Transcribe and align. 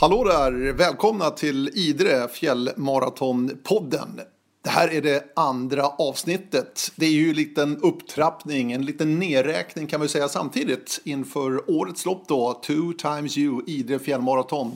Hallå 0.00 0.24
där! 0.24 0.72
Välkomna 0.72 1.30
till 1.30 1.70
Idre 1.74 2.28
fjällmaratonpodden. 2.28 4.20
Det 4.64 4.70
här 4.70 4.92
är 4.92 5.02
det 5.02 5.24
andra 5.36 5.86
avsnittet. 5.86 6.92
Det 6.96 7.06
är 7.06 7.10
ju 7.10 7.28
en 7.28 7.36
liten 7.36 7.76
upptrappning, 7.76 8.72
en 8.72 8.84
liten 8.84 9.18
nedräkning 9.18 9.86
kan 9.86 10.00
vi 10.00 10.08
säga 10.08 10.28
samtidigt 10.28 11.00
inför 11.04 11.70
årets 11.70 12.06
lopp 12.06 12.28
då, 12.28 12.52
Two 12.52 12.92
times 12.98 13.38
you, 13.38 13.62
Idre 13.66 13.98
fjällmaraton. 13.98 14.72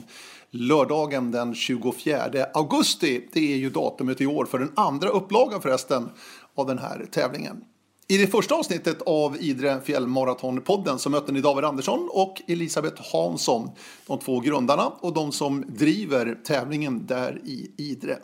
Lördagen 0.51 1.31
den 1.31 1.55
24 1.55 2.45
augusti, 2.53 3.29
det 3.33 3.53
är 3.53 3.57
ju 3.57 3.69
datumet 3.69 4.21
i 4.21 4.25
år 4.25 4.45
för 4.45 4.59
den 4.59 4.71
andra 4.75 5.09
upplagan 5.09 5.61
förresten 5.61 6.09
av 6.55 6.67
den 6.67 6.77
här 6.77 7.05
tävlingen. 7.11 7.61
I 8.07 8.17
det 8.17 8.27
första 8.27 8.55
avsnittet 8.55 9.01
av 9.05 9.37
Idre 9.41 9.81
fjällmaratonpodden 9.81 10.99
så 10.99 11.09
mötte 11.09 11.31
ni 11.31 11.41
David 11.41 11.65
Andersson 11.65 12.09
och 12.11 12.41
Elisabeth 12.47 13.01
Hansson, 13.13 13.69
de 14.07 14.19
två 14.19 14.39
grundarna 14.39 14.87
och 14.87 15.13
de 15.13 15.31
som 15.31 15.65
driver 15.67 16.37
tävlingen 16.43 17.05
där 17.05 17.41
i 17.45 17.71
Idre. 17.77 18.17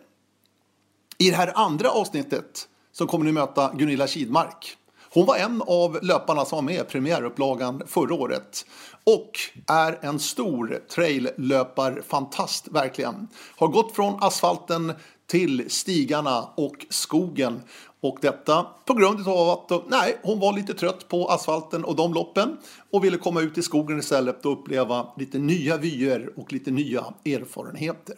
I 1.18 1.30
det 1.30 1.36
här 1.36 1.52
andra 1.56 1.90
avsnittet 1.90 2.68
så 2.92 3.08
kommer 3.08 3.26
ni 3.26 3.32
möta 3.32 3.74
Gunilla 3.74 4.08
Kidmark. 4.08 4.78
Hon 5.14 5.26
var 5.26 5.38
en 5.38 5.62
av 5.68 6.00
löparna 6.02 6.46
som 6.46 6.56
var 6.56 6.64
med 6.64 6.82
i 6.82 6.84
premiärupplagan 6.84 7.82
förra 7.88 8.16
året 8.16 8.66
och 9.04 9.32
är 9.68 10.00
en 10.02 10.20
stor 10.20 10.84
traillöparfantast 10.96 12.68
verkligen. 12.68 13.28
Har 13.56 13.68
gått 13.68 13.96
från 13.96 14.24
asfalten 14.24 14.94
till 15.28 15.66
stigarna 15.70 16.50
och 16.56 16.86
skogen 16.90 17.62
och 18.02 18.18
detta 18.22 18.68
på 18.86 18.94
grund 18.94 19.28
av 19.28 19.50
att 19.50 19.90
nej, 19.90 20.18
hon 20.24 20.40
var 20.40 20.54
lite 20.54 20.74
trött 20.74 21.08
på 21.08 21.28
asfalten 21.28 21.84
och 21.84 21.96
de 21.96 22.14
loppen 22.14 22.58
och 22.92 23.04
ville 23.04 23.18
komma 23.18 23.42
ut 23.42 23.58
i 23.58 23.62
skogen 23.62 24.00
istället 24.00 24.46
och 24.46 24.52
uppleva 24.52 25.08
lite 25.18 25.40
nya 25.40 25.78
vyer 25.78 26.30
och 26.36 26.54
lite 26.54 26.72
nya 26.72 27.06
erfarenheter. 27.26 28.18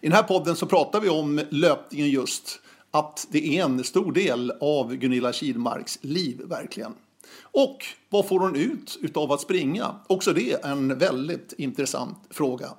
I 0.00 0.06
den 0.06 0.12
här 0.12 0.22
podden 0.22 0.56
så 0.56 0.66
pratar 0.66 1.00
vi 1.00 1.08
om 1.08 1.40
löpningen 1.50 2.10
just, 2.10 2.60
att 2.90 3.26
det 3.30 3.58
är 3.58 3.64
en 3.64 3.84
stor 3.84 4.12
del 4.12 4.52
av 4.60 4.94
Gunilla 4.94 5.32
Kidmarks 5.32 5.98
liv 6.02 6.40
verkligen. 6.44 6.94
Och 7.42 7.84
vad 8.08 8.28
får 8.28 8.40
hon 8.40 8.56
ut 8.56 8.98
utav 9.00 9.32
att 9.32 9.40
springa? 9.40 9.94
Också 10.06 10.32
det 10.32 10.52
är 10.52 10.66
en 10.66 10.98
väldigt 10.98 11.52
intressant 11.58 12.18
fråga. 12.30 12.70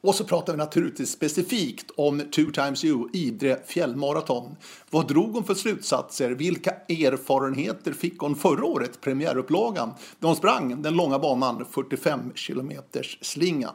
Och 0.00 0.14
så 0.14 0.24
pratar 0.24 0.52
vi 0.52 0.56
naturligtvis 0.56 1.10
specifikt 1.10 1.90
om 1.96 2.20
Two 2.20 2.52
Times 2.52 2.84
You, 2.84 3.08
Idre 3.12 3.58
fjällmaraton. 3.66 4.56
Vad 4.90 5.08
drog 5.08 5.32
hon 5.32 5.44
för 5.44 5.54
slutsatser? 5.54 6.30
Vilka 6.30 6.70
erfarenheter 6.70 7.92
fick 7.92 8.18
hon 8.18 8.36
förra 8.36 8.64
året, 8.64 9.00
premiärupplagan, 9.00 9.94
när 10.18 10.28
hon 10.28 10.36
sprang 10.36 10.82
den 10.82 10.96
långa 10.96 11.18
banan 11.18 11.64
45 11.70 12.32
kilometers 12.34 13.18
slingan? 13.20 13.74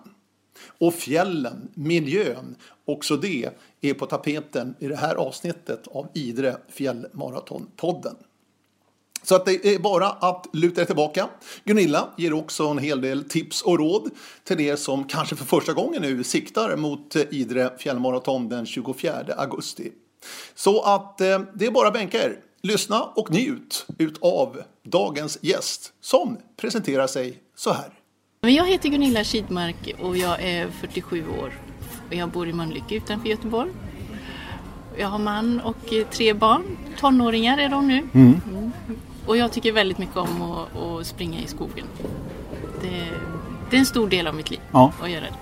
Och 0.79 0.93
fjällen, 0.93 1.71
miljön, 1.73 2.55
också 2.85 3.17
det 3.17 3.49
är 3.81 3.93
på 3.93 4.05
tapeten 4.05 4.75
i 4.79 4.87
det 4.87 4.95
här 4.95 5.15
avsnittet 5.15 5.87
av 5.87 6.07
Idre 6.13 6.57
fjällmaratonpodden. 6.69 8.15
Så 9.23 9.35
att 9.35 9.45
det 9.45 9.65
är 9.65 9.79
bara 9.79 10.07
att 10.09 10.47
luta 10.53 10.81
er 10.81 10.85
tillbaka. 10.85 11.27
Gunilla 11.63 12.09
ger 12.17 12.33
också 12.33 12.67
en 12.67 12.77
hel 12.77 13.01
del 13.01 13.23
tips 13.23 13.61
och 13.61 13.79
råd 13.79 14.09
till 14.43 14.59
er 14.59 14.75
som 14.75 15.03
kanske 15.03 15.35
för 15.35 15.45
första 15.45 15.73
gången 15.73 16.01
nu 16.01 16.23
siktar 16.23 16.75
mot 16.75 17.15
Idre 17.15 17.71
fjällmaraton 17.77 18.49
den 18.49 18.65
24 18.65 19.13
augusti. 19.37 19.91
Så 20.55 20.81
att 20.81 21.21
eh, 21.21 21.39
det 21.53 21.65
är 21.65 21.71
bara 21.71 21.87
att 21.87 21.93
bänka 21.93 22.23
er. 22.23 22.39
Lyssna 22.61 23.03
och 23.03 23.31
njut 23.31 23.85
av 24.21 24.61
dagens 24.83 25.37
gäst 25.41 25.93
som 26.01 26.37
presenterar 26.57 27.07
sig 27.07 27.37
så 27.55 27.73
här. 27.73 27.99
Jag 28.41 28.67
heter 28.67 28.89
Gunilla 28.89 29.23
Kidmark 29.23 29.95
och 30.01 30.17
jag 30.17 30.43
är 30.43 30.71
47 30.81 31.29
år. 31.29 31.53
Jag 32.09 32.29
bor 32.29 32.47
i 32.47 32.53
Mölnlycke 32.53 32.95
utanför 32.95 33.29
Göteborg. 33.29 33.71
Jag 34.97 35.07
har 35.07 35.19
man 35.19 35.59
och 35.59 35.93
tre 36.11 36.33
barn. 36.33 36.77
Tonåringar 36.99 37.57
är 37.57 37.69
de 37.69 37.87
nu. 37.87 38.07
Mm. 38.13 38.41
Och 39.25 39.37
jag 39.37 39.51
tycker 39.51 39.71
väldigt 39.71 39.97
mycket 39.97 40.17
om 40.17 40.41
att, 40.41 40.77
att 40.77 41.07
springa 41.07 41.39
i 41.39 41.47
skogen. 41.47 41.85
Det, 42.81 42.89
det, 43.69 43.75
är 43.75 43.79
en 43.79 43.85
stor 43.85 44.09
del 44.09 44.27
av 44.27 44.35
mitt 44.35 44.49
liv 44.49 44.59
ja. 44.71 44.93
att 45.01 45.11
göra 45.11 45.21
det. 45.21 45.33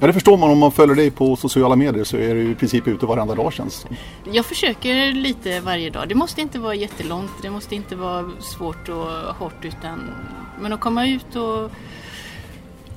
Ja, 0.00 0.06
det 0.06 0.12
förstår 0.12 0.36
man 0.36 0.50
om 0.50 0.58
man 0.58 0.72
följer 0.72 0.96
dig 0.96 1.10
på 1.10 1.36
sociala 1.36 1.76
medier 1.76 2.04
så 2.04 2.16
är 2.16 2.34
du 2.34 2.50
i 2.50 2.54
princip 2.54 2.88
ute 2.88 3.06
varenda 3.06 3.34
dag 3.34 3.52
känns 3.52 3.86
Jag 4.32 4.46
försöker 4.46 5.12
lite 5.12 5.60
varje 5.60 5.90
dag. 5.90 6.08
Det 6.08 6.14
måste 6.14 6.40
inte 6.40 6.58
vara 6.58 6.74
jättelångt, 6.74 7.32
det 7.42 7.50
måste 7.50 7.74
inte 7.74 7.96
vara 7.96 8.30
svårt 8.40 8.88
och 8.88 9.34
hårt 9.38 9.64
utan 9.64 10.10
men 10.60 10.72
att 10.72 10.80
komma 10.80 11.06
ut 11.06 11.36
och 11.36 11.70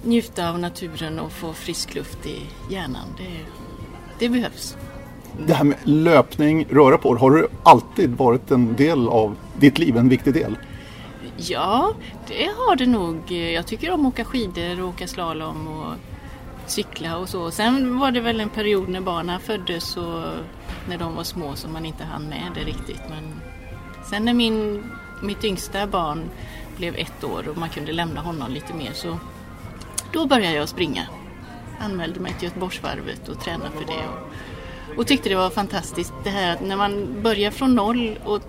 njuta 0.04 0.50
av 0.50 0.60
naturen 0.60 1.20
och 1.20 1.32
få 1.32 1.54
frisk 1.54 1.96
luft 1.96 2.26
i 2.26 2.42
hjärnan, 2.70 3.08
det, 3.18 3.46
det 4.20 4.30
behövs 4.30 4.78
det 5.46 5.54
här 5.54 5.64
med 5.64 5.78
löpning, 5.84 6.66
röra 6.70 6.98
på 6.98 7.16
har 7.16 7.32
det 7.32 7.48
alltid 7.64 8.16
varit 8.16 8.52
en 8.52 8.76
del 8.76 9.08
av 9.08 9.36
ditt 9.60 9.80
liv, 9.80 9.98
en 9.98 10.10
viktig 10.10 10.34
del? 10.34 10.58
Ja, 11.38 11.94
det 12.28 12.50
har 12.58 12.76
det 12.76 12.86
nog. 12.86 13.32
Jag 13.32 13.68
tycker 13.68 13.92
om 13.92 14.06
att 14.06 14.14
åka 14.14 14.26
skidor 14.26 14.82
och 14.82 14.90
åka 14.90 15.08
slalom 15.08 15.68
och 15.68 15.94
cykla 16.66 17.18
och 17.18 17.30
så. 17.30 17.52
Sen 17.52 18.00
var 18.00 18.12
det 18.12 18.22
väl 18.22 18.40
en 18.40 18.50
period 18.50 18.90
när 18.90 19.02
barnen 19.02 19.40
föddes 19.40 19.98
och 19.98 20.24
när 20.90 20.98
de 20.98 21.16
var 21.16 21.24
små 21.24 21.56
som 21.56 21.74
man 21.74 21.86
inte 21.86 22.04
hann 22.04 22.30
med 22.30 22.52
det 22.56 22.62
riktigt. 22.62 23.02
Men 23.10 23.42
sen 24.10 24.26
när 24.26 24.34
min, 24.34 24.84
mitt 25.24 25.44
yngsta 25.44 25.88
barn 25.88 26.30
blev 26.78 26.96
ett 26.96 27.24
år 27.24 27.48
och 27.50 27.58
man 27.58 27.70
kunde 27.70 27.92
lämna 27.92 28.22
honom 28.22 28.52
lite 28.52 28.74
mer 28.74 28.92
så 28.94 29.18
då 30.14 30.26
började 30.26 30.56
jag 30.56 30.70
springa. 30.70 31.08
Anmälde 31.80 32.20
mig 32.20 32.34
till 32.34 32.48
Göteborgsvarvet 32.48 33.30
och 33.30 33.40
tränade 33.40 33.72
för 33.72 33.86
det. 33.86 34.08
Och 34.08 34.34
och 34.98 35.08
tyckte 35.08 35.30
det 35.30 35.36
var 35.36 35.50
fantastiskt 35.50 36.14
det 36.24 36.30
här 36.30 36.54
att 36.54 36.62
när 36.62 36.76
man 36.76 37.24
börjar 37.24 37.52
från 37.52 37.76
noll 37.76 38.20
och 38.24 38.42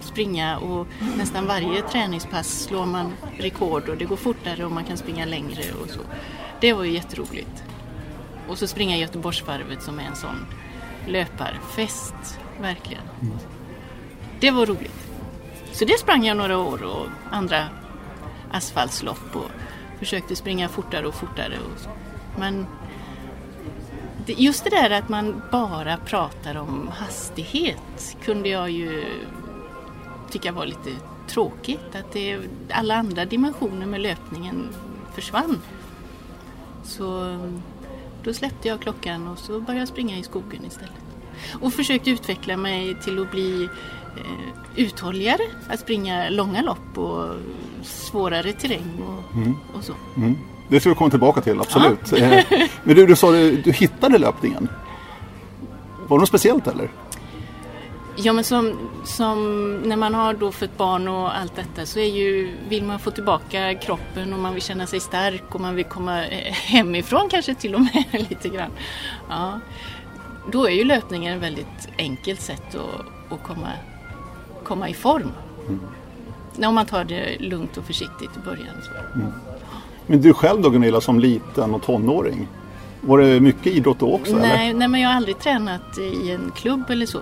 springa 0.00 0.58
och 0.58 0.86
nästan 1.16 1.46
varje 1.46 1.82
träningspass 1.82 2.62
slår 2.62 2.86
man 2.86 3.12
rekord 3.38 3.88
och 3.88 3.96
det 3.96 4.04
går 4.04 4.16
fortare 4.16 4.64
och 4.64 4.72
man 4.72 4.84
kan 4.84 4.96
springa 4.96 5.24
längre 5.24 5.62
och 5.82 5.90
så. 5.90 6.00
Det 6.60 6.72
var 6.72 6.84
ju 6.84 6.92
jätteroligt. 6.92 7.64
Och 8.48 8.58
så 8.58 8.66
springa 8.66 8.96
Göteborgsvarvet 8.96 9.82
som 9.82 9.98
är 9.98 10.04
en 10.04 10.16
sån 10.16 10.46
löparfest, 11.06 12.38
verkligen. 12.60 13.02
Mm. 13.22 13.38
Det 14.40 14.50
var 14.50 14.66
roligt. 14.66 15.08
Så 15.72 15.84
det 15.84 15.98
sprang 15.98 16.24
jag 16.24 16.36
några 16.36 16.58
år 16.58 16.82
och 16.82 17.06
andra 17.30 17.64
asfaltslopp 18.50 19.36
och 19.36 19.50
försökte 19.98 20.36
springa 20.36 20.68
fortare 20.68 21.06
och 21.06 21.14
fortare. 21.14 21.54
Och 21.72 21.80
så. 21.80 21.90
Men 22.38 22.66
just 24.36 24.64
det 24.64 24.70
där 24.70 24.90
att 24.90 25.08
man 25.08 25.42
bara 25.52 25.96
pratar 25.96 26.56
om 26.56 26.90
hastighet 26.94 28.16
kunde 28.24 28.48
jag 28.48 28.70
ju 28.70 29.04
tycka 30.30 30.52
var 30.52 30.66
lite 30.66 30.90
tråkigt. 31.28 31.94
Att 31.94 32.12
det, 32.12 32.38
alla 32.70 32.94
andra 32.94 33.24
dimensioner 33.24 33.86
med 33.86 34.00
löpningen 34.00 34.68
försvann. 35.14 35.58
Så 36.84 37.38
då 38.22 38.34
släppte 38.34 38.68
jag 38.68 38.80
klockan 38.80 39.28
och 39.28 39.38
så 39.38 39.60
började 39.60 39.78
jag 39.78 39.88
springa 39.88 40.18
i 40.18 40.22
skogen 40.22 40.64
istället. 40.64 40.92
Och 41.60 41.72
försökte 41.72 42.10
utveckla 42.10 42.56
mig 42.56 42.94
till 42.94 43.22
att 43.22 43.30
bli 43.30 43.64
eh, 44.16 44.56
uthålligare, 44.76 45.42
att 45.68 45.80
springa 45.80 46.30
långa 46.30 46.62
lopp 46.62 46.98
och 46.98 47.34
svårare 47.82 48.52
terräng 48.52 49.02
och, 49.02 49.36
mm. 49.36 49.56
och 49.74 49.84
så. 49.84 49.94
Mm. 50.16 50.36
Det 50.68 50.80
ska 50.80 50.88
vi 50.88 50.94
komma 50.94 51.10
tillbaka 51.10 51.40
till, 51.40 51.60
absolut. 51.60 52.12
Ja. 52.12 52.16
Eh, 52.16 52.44
men 52.84 52.96
du, 52.96 53.06
du 53.06 53.16
sa 53.16 53.28
att 53.28 53.64
du 53.64 53.72
hittade 53.72 54.18
löpningen. 54.18 54.68
Var 56.08 56.16
det 56.16 56.20
något 56.20 56.28
speciellt 56.28 56.66
eller? 56.66 56.90
Ja 58.16 58.32
men 58.32 58.44
som, 58.44 58.90
som, 59.04 59.76
när 59.76 59.96
man 59.96 60.14
har 60.14 60.34
då 60.34 60.52
fött 60.52 60.76
barn 60.76 61.08
och 61.08 61.38
allt 61.38 61.56
detta 61.56 61.86
så 61.86 61.98
är 61.98 62.08
ju, 62.08 62.54
vill 62.68 62.84
man 62.84 62.98
få 62.98 63.10
tillbaka 63.10 63.74
kroppen 63.74 64.32
och 64.32 64.38
man 64.38 64.54
vill 64.54 64.62
känna 64.62 64.86
sig 64.86 65.00
stark 65.00 65.54
och 65.54 65.60
man 65.60 65.74
vill 65.74 65.84
komma 65.84 66.26
eh, 66.26 66.52
hemifrån 66.52 67.28
kanske 67.30 67.54
till 67.54 67.74
och 67.74 67.80
med 67.80 68.04
lite 68.30 68.48
grann. 68.48 68.70
Ja. 69.28 69.60
Då 70.52 70.66
är 70.66 70.70
ju 70.70 70.84
löpningen 70.84 71.36
ett 71.36 71.42
väldigt 71.42 71.88
enkelt 71.98 72.40
sätt 72.40 72.74
att, 72.74 73.32
att 73.32 73.42
komma, 73.42 73.68
komma 74.64 74.88
i 74.88 74.94
form. 74.94 75.32
Mm. 75.68 76.68
Om 76.68 76.74
man 76.74 76.86
tar 76.86 77.04
det 77.04 77.36
lugnt 77.38 77.76
och 77.76 77.84
försiktigt 77.84 78.30
i 78.36 78.40
början. 78.44 78.76
Mm. 79.14 79.32
Men 80.08 80.20
du 80.20 80.34
själv 80.34 80.62
då 80.62 80.70
Gunilla 80.70 81.00
som 81.00 81.20
liten 81.20 81.74
och 81.74 81.82
tonåring? 81.82 82.48
Var 83.00 83.18
det 83.18 83.40
mycket 83.40 83.66
idrott 83.66 83.98
då 83.98 84.14
också? 84.14 84.36
Nej, 84.36 84.74
nej 84.74 84.88
men 84.88 85.00
jag 85.00 85.08
har 85.08 85.16
aldrig 85.16 85.38
tränat 85.38 85.98
i 85.98 86.30
en 86.30 86.52
klubb 86.56 86.90
eller 86.90 87.06
så. 87.06 87.18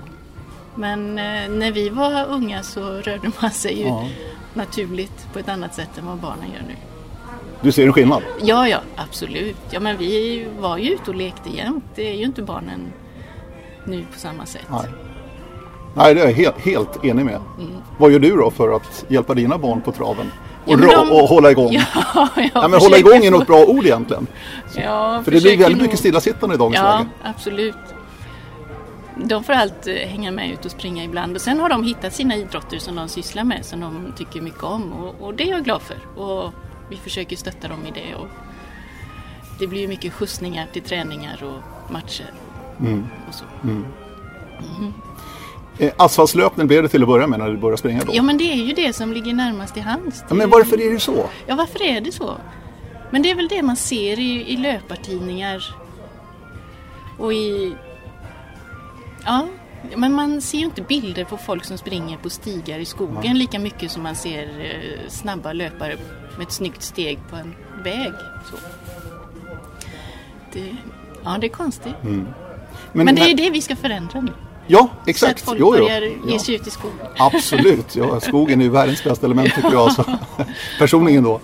Men 0.74 1.18
eh, 1.18 1.48
när 1.48 1.72
vi 1.72 1.88
var 1.88 2.26
unga 2.28 2.62
så 2.62 2.80
rörde 2.80 3.30
man 3.40 3.50
sig 3.50 3.78
ju 3.80 3.86
ja. 3.86 4.08
naturligt 4.54 5.32
på 5.32 5.38
ett 5.38 5.48
annat 5.48 5.74
sätt 5.74 5.98
än 5.98 6.06
vad 6.06 6.18
barnen 6.18 6.46
gör 6.54 6.62
nu. 6.68 6.74
Du 7.60 7.72
ser 7.72 7.86
en 7.86 7.92
skillnad? 7.92 8.22
Ja, 8.42 8.68
ja, 8.68 8.78
absolut. 8.96 9.56
Ja, 9.70 9.80
men 9.80 9.96
vi 9.96 10.46
var 10.58 10.78
ju 10.78 10.90
ute 10.90 11.10
och 11.10 11.16
lekte 11.16 11.48
jämt. 11.50 11.84
Det 11.94 12.10
är 12.10 12.14
ju 12.14 12.24
inte 12.24 12.42
barnen 12.42 12.80
nu 13.84 14.04
på 14.12 14.18
samma 14.18 14.46
sätt. 14.46 14.66
Nej, 14.70 14.88
Nej 15.94 16.14
det 16.14 16.20
är 16.20 16.26
jag 16.26 16.32
helt, 16.32 16.60
helt 16.60 17.04
enig 17.04 17.24
med. 17.24 17.40
Mm. 17.58 17.72
Vad 17.98 18.12
gör 18.12 18.18
du 18.18 18.36
då 18.36 18.50
för 18.50 18.76
att 18.76 19.04
hjälpa 19.08 19.34
dina 19.34 19.58
barn 19.58 19.80
på 19.80 19.92
traven? 19.92 20.32
Och, 20.66 20.72
ja, 20.72 20.76
de... 20.76 21.10
och 21.12 21.28
hålla 21.28 21.50
igång. 21.50 21.72
Ja, 22.14 22.28
ja, 22.54 22.68
men 22.68 22.80
hålla 22.80 22.98
igång 22.98 23.24
är 23.24 23.30
något 23.30 23.46
bra 23.46 23.64
ord 23.64 23.84
egentligen. 23.84 24.26
Ja, 24.76 25.22
För 25.24 25.30
det 25.30 25.40
blir 25.40 25.58
väldigt 25.58 25.82
mycket 25.82 25.98
stillasittande 25.98 26.54
i 26.54 26.58
dagens 26.58 26.76
ja, 26.76 26.98
läge. 26.98 27.08
Absolut. 27.22 27.74
De 29.16 29.44
får 29.44 29.52
allt 29.52 29.86
hänga 30.06 30.30
med 30.30 30.50
ut 30.50 30.64
och 30.64 30.70
springa 30.70 31.04
ibland 31.04 31.34
och 31.34 31.40
sen 31.40 31.60
har 31.60 31.68
de 31.68 31.84
hittat 31.84 32.14
sina 32.14 32.36
idrotter 32.36 32.78
som 32.78 32.96
de 32.96 33.08
sysslar 33.08 33.44
med 33.44 33.64
som 33.64 33.80
de 33.80 34.12
tycker 34.16 34.40
mycket 34.40 34.62
om 34.62 34.92
och, 34.92 35.26
och 35.26 35.34
det 35.34 35.44
är 35.44 35.50
jag 35.50 35.64
glad 35.64 35.82
för. 35.82 36.22
Och 36.22 36.52
vi 36.90 36.96
försöker 36.96 37.36
stötta 37.36 37.69
dem 37.69 37.86
i 37.86 37.90
det. 37.90 38.14
Och 38.14 38.26
det 39.58 39.66
blir 39.66 39.88
mycket 39.88 40.12
skjutsningar 40.12 40.66
till 40.72 40.82
träningar 40.82 41.44
och 41.44 41.92
matcher. 41.92 42.32
Mm. 42.80 43.06
Och 43.28 43.34
så. 43.34 43.44
Mm. 43.64 43.84
Mm. 44.78 44.92
Eh, 45.78 45.93
asfaltslöpning 45.96 46.67
blev 46.67 46.82
det 46.82 46.88
till 46.88 47.02
att 47.02 47.08
börja 47.08 47.26
med 47.26 47.38
när 47.38 47.49
du 47.49 47.56
började 47.56 47.78
springa 47.78 48.05
då? 48.05 48.12
Ja 48.14 48.23
men 48.23 48.38
det 48.38 48.52
är 48.52 48.56
ju 48.56 48.73
det 48.73 48.93
som 48.93 49.12
ligger 49.12 49.34
närmast 49.34 49.75
till 49.75 49.82
hands. 49.82 50.25
Ja, 50.28 50.34
men 50.34 50.50
varför 50.50 50.81
är 50.81 50.93
det 50.93 51.00
så? 51.00 51.28
Ja 51.46 51.55
varför 51.55 51.82
är 51.82 52.00
det 52.00 52.12
så? 52.12 52.37
Men 53.11 53.23
det 53.23 53.31
är 53.31 53.34
väl 53.34 53.49
det 53.49 53.62
man 53.62 53.76
ser 53.76 54.19
i, 54.19 54.52
i 54.52 54.56
löpartidningar 54.56 55.75
och 57.19 57.32
i... 57.32 57.75
Ja, 59.25 59.46
men 59.96 60.12
man 60.12 60.40
ser 60.40 60.58
ju 60.58 60.64
inte 60.64 60.82
bilder 60.82 61.25
på 61.25 61.37
folk 61.37 61.64
som 61.64 61.79
springer 61.79 62.17
på 62.17 62.31
stigar 62.31 62.79
i 62.79 62.84
skogen 62.84 63.20
ja. 63.25 63.32
lika 63.32 63.58
mycket 63.58 63.90
som 63.90 64.02
man 64.02 64.17
ser 64.17 64.43
eh, 64.43 65.08
snabba 65.08 65.52
löpare 65.52 65.96
med 66.37 66.46
ett 66.46 66.52
snyggt 66.52 66.82
steg 66.82 67.19
på 67.31 67.37
en 67.37 67.55
väg. 67.84 68.12
Så. 68.50 68.56
Det, 70.52 70.76
ja, 71.25 71.37
det 71.40 71.46
är 71.46 71.50
konstigt. 71.50 71.94
Mm. 72.02 72.26
Men, 72.93 73.05
men, 73.05 73.14
det 73.14 73.31
är 73.31 73.37
det 73.37 73.50
vi 73.50 73.61
ska 73.61 73.76
förändra 73.76 74.20
nu. 74.20 74.32
Ja, 74.66 74.88
exakt. 75.06 75.38
Så 75.38 75.44
att 75.44 75.48
folk 75.48 75.60
jo, 75.60 75.70
börjar 75.70 76.00
ge 76.00 76.12
ja. 76.26 76.38
sig 76.38 76.54
ut 76.54 76.66
i 76.66 76.70
skogen. 76.70 77.06
Absolut, 77.18 77.96
ja, 77.96 78.20
skogen 78.28 78.60
är 78.60 78.64
ju 78.64 78.70
världens 78.70 79.04
bästa 79.04 79.26
element 79.26 79.54
tycker 79.54 79.72
jag. 79.72 79.82
Alltså. 79.82 80.04
Personligen 80.78 81.24
då. 81.24 81.40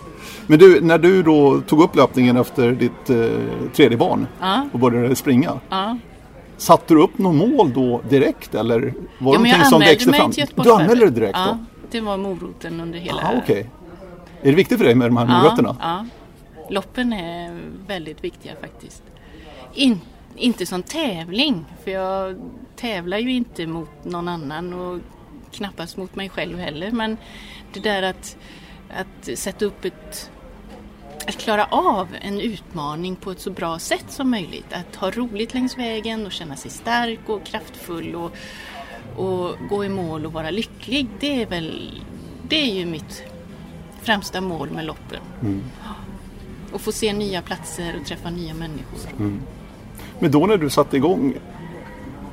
Men 0.46 0.58
du, 0.58 0.80
när 0.80 0.98
du 0.98 1.22
då 1.22 1.60
tog 1.60 1.82
upp 1.82 1.96
löpningen 1.96 2.36
efter 2.36 2.72
ditt 2.72 3.10
eh, 3.10 3.16
tredje 3.74 3.98
barn 3.98 4.26
ja. 4.40 4.69
och 4.72 4.78
började 4.78 5.16
springa. 5.16 5.60
Ja. 5.69 5.98
Satte 6.56 6.94
du 6.94 7.02
upp 7.02 7.19
något 7.19 7.34
mål 7.34 7.72
då 7.72 8.00
direkt 8.08 8.54
eller 8.54 8.94
var 9.19 9.34
ja, 9.34 9.38
det 9.38 9.44
någonting 9.44 9.64
som 9.64 9.80
växte 9.80 10.12
fram? 10.12 10.32
Du 10.54 10.72
anmälde 10.72 11.04
dig 11.04 11.14
direkt 11.14 11.38
ja, 11.38 11.58
då? 11.58 11.58
det 11.90 12.00
var 12.00 12.16
moroten 12.16 12.80
under 12.80 12.98
hela... 12.98 13.22
Ah, 13.22 13.38
okay. 13.42 13.64
Är 14.42 14.50
det 14.50 14.52
viktigt 14.52 14.78
för 14.78 14.84
dig 14.84 14.94
med 14.94 15.08
de 15.08 15.16
här 15.16 15.26
morötterna? 15.26 15.76
Ja, 15.80 16.06
loppen 16.70 17.12
är 17.12 17.60
väldigt 17.86 18.25
viktiga 18.25 18.52
faktiskt. 18.60 19.02
In, 19.75 20.00
inte 20.37 20.67
som 20.67 20.82
tävling, 20.82 21.64
för 21.84 21.90
jag 21.90 22.40
tävlar 22.76 23.19
ju 23.19 23.32
inte 23.32 23.67
mot 23.67 24.05
någon 24.05 24.29
annan 24.29 24.73
och 24.73 25.00
knappast 25.50 25.96
mot 25.96 26.14
mig 26.14 26.29
själv 26.29 26.58
heller. 26.58 26.90
Men 26.90 27.17
det 27.73 27.81
där 27.81 28.02
att, 28.02 28.37
att 28.90 29.38
sätta 29.38 29.64
upp 29.64 29.84
ett 29.84 30.31
att 31.26 31.38
klara 31.38 31.64
av 31.64 32.08
en 32.20 32.40
utmaning 32.40 33.17
på 33.17 33.31
ett 33.31 33.40
så 33.40 33.50
bra 33.50 33.79
sätt 33.79 34.05
som 34.08 34.31
möjligt. 34.31 34.73
Att 34.73 34.96
ha 34.96 35.11
roligt 35.11 35.55
längs 35.55 35.79
vägen 35.79 36.26
och 36.26 36.32
känna 36.32 36.56
sig 36.56 36.70
stark 36.70 37.28
och 37.28 37.44
kraftfull 37.44 38.14
och, 38.14 38.37
och 39.17 39.56
gå 39.69 39.85
i 39.85 39.88
mål 39.88 40.26
och 40.26 40.32
vara 40.32 40.50
lycklig. 40.50 41.08
Det 41.20 41.43
är 41.43 41.46
väl 41.46 42.00
det 42.49 42.70
är 42.70 42.75
ju 42.75 42.87
mitt 42.87 43.23
främsta 44.02 44.40
mål 44.40 44.70
med 44.70 44.85
loppen. 44.85 45.20
Mm. 45.43 45.62
Och 46.73 46.81
få 46.81 46.93
se 46.93 47.12
nya 47.12 47.43
platser 47.43 47.96
och 48.00 48.06
träffa 48.06 48.31
nya 48.31 48.55
människor. 48.55 49.11
Mm. 49.19 49.43
Men 50.22 50.30
då 50.30 50.46
när 50.46 50.56
du 50.56 50.70
satte 50.70 50.96
igång, 50.96 51.34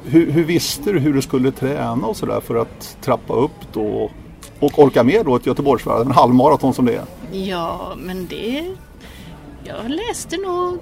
hur, 0.06 0.31
hur 0.31 0.44
visste 0.44 0.91
du 0.91 1.00
hur 1.00 1.13
du 1.13 1.21
skulle 1.21 1.51
träna 1.51 2.07
och 2.07 2.18
sådär 2.18 2.41
för 2.41 2.56
att 2.56 2.97
trappa 3.01 3.33
upp 3.33 3.74
då 3.74 4.12
och 4.59 4.80
orka 4.80 5.03
med 5.03 5.25
då 5.25 5.36
ett 5.36 5.45
Göteborgsvarv, 5.45 6.01
en 6.01 6.12
halvmaraton 6.12 6.74
som 6.74 6.86
det 6.86 6.95
är? 6.95 7.06
Ja, 7.31 7.95
men 7.97 8.27
det... 8.27 8.75
Jag 9.63 9.89
läste 9.89 10.38
nog... 10.38 10.80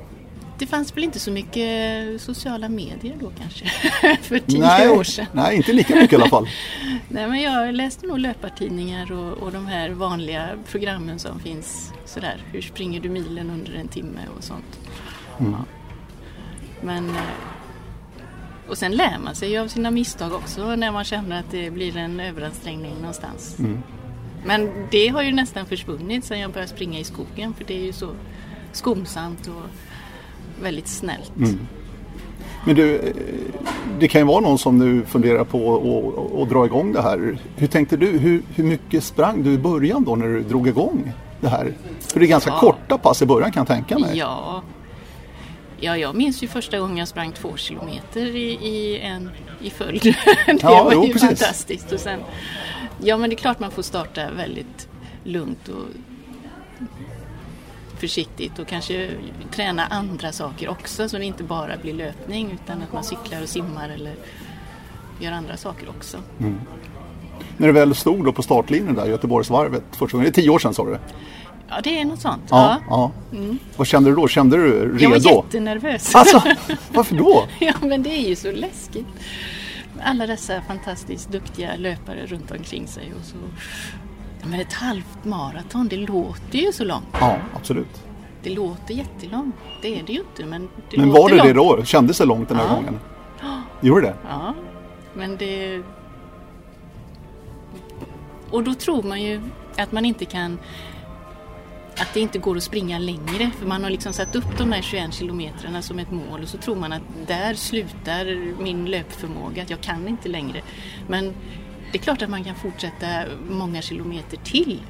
Det 0.60 0.68
fanns 0.68 0.96
väl 0.98 1.04
inte 1.04 1.20
så 1.20 1.32
mycket 1.32 2.22
sociala 2.22 2.70
medier 2.70 3.16
då 3.20 3.32
kanske, 3.40 3.66
för 4.22 4.40
tio 4.40 4.60
nej, 4.60 4.90
år 4.90 5.04
sedan. 5.04 5.26
Nej, 5.32 5.56
inte 5.56 5.74
lika 5.74 5.96
mycket 5.96 6.14
i 6.14 6.16
alla 6.16 6.30
fall. 6.30 6.48
nej, 7.10 7.28
men 7.28 7.42
jag 7.42 7.74
läste 7.74 8.08
nog 8.08 8.20
löpartidningar 8.20 9.12
och, 9.12 9.34
och 9.34 9.52
de 9.52 9.66
här 9.66 9.90
vanliga 9.90 10.50
programmen 10.72 11.20
som 11.20 11.40
finns. 11.40 11.94
Sådär, 12.06 12.44
hur 12.52 12.62
springer 12.62 13.00
du 13.00 13.10
milen 13.10 13.50
under 13.50 13.74
en 13.74 13.88
timme 13.88 14.20
och 14.38 14.44
sånt. 14.44 14.80
Mm. 15.40 15.52
Ja. 15.52 15.77
Men... 16.82 17.10
Eh, 17.10 17.22
och 18.70 18.78
sen 18.78 18.92
lär 18.92 19.20
man 19.24 19.36
sig 19.36 19.58
av 19.58 19.68
sina 19.68 19.92
misstag 19.92 20.34
också 20.34 20.76
när 20.76 20.92
man 20.92 21.04
känner 21.04 21.40
att 21.40 21.52
det 21.52 21.72
blir 21.72 21.98
en 21.98 22.20
överansträngning 22.20 22.96
någonstans. 23.00 23.60
Mm. 23.60 23.84
Men 24.46 24.70
det 24.92 25.08
har 25.08 25.22
ju 25.22 25.32
nästan 25.32 25.66
försvunnit 25.66 26.26
sedan 26.26 26.40
jag 26.40 26.52
började 26.52 26.72
springa 26.72 27.00
i 27.00 27.04
skogen 27.04 27.54
för 27.54 27.64
det 27.64 27.74
är 27.74 27.86
ju 27.86 27.94
så 27.94 28.10
skonsamt 28.72 29.48
och 29.48 29.64
väldigt 30.62 30.88
snällt. 30.88 31.38
Mm. 31.38 31.60
Men 32.66 32.76
du, 32.76 33.14
det 34.00 34.08
kan 34.08 34.22
ju 34.22 34.28
vara 34.28 34.40
någon 34.40 34.58
som 34.58 34.78
nu 34.78 35.06
funderar 35.06 35.44
på 35.44 35.76
att 36.42 36.50
dra 36.50 36.66
igång 36.66 36.94
det 36.94 37.02
här. 37.02 37.38
Hur 37.56 37.68
tänkte 37.68 37.98
du? 37.98 38.18
Hur, 38.18 38.42
hur 38.56 38.64
mycket 38.64 39.04
sprang 39.04 39.44
du 39.44 39.54
i 39.54 39.58
början 39.58 40.04
då 40.04 40.16
när 40.16 40.28
du 40.28 40.44
drog 40.44 40.68
igång 40.68 41.14
det 41.42 41.50
här? 41.50 41.74
För 42.00 42.20
det 42.20 42.26
är 42.26 42.28
ganska 42.28 42.50
ja. 42.50 42.60
korta 42.60 42.98
pass 42.98 43.22
i 43.22 43.26
början 43.26 43.52
kan 43.52 43.62
jag 43.62 43.68
tänka 43.68 44.00
mig. 44.00 44.18
Ja, 44.18 44.62
Ja, 45.80 45.98
jag 45.98 46.16
minns 46.16 46.44
ju 46.44 46.48
första 46.48 46.80
gången 46.80 46.98
jag 46.98 47.08
sprang 47.08 47.32
två 47.32 47.58
kilometer 47.58 48.26
i, 48.26 48.52
i, 48.52 49.00
en, 49.00 49.30
i 49.62 49.70
följd. 49.70 50.02
det 50.46 50.60
ja, 50.62 50.84
var 50.84 50.94
jo, 50.94 51.06
ju 51.06 51.14
precis. 51.14 51.40
fantastiskt. 51.40 51.92
Och 51.92 52.00
sen, 52.00 52.20
ja, 53.04 53.18
men 53.18 53.30
det 53.30 53.36
är 53.36 53.38
klart 53.38 53.60
man 53.60 53.72
får 53.72 53.82
starta 53.82 54.32
väldigt 54.32 54.88
lugnt 55.24 55.68
och 55.68 55.86
försiktigt 58.00 58.60
och 58.60 58.68
kanske 58.68 59.10
träna 59.52 59.86
andra 59.86 60.32
saker 60.32 60.70
också 60.70 61.10
så 61.10 61.18
det 61.18 61.26
inte 61.26 61.44
bara 61.44 61.78
blir 61.78 61.94
löpning 61.94 62.60
utan 62.64 62.82
att 62.82 62.94
man 62.94 63.04
cyklar 63.04 63.42
och 63.42 63.50
simmar 63.50 63.90
eller 63.90 64.16
gör 65.20 65.32
andra 65.32 65.58
saker 65.58 65.90
också. 65.90 66.18
Mm. 66.40 66.56
När 67.58 67.68
du 67.68 67.74
väl 67.74 67.96
stod 67.96 68.26
då 68.26 68.32
på 68.32 68.42
startlinjen 68.42 68.96
där, 68.96 69.06
Göteborgsvarvet, 69.06 69.84
första 69.92 70.18
gången, 70.18 70.32
det 70.32 70.40
är 70.40 70.42
tio 70.42 70.50
år 70.50 70.60
sedan 70.60 70.74
sa 70.74 70.86
du? 70.86 70.98
Ja, 71.70 71.76
det 71.84 72.00
är 72.02 72.06
något 72.06 72.20
sånt. 72.22 72.44
Ja, 72.50 72.78
ja. 72.90 73.12
Mm. 73.32 73.58
Vad 73.78 73.88
kände 73.88 74.10
du 74.10 74.16
då? 74.16 74.28
Kände 74.28 74.58
du 74.58 74.98
redo? 74.98 75.00
Jag 75.00 75.10
var 75.10 75.44
jättenervös. 75.44 76.16
Alltså, 76.16 76.42
varför 76.94 77.16
då? 77.16 77.44
ja, 77.60 77.74
men 77.82 78.04
det 78.04 78.10
är 78.10 78.30
ju 78.30 78.36
så 78.36 78.52
läskigt. 78.52 79.08
Alla 80.04 80.28
dessa 80.28 80.62
fantastiskt 80.62 81.32
duktiga 81.32 81.76
löpare 81.78 82.26
runt 82.26 82.52
omkring 82.52 82.88
sig. 82.88 83.14
Och 83.20 83.26
så... 83.26 83.36
Ja, 84.42 84.48
men 84.48 84.60
ett 84.60 84.74
halvt 84.74 85.26
maraton, 85.26 85.88
det 85.88 85.98
låter 85.98 86.58
ju 86.60 86.72
så 86.72 86.84
långt. 86.84 87.06
Ja, 87.20 87.38
absolut. 87.56 88.04
Det 88.44 88.50
låter 88.50 88.94
jättelångt. 88.94 89.56
Det 89.82 90.00
är 90.00 90.04
det 90.04 90.14
ju 90.14 90.20
inte, 90.20 90.46
men 90.46 90.70
det 90.92 90.98
Men 90.98 91.12
var 91.12 91.30
det 91.30 91.36
långt. 91.36 91.48
det 91.48 91.54
då? 91.54 91.84
Kändes 91.84 92.18
det 92.18 92.26
långt 92.26 92.50
den 92.50 92.58
här 92.58 92.66
Ja. 92.70 92.76
gången? 92.76 93.00
Gjorde 93.82 94.02
det? 94.02 94.16
Ja, 94.30 94.54
men 95.14 95.38
det... 95.38 95.82
Och 98.52 98.64
då 98.64 98.74
tror 98.74 99.04
man 99.04 99.22
ju 99.22 99.42
att 99.78 99.92
man 99.92 100.06
inte 100.06 100.26
kan... 100.26 100.60
Att 102.00 102.14
det 102.14 102.20
inte 102.20 102.40
går 102.40 102.58
att 102.58 102.64
springa 102.64 103.00
längre 103.00 103.52
för 103.60 103.66
man 103.66 103.84
har 103.84 103.90
liksom 103.90 104.14
satt 104.14 104.36
upp 104.36 104.58
de 104.58 104.72
här 104.72 104.82
21 104.82 105.14
kilometrarna 105.14 105.82
som 105.82 106.00
ett 106.00 106.12
mål 106.12 106.42
och 106.44 106.50
så 106.50 106.58
tror 106.58 106.76
man 106.76 106.94
att 106.94 107.02
där 107.28 107.54
slutar 107.54 108.26
min 108.64 108.86
löpförmåga, 108.86 109.64
att 109.64 109.70
jag 109.70 109.82
kan 109.82 110.08
inte 110.08 110.30
längre. 110.30 110.62
Men 111.08 111.34
det 111.92 111.98
är 111.98 112.02
klart 112.02 112.22
att 112.22 112.30
man 112.30 112.44
kan 112.44 112.56
fortsätta 112.56 113.08
många 113.50 113.82
kilometer 113.82 114.38
till. 114.38 114.82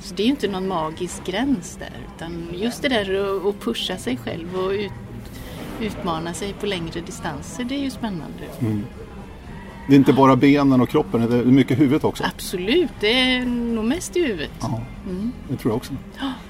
Så 0.00 0.14
det 0.14 0.22
är 0.22 0.24
ju 0.24 0.30
inte 0.30 0.48
någon 0.48 0.68
magisk 0.68 1.26
gräns 1.26 1.76
där 1.76 1.92
utan 2.16 2.48
just 2.54 2.82
det 2.82 2.88
där 2.88 3.48
att- 3.48 3.60
pusha 3.60 3.96
sig 3.96 4.16
själv 4.16 4.56
och 4.56 4.72
utmana 5.80 6.34
sig 6.34 6.52
på 6.52 6.66
längre 6.66 7.00
distanser, 7.00 7.64
det 7.64 7.74
är 7.74 7.80
ju 7.80 7.90
spännande. 7.90 8.44
Mm. 8.60 8.84
Det 9.88 9.94
är 9.94 9.96
inte 9.96 10.12
bara 10.12 10.36
benen 10.36 10.80
och 10.80 10.88
kroppen, 10.88 11.30
det 11.30 11.36
är 11.36 11.44
mycket 11.44 11.78
huvudet 11.78 12.04
också. 12.04 12.24
Absolut, 12.34 12.90
det 13.00 13.20
är 13.20 13.44
nog 13.44 13.84
mest 13.84 14.16
i 14.16 14.24
huvudet. 14.26 14.50
Ja, 14.60 14.80
Mm. 15.06 15.32
det 15.48 15.56
tror 15.56 15.70
jag 15.72 15.76
också. 15.76 15.92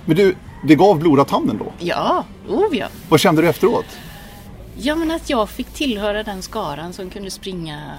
Men 0.05 0.17
du, 0.17 0.35
det 0.65 0.75
gav 0.75 0.99
blodat 0.99 1.31
handen 1.31 1.59
då? 1.59 1.73
Ja, 1.79 2.25
oh 2.49 2.77
ja. 2.77 2.87
Vad 3.09 3.21
kände 3.21 3.43
du 3.43 3.49
efteråt? 3.49 3.87
Ja, 4.77 4.95
men 4.95 5.11
att 5.11 5.31
jag 5.31 5.49
fick 5.51 5.67
tillhöra 5.67 6.23
den 6.23 6.43
skaran 6.43 6.93
som 6.93 7.11
kunde 7.11 7.31
springa 7.31 7.95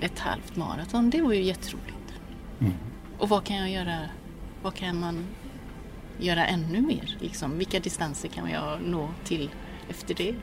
ett 0.00 0.18
halvt 0.18 0.56
maraton, 0.56 1.10
det 1.10 1.22
var 1.22 1.32
ju 1.32 1.42
jätteroligt. 1.42 2.14
Mm. 2.60 2.72
Och 3.18 3.28
vad 3.28 3.44
kan 3.44 3.56
jag 3.56 3.70
göra? 3.70 3.98
Vad 4.62 4.74
kan 4.74 5.00
man 5.00 5.24
göra 6.18 6.46
ännu 6.46 6.80
mer? 6.80 7.16
Liksom, 7.20 7.58
vilka 7.58 7.80
distanser 7.80 8.28
kan 8.28 8.50
jag 8.50 8.78
nå 8.86 9.08
till 9.24 9.50
efter 9.90 10.14
det? 10.14 10.34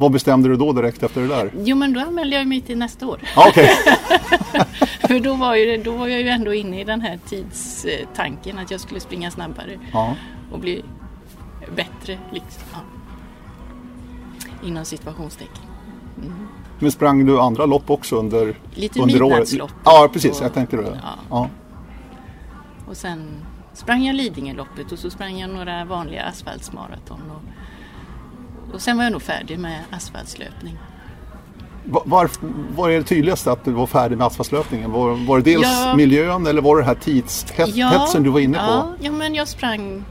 Vad 0.00 0.12
bestämde 0.12 0.48
du 0.48 0.56
då 0.56 0.72
direkt 0.72 1.02
efter 1.02 1.20
det 1.20 1.26
där? 1.26 1.52
Jo, 1.64 1.76
men 1.76 1.92
då 1.92 2.00
anmälde 2.00 2.36
jag 2.36 2.46
mig 2.46 2.60
till 2.60 2.78
nästa 2.78 3.06
år. 3.06 3.20
Ja, 3.36 3.46
Okej, 3.48 3.68
För 5.08 5.20
då 5.20 5.34
var, 5.34 5.54
ju, 5.54 5.82
då 5.82 5.92
var 5.92 6.06
jag 6.06 6.20
ju 6.20 6.28
ändå 6.28 6.54
inne 6.54 6.80
i 6.80 6.84
den 6.84 7.00
här 7.00 7.18
tidstanken 7.28 8.58
att 8.58 8.70
jag 8.70 8.80
skulle 8.80 9.00
springa 9.00 9.30
snabbare 9.30 9.78
ja. 9.92 10.14
och 10.52 10.58
bli 10.58 10.84
bättre. 11.76 12.18
Liksom. 12.32 12.62
Ja. 12.72 12.78
Inom 14.66 14.84
situationstecken. 14.84 15.62
Men 16.78 16.92
sprang 16.92 17.26
du 17.26 17.40
andra 17.40 17.66
lopp 17.66 17.90
också 17.90 18.16
under, 18.16 18.54
Lite 18.74 19.00
under 19.00 19.22
året? 19.22 19.32
midnattslopp. 19.32 19.72
Ja, 19.84 20.08
precis. 20.12 20.38
Och- 20.38 20.44
Jag 20.44 20.54
tänkte 20.54 20.76
det. 20.76 21.00
Ja. 21.02 21.14
Ja. 21.30 21.48
Och 22.88 22.96
sen 22.96 23.26
sprang 23.72 24.04
jag 24.04 24.16
Lidingöloppet 24.16 24.92
och 24.92 24.98
så 24.98 25.10
sprang 25.10 25.38
jag 25.38 25.50
några 25.50 25.84
vanliga 25.84 26.24
asfaltsmaraton. 26.24 27.20
Och, 27.30 27.42
och 28.72 28.82
sen 28.82 28.96
var 28.96 29.04
jag 29.04 29.12
nog 29.12 29.22
färdig 29.22 29.58
med 29.58 29.80
asfaltslöpning. 29.90 30.78
Var, 31.84 32.30
var 32.76 32.90
är 32.90 32.98
det 32.98 33.04
tydligaste 33.04 33.52
att 33.52 33.64
du 33.64 33.70
var 33.70 33.86
färdig 33.86 34.18
med 34.18 34.26
asfaltslöpningen? 34.26 34.92
Var, 34.92 35.26
var 35.26 35.38
det 35.38 35.44
dels 35.44 35.66
ja, 35.66 35.96
miljön 35.96 36.46
eller 36.46 36.62
var 36.62 36.76
det 36.76 36.82
den 36.82 36.88
här 36.88 36.94
tidshetsen 36.94 37.76
ja, 37.76 38.08
du 38.14 38.30
var 38.30 38.40
inne 38.40 38.58
på? 38.58 38.64
Ja, 38.64 38.92
ja, 39.00 39.10
men 39.10 39.34
jag 39.34 39.48
sprang... 39.48 40.04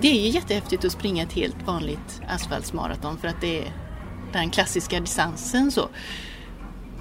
Det 0.00 0.08
är 0.08 0.20
ju 0.22 0.28
jättehäftigt 0.28 0.84
att 0.84 0.92
springa 0.92 1.22
ett 1.22 1.32
helt 1.32 1.66
vanligt 1.66 2.20
asfaltsmaraton 2.28 3.18
för 3.18 3.28
att 3.28 3.40
det 3.40 3.58
är 3.58 3.72
den 4.32 4.50
klassiska 4.50 5.00
distansen 5.00 5.70
så. 5.70 5.88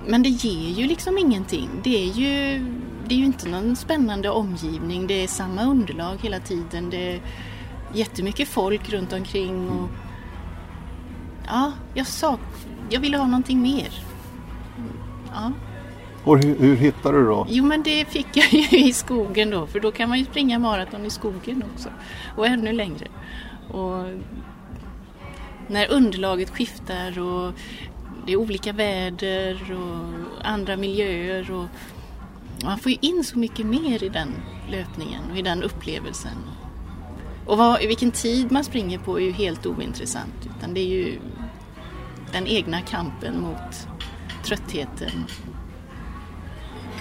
Men 0.08 0.24
det 0.24 0.30
ger 0.30 0.70
ju 0.70 0.88
liksom 0.88 1.18
ingenting. 1.18 1.70
Det 1.84 2.04
är 2.04 2.14
ju, 2.14 2.60
det 3.08 3.16
är 3.16 3.20
ju 3.20 3.26
inte 3.26 3.50
någon 3.50 3.76
spännande 3.76 4.30
omgivning. 4.30 5.08
Det 5.08 5.24
är 5.24 5.28
samma 5.28 5.64
underlag 5.64 6.18
hela 6.22 6.40
tiden. 6.40 6.90
Det 6.90 7.14
är 7.14 7.22
jättemycket 7.94 8.48
folk 8.48 8.90
runt 8.90 9.14
omkring. 9.14 9.70
Och, 9.70 9.90
ja, 11.48 11.72
jag, 11.94 12.08
sak, 12.08 12.40
jag 12.90 13.00
ville 13.00 13.18
ha 13.18 13.26
någonting 13.26 13.62
mer. 13.62 13.90
Ja. 15.34 15.52
Och 16.24 16.44
hur, 16.44 16.60
hur 16.60 16.76
hittade 16.76 17.18
du 17.18 17.26
då? 17.26 17.48
Jo 17.50 17.66
men 17.66 17.84
det 17.84 18.06
fick 18.06 18.28
jag 18.34 18.54
ju 18.54 18.78
i 18.78 18.94
skogen 18.94 19.50
då 19.50 19.68
för 19.68 19.80
då 19.80 19.92
kan 19.92 20.10
man 20.10 20.20
ju 20.20 20.26
springa 20.26 20.60
maraton 20.60 21.06
i 21.06 21.10
skogen 21.10 21.64
också. 21.74 21.90
Och 22.38 22.48
ännu 22.48 22.72
längre. 22.72 23.08
Och 23.72 24.06
när 25.68 25.92
underlaget 25.92 26.50
skiftar 26.50 27.20
och 27.20 27.54
det 28.26 28.32
är 28.34 28.38
olika 28.38 28.74
väder 28.74 29.74
och 29.74 30.48
andra 30.48 30.78
miljöer. 30.78 31.52
Och 31.52 31.66
man 32.64 32.80
får 32.80 32.92
ju 32.92 32.98
in 33.02 33.24
så 33.24 33.40
mycket 33.40 33.66
mer 33.66 34.04
i 34.04 34.10
den 34.10 34.30
löpningen 34.70 35.32
och 35.32 35.38
i 35.38 35.42
den 35.42 35.64
upplevelsen. 35.64 36.38
Och 37.46 37.58
vad, 37.58 37.80
vilken 37.80 38.12
tid 38.12 38.52
man 38.52 38.64
springer 38.64 39.00
på 39.00 39.20
är 39.20 39.24
ju 39.24 39.32
helt 39.32 39.66
ointressant. 39.66 40.50
Utan 40.58 40.74
det 40.74 40.80
är 40.80 40.88
ju 40.88 41.20
den 42.32 42.48
egna 42.48 42.82
kampen 42.82 43.42
mot 43.42 43.88
tröttheten. 44.44 45.26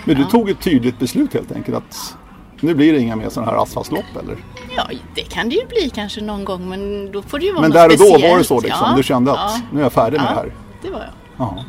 Men 0.04 0.16
du 0.16 0.22
ja. 0.22 0.28
tog 0.28 0.50
ett 0.50 0.60
tydligt 0.60 0.99
beslut 0.99 1.34
helt 1.34 1.52
enkelt 1.52 1.76
att 1.76 2.16
nu 2.60 2.75
blir 2.75 2.92
det 2.92 2.99
inga 2.99 3.16
mer 3.16 3.28
sådana 3.28 3.52
här 3.52 3.62
asfaltslopp 3.62 4.16
eller? 4.22 4.37
Ja, 4.76 4.88
det 5.14 5.22
kan 5.22 5.49
det 5.49 5.54
ju 5.54 5.66
bli 5.66 5.90
kanske 5.94 6.20
någon 6.20 6.44
gång 6.44 6.68
men 6.68 7.12
då 7.12 7.22
får 7.22 7.38
det 7.38 7.44
ju 7.44 7.52
vara 7.52 7.62
Men 7.62 7.70
där 7.70 7.88
och 7.88 7.99
då 7.99 8.28
var 8.28 8.38
det 8.38 8.44
så 8.44 8.60
liksom? 8.60 8.87
Ja. 8.90 8.96
Du 8.96 9.02
kände 9.02 9.32
att 9.32 9.38
ja. 9.38 9.60
nu 9.72 9.78
är 9.78 9.82
jag 9.82 9.92
färdig 9.92 10.20
med 10.20 10.26
det 10.26 10.34
här? 10.34 10.54
det 10.82 10.90
var 10.90 10.99
jag. 10.99 11.10
Ja. 11.37 11.64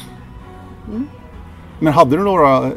Mm. 0.90 1.08
Men 1.80 1.94
hade 1.94 2.18
du 2.18 2.24
några 2.24 2.72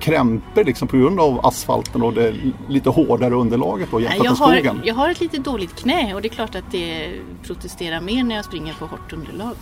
krämpor 0.00 0.64
liksom 0.64 0.88
på 0.88 0.96
grund 0.96 1.20
av 1.20 1.46
asfalten 1.46 2.02
och 2.02 2.12
det 2.12 2.34
lite 2.68 2.90
hårdare 2.90 3.34
underlaget 3.34 3.90
då 3.90 4.00
jämfört 4.00 4.24
jag 4.24 4.30
med 4.30 4.36
skogen? 4.36 4.76
Har, 4.76 4.86
jag 4.86 4.94
har 4.94 5.10
ett 5.10 5.20
lite 5.20 5.38
dåligt 5.38 5.76
knä 5.76 6.14
och 6.14 6.22
det 6.22 6.28
är 6.28 6.34
klart 6.34 6.54
att 6.54 6.72
det 6.72 7.10
protesterar 7.42 8.00
mer 8.00 8.24
när 8.24 8.36
jag 8.36 8.44
springer 8.44 8.74
på 8.74 8.86
hårt 8.86 9.12
underlag. 9.12 9.54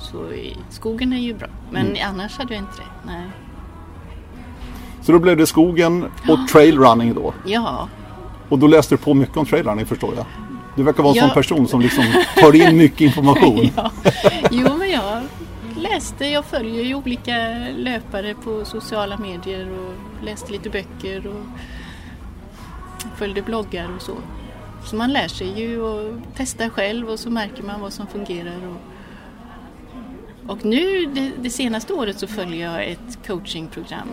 Så 0.00 0.32
i, 0.32 0.56
skogen 0.70 1.12
är 1.12 1.18
ju 1.18 1.34
bra, 1.34 1.48
men 1.70 1.86
mm. 1.86 1.98
annars 2.08 2.38
hade 2.38 2.54
jag 2.54 2.62
inte 2.62 2.76
det. 2.76 3.12
Nej. 3.12 3.22
Så 5.02 5.12
då 5.12 5.18
blev 5.18 5.36
det 5.36 5.46
skogen 5.46 6.04
och 6.28 6.48
trailrunning 6.52 7.14
då? 7.14 7.34
Ja. 7.46 7.88
Och 8.48 8.58
då 8.58 8.66
läste 8.66 8.94
du 8.94 8.98
på 8.98 9.14
mycket 9.14 9.36
om 9.36 9.46
trailrunning 9.46 9.86
förstår 9.86 10.14
jag? 10.16 10.26
Du 10.76 10.82
verkar 10.82 11.02
vara 11.02 11.12
en 11.12 11.16
ja. 11.16 11.22
sån 11.22 11.34
person 11.34 11.68
som 11.68 11.80
liksom 11.80 12.04
tar 12.36 12.54
in 12.54 12.76
mycket 12.76 13.00
information. 13.00 13.70
ja. 13.76 13.90
Jo, 14.50 14.68
men 14.78 14.90
jag 14.90 15.22
läste, 15.78 16.26
jag 16.26 16.44
följer 16.44 16.84
ju 16.84 16.94
olika 16.94 17.34
löpare 17.76 18.34
på 18.34 18.64
sociala 18.64 19.18
medier 19.18 19.70
och 19.70 20.24
läste 20.24 20.52
lite 20.52 20.70
böcker 20.70 21.26
och 21.26 21.44
följde 23.16 23.42
bloggar 23.42 23.88
och 23.96 24.02
så. 24.02 24.16
Så 24.84 24.96
man 24.96 25.12
lär 25.12 25.28
sig 25.28 25.60
ju 25.60 25.80
och 25.80 26.20
testar 26.36 26.68
själv 26.68 27.10
och 27.10 27.20
så 27.20 27.30
märker 27.30 27.62
man 27.62 27.80
vad 27.80 27.92
som 27.92 28.06
fungerar. 28.06 28.56
Och, 28.66 28.80
och 30.50 30.64
nu 30.64 31.06
det, 31.06 31.32
det 31.38 31.50
senaste 31.50 31.92
året 31.92 32.18
så 32.18 32.26
följer 32.26 32.72
jag 32.72 32.86
ett 32.86 33.26
coachingprogram 33.26 34.08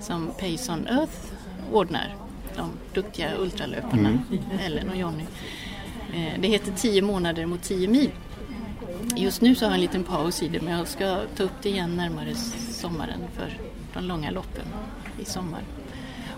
som 0.00 0.26
Pace 0.26 0.72
on 0.72 0.86
Earth 0.86 1.32
ordnar. 1.72 2.14
De 2.56 2.70
duktiga 2.94 3.28
ultralöparna, 3.38 4.08
mm. 4.08 4.20
Ellen 4.66 4.88
och 4.88 4.96
Jonny. 4.96 5.24
Eh, 6.14 6.40
det 6.40 6.48
heter 6.48 6.72
10 6.72 7.02
månader 7.02 7.46
mot 7.46 7.62
10 7.62 7.88
mil. 7.88 8.10
Just 9.16 9.40
nu 9.40 9.54
så 9.54 9.64
har 9.64 9.70
jag 9.70 9.74
en 9.74 9.80
liten 9.80 10.04
paus 10.04 10.42
i 10.42 10.48
det 10.48 10.60
men 10.60 10.78
jag 10.78 10.88
ska 10.88 11.20
ta 11.36 11.42
upp 11.42 11.62
det 11.62 11.68
igen 11.68 11.96
närmare 11.96 12.34
sommaren 12.70 13.20
för 13.34 13.58
de 13.94 14.04
långa 14.04 14.30
loppen 14.30 14.64
i 15.18 15.24
sommar. 15.24 15.62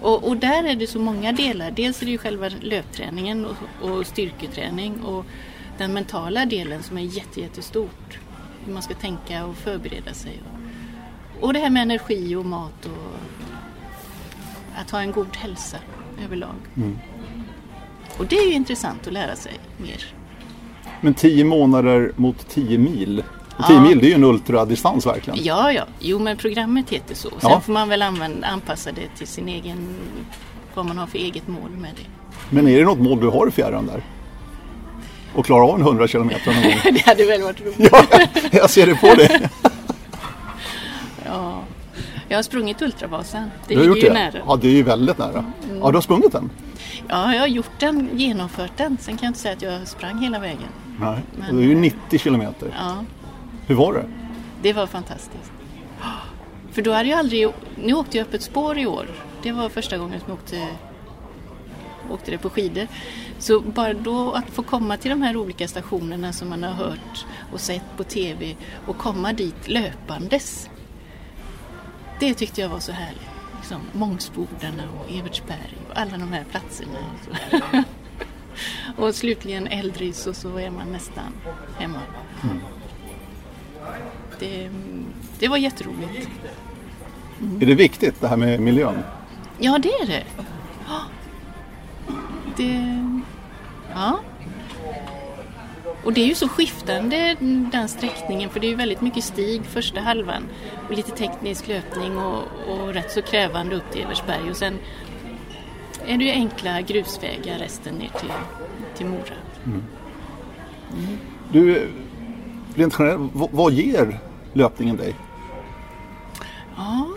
Och, 0.01 0.29
och, 0.29 0.37
där 0.37 0.65
är 0.65 0.75
det 0.75 0.87
så 0.87 0.99
många 0.99 1.33
delar. 1.33 1.71
Dels 1.71 2.03
är 2.03 2.07
det 2.07 2.13
ju 2.13 2.19
själva 2.19 2.49
löpträningen 2.61 3.47
och, 3.47 3.91
och 3.91 4.07
styrketräning 4.07 5.03
och 5.03 5.27
den 5.79 5.93
mentala 5.93 6.47
delen 6.47 6.83
som 6.83 6.99
är 6.99 7.03
jätte, 7.03 7.41
jättestort. 7.41 8.19
Hur 8.65 8.73
man 8.73 8.83
ska 8.83 8.95
tänka 8.95 9.45
och 9.45 9.57
förbereda 9.57 10.15
sig. 10.15 10.43
Och, 11.41 11.53
det 11.53 11.59
här 11.59 11.71
med 11.71 11.83
energi 11.83 12.37
och 12.37 12.47
mat 12.47 12.87
och 12.87 13.17
att 14.77 14.91
ha 14.91 15.01
en 15.01 15.13
god 15.13 15.37
hälsa 15.37 15.79
överlag. 16.25 16.57
Mm. 16.77 16.99
Och 18.19 18.27
det 18.27 18.37
är 18.37 18.47
ju 18.47 18.53
intressant 18.53 19.07
att 19.07 19.13
lära 19.13 19.37
sig 19.37 19.53
mer. 19.77 20.20
Men 21.01 21.15
10 21.15 21.45
månader 21.45 22.13
mot 22.17 22.49
10 22.49 22.79
mil. 22.79 23.23
Och 23.57 23.67
10 23.67 23.77
ja. 23.77 23.83
mil 23.83 23.99
det 23.99 24.07
är 24.07 24.09
ju 24.09 24.15
en 24.15 24.25
ultradistans 24.25 25.07
verkligen. 25.07 25.39
Ja, 25.43 25.73
ja. 25.73 25.85
Jo, 25.99 26.19
men 26.19 26.37
programmet 26.37 26.91
heter 26.91 27.15
så. 27.15 27.29
Sen 27.29 27.39
ja. 27.43 27.61
får 27.61 27.73
man 27.73 27.89
väl 27.89 28.03
använda, 28.03 28.47
anpassa 28.47 28.93
det 28.93 29.09
till 29.19 29.27
sin 29.27 29.49
egen, 29.49 29.89
vad 30.75 30.87
man 30.87 30.99
har 30.99 31.07
för 31.07 31.19
eget 31.19 31.49
mål 31.49 31.71
med 31.71 31.91
det. 31.97 32.07
Men 32.51 32.69
är 32.69 32.79
det 32.79 32.85
något 32.85 32.99
mål 32.99 33.21
du 33.21 33.29
har 33.29 33.49
i 33.49 33.51
fjärran 33.51 33.87
där? 33.87 34.03
Och 35.35 35.47
klara 35.47 35.65
av 35.65 35.75
en 35.75 35.81
100 35.81 36.09
kilometer 36.09 36.53
någon 36.53 36.63
gång? 36.63 36.73
det 36.95 37.07
hade 37.07 37.25
väl 37.25 37.43
varit 37.43 37.61
roligt. 37.61 37.89
ja, 37.93 38.05
jag 38.53 38.71
ser 38.71 38.87
det 38.87 38.95
på 38.95 39.15
det. 39.15 39.51
ja. 41.25 41.63
Jag 42.29 42.39
har 42.39 42.43
sprungit 42.43 42.83
Ultravasan. 42.83 43.51
Det 43.69 43.77
ligger 43.77 43.97
ju 43.97 44.01
det? 44.01 44.13
nära. 44.13 44.43
Ja, 44.47 44.57
det 44.57 44.69
är 44.69 44.73
ju 44.73 44.83
väldigt 44.83 45.19
nära. 45.19 45.39
Mm. 45.39 45.79
Ja, 45.81 45.91
du 45.91 45.97
har 45.97 46.03
sprungit 46.03 46.33
den? 46.33 46.51
Ja, 47.09 47.35
jag 47.35 47.41
har 47.41 47.47
gjort 47.47 47.81
den, 47.81 48.09
genomfört 48.13 48.77
den. 48.77 48.99
Sen 49.01 49.17
kan 49.17 49.27
jag 49.27 49.31
inte 49.31 49.41
säga 49.41 49.55
att 49.55 49.63
jag 49.63 49.89
sprang 49.89 50.19
hela 50.19 50.39
vägen. 50.39 50.69
Nej, 51.01 51.19
Men, 51.39 51.57
det 51.57 51.63
är 51.63 51.67
ju 51.67 51.75
90 51.75 52.19
kilometer. 52.19 52.75
Ja. 52.79 53.05
Hur 53.67 53.75
var 53.75 53.93
det? 53.93 54.05
Det 54.63 54.73
var 54.73 54.87
fantastiskt. 54.87 55.53
För 56.73 56.83
då 56.83 56.93
hade 56.93 57.09
jag 57.09 57.19
aldrig... 57.19 57.49
Nu 57.85 57.95
åkte 57.95 58.19
jag 58.19 58.27
öppet 58.27 58.43
spår 58.43 58.79
i 58.79 58.87
år. 58.87 59.07
Det 59.43 59.53
var 59.53 59.69
första 59.69 59.99
gången 59.99 60.21
som 60.21 60.29
jag 60.29 60.39
åkte, 60.39 60.69
åkte 62.11 62.31
det 62.31 62.39
på 62.39 62.51
skidor. 62.51 62.87
Så 63.39 63.61
bara 63.61 63.95
då 63.95 64.33
att 64.33 64.51
få 64.51 64.63
komma 64.63 64.97
till 64.97 65.11
de 65.11 65.23
här 65.23 65.37
olika 65.37 65.69
stationerna 65.69 66.33
som 66.33 66.49
man 66.49 66.63
har 66.63 66.73
hört 66.73 67.27
och 67.53 67.61
sett 67.61 67.97
på 67.97 68.05
TV 68.05 68.57
och 68.87 68.99
komma 68.99 69.33
dit 69.33 69.69
löpandes. 69.69 70.71
Det 72.21 72.35
tyckte 72.35 72.61
jag 72.61 72.69
var 72.69 72.81
så 72.81 72.93
härligt 72.93 73.31
liksom 73.61 73.81
Mångsbodarna 73.93 74.83
och 74.99 75.13
Evertsberg 75.13 75.77
och 75.89 75.99
alla 75.99 76.19
de 76.19 76.33
här 76.33 76.45
platserna. 76.51 76.99
Och, 78.97 79.15
slutligen 79.15 79.67
Eldris 79.67 80.27
och 80.27 80.37
så 80.37 80.59
är 80.59 80.71
man 80.71 80.93
nästan 80.93 81.33
hemma. 81.79 82.01
Mm. 82.43 82.59
Det, 84.39 84.71
det 85.39 85.49
var 85.49 85.57
jätteroligt. 85.57 86.29
Mm. 87.41 87.63
Är 87.63 87.67
det 87.67 87.75
viktigt 87.75 88.21
det 88.21 88.29
här 88.29 88.37
med 88.37 88.61
miljön? 88.61 89.03
Ja, 89.59 89.79
det 89.79 89.93
är 89.93 90.07
det. 90.07 90.25
Det... 92.57 93.05
Ja. 93.95 94.21
Och 96.05 96.13
det 96.13 96.21
är 96.21 96.27
ju 96.27 96.35
så 96.35 96.49
skiftande 96.49 97.37
den 97.73 97.89
sträckningen 97.89 98.51
för 98.51 98.61
det 98.61 98.67
är 98.67 98.69
ju 98.69 98.75
väldigt 98.75 99.01
mycket 99.01 99.25
stig 99.25 99.65
första 99.65 100.01
halvan 100.01 100.43
och 100.89 100.97
lite 100.97 101.11
teknisk 101.11 101.69
löpning 101.69 102.19
och, 102.19 102.43
och 102.69 102.95
rätt 102.95 103.13
så 103.13 103.23
krävande 103.23 103.77
upp 103.77 103.91
till 103.93 104.03
Eversberg 104.03 104.51
och 104.51 104.57
sen 104.57 104.79
är 106.07 106.19
det 106.19 106.25
ju 106.25 106.31
enkla 106.31 106.81
grusvägar 106.81 107.59
resten 107.59 107.95
ner 107.95 108.11
till, 108.21 108.33
till 108.97 109.07
Mora. 109.07 109.35
Mm. 109.65 109.83
Mm. 110.93 111.19
Du, 111.53 111.89
rent 112.75 112.97
generellt, 112.99 113.33
vad, 113.33 113.73
ger 113.73 114.21
löpningen 114.53 114.97
dig? 114.97 115.15
Ja, 116.77 117.09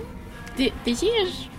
det, 0.57 0.71
det 0.83 0.91
ger 0.91 1.53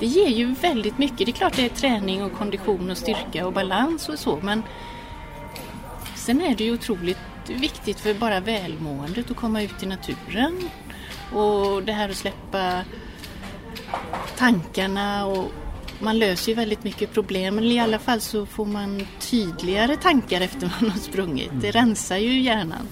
det 0.00 0.06
ger 0.06 0.28
ju 0.28 0.54
väldigt 0.54 0.98
mycket. 0.98 1.18
Det 1.18 1.30
är 1.30 1.32
klart 1.32 1.56
det 1.56 1.64
är 1.64 1.68
träning 1.68 2.22
och 2.22 2.32
kondition 2.32 2.90
och 2.90 2.98
styrka 2.98 3.46
och 3.46 3.52
balans 3.52 4.08
och 4.08 4.18
så 4.18 4.38
men 4.42 4.62
Sen 6.26 6.40
är 6.40 6.56
det 6.56 6.64
ju 6.64 6.72
otroligt 6.72 7.18
viktigt 7.46 8.00
för 8.00 8.14
bara 8.14 8.40
välmåendet 8.40 9.30
att 9.30 9.36
komma 9.36 9.62
ut 9.62 9.82
i 9.82 9.86
naturen. 9.86 10.68
Och 11.32 11.82
det 11.82 11.92
här 11.92 12.08
att 12.08 12.16
släppa 12.16 12.80
tankarna 14.36 15.26
och 15.26 15.52
man 16.02 16.18
löser 16.18 16.52
ju 16.52 16.56
väldigt 16.56 16.84
mycket 16.84 17.12
problem, 17.12 17.58
eller 17.58 17.70
i 17.70 17.78
alla 17.78 17.98
fall 17.98 18.20
så 18.20 18.46
får 18.46 18.66
man 18.66 19.06
tydligare 19.20 19.96
tankar 19.96 20.40
efter 20.40 20.72
man 20.80 20.90
har 20.90 20.98
sprungit. 20.98 21.50
Det 21.60 21.70
rensar 21.70 22.16
ju 22.16 22.40
hjärnan. 22.40 22.88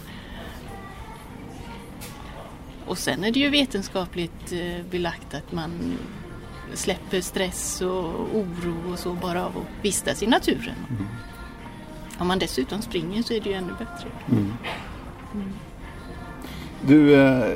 Och 2.87 2.99
sen 2.99 3.25
är 3.25 3.33
det 3.33 3.41
ju 3.41 3.49
vetenskapligt 3.49 4.53
eh, 4.53 4.85
belagt 4.91 5.35
att 5.35 5.53
man 5.53 5.71
släpper 6.75 7.21
stress 7.21 7.83
och 7.83 8.37
oro 8.37 8.93
och 8.93 8.99
så 8.99 9.13
bara 9.13 9.47
av 9.47 9.59
att 9.59 9.85
vistas 9.85 10.23
i 10.23 10.27
naturen. 10.27 10.75
Mm. 10.91 11.07
Om 12.19 12.29
man 12.29 12.39
dessutom 12.39 12.83
springer 12.83 13.23
så 13.23 13.35
är 13.35 13.41
det 13.41 13.51
ju 13.51 13.55
ännu 13.55 13.73
bättre. 13.79 14.09
Mm. 14.31 14.53
Du, 16.87 17.15
eh, 17.15 17.55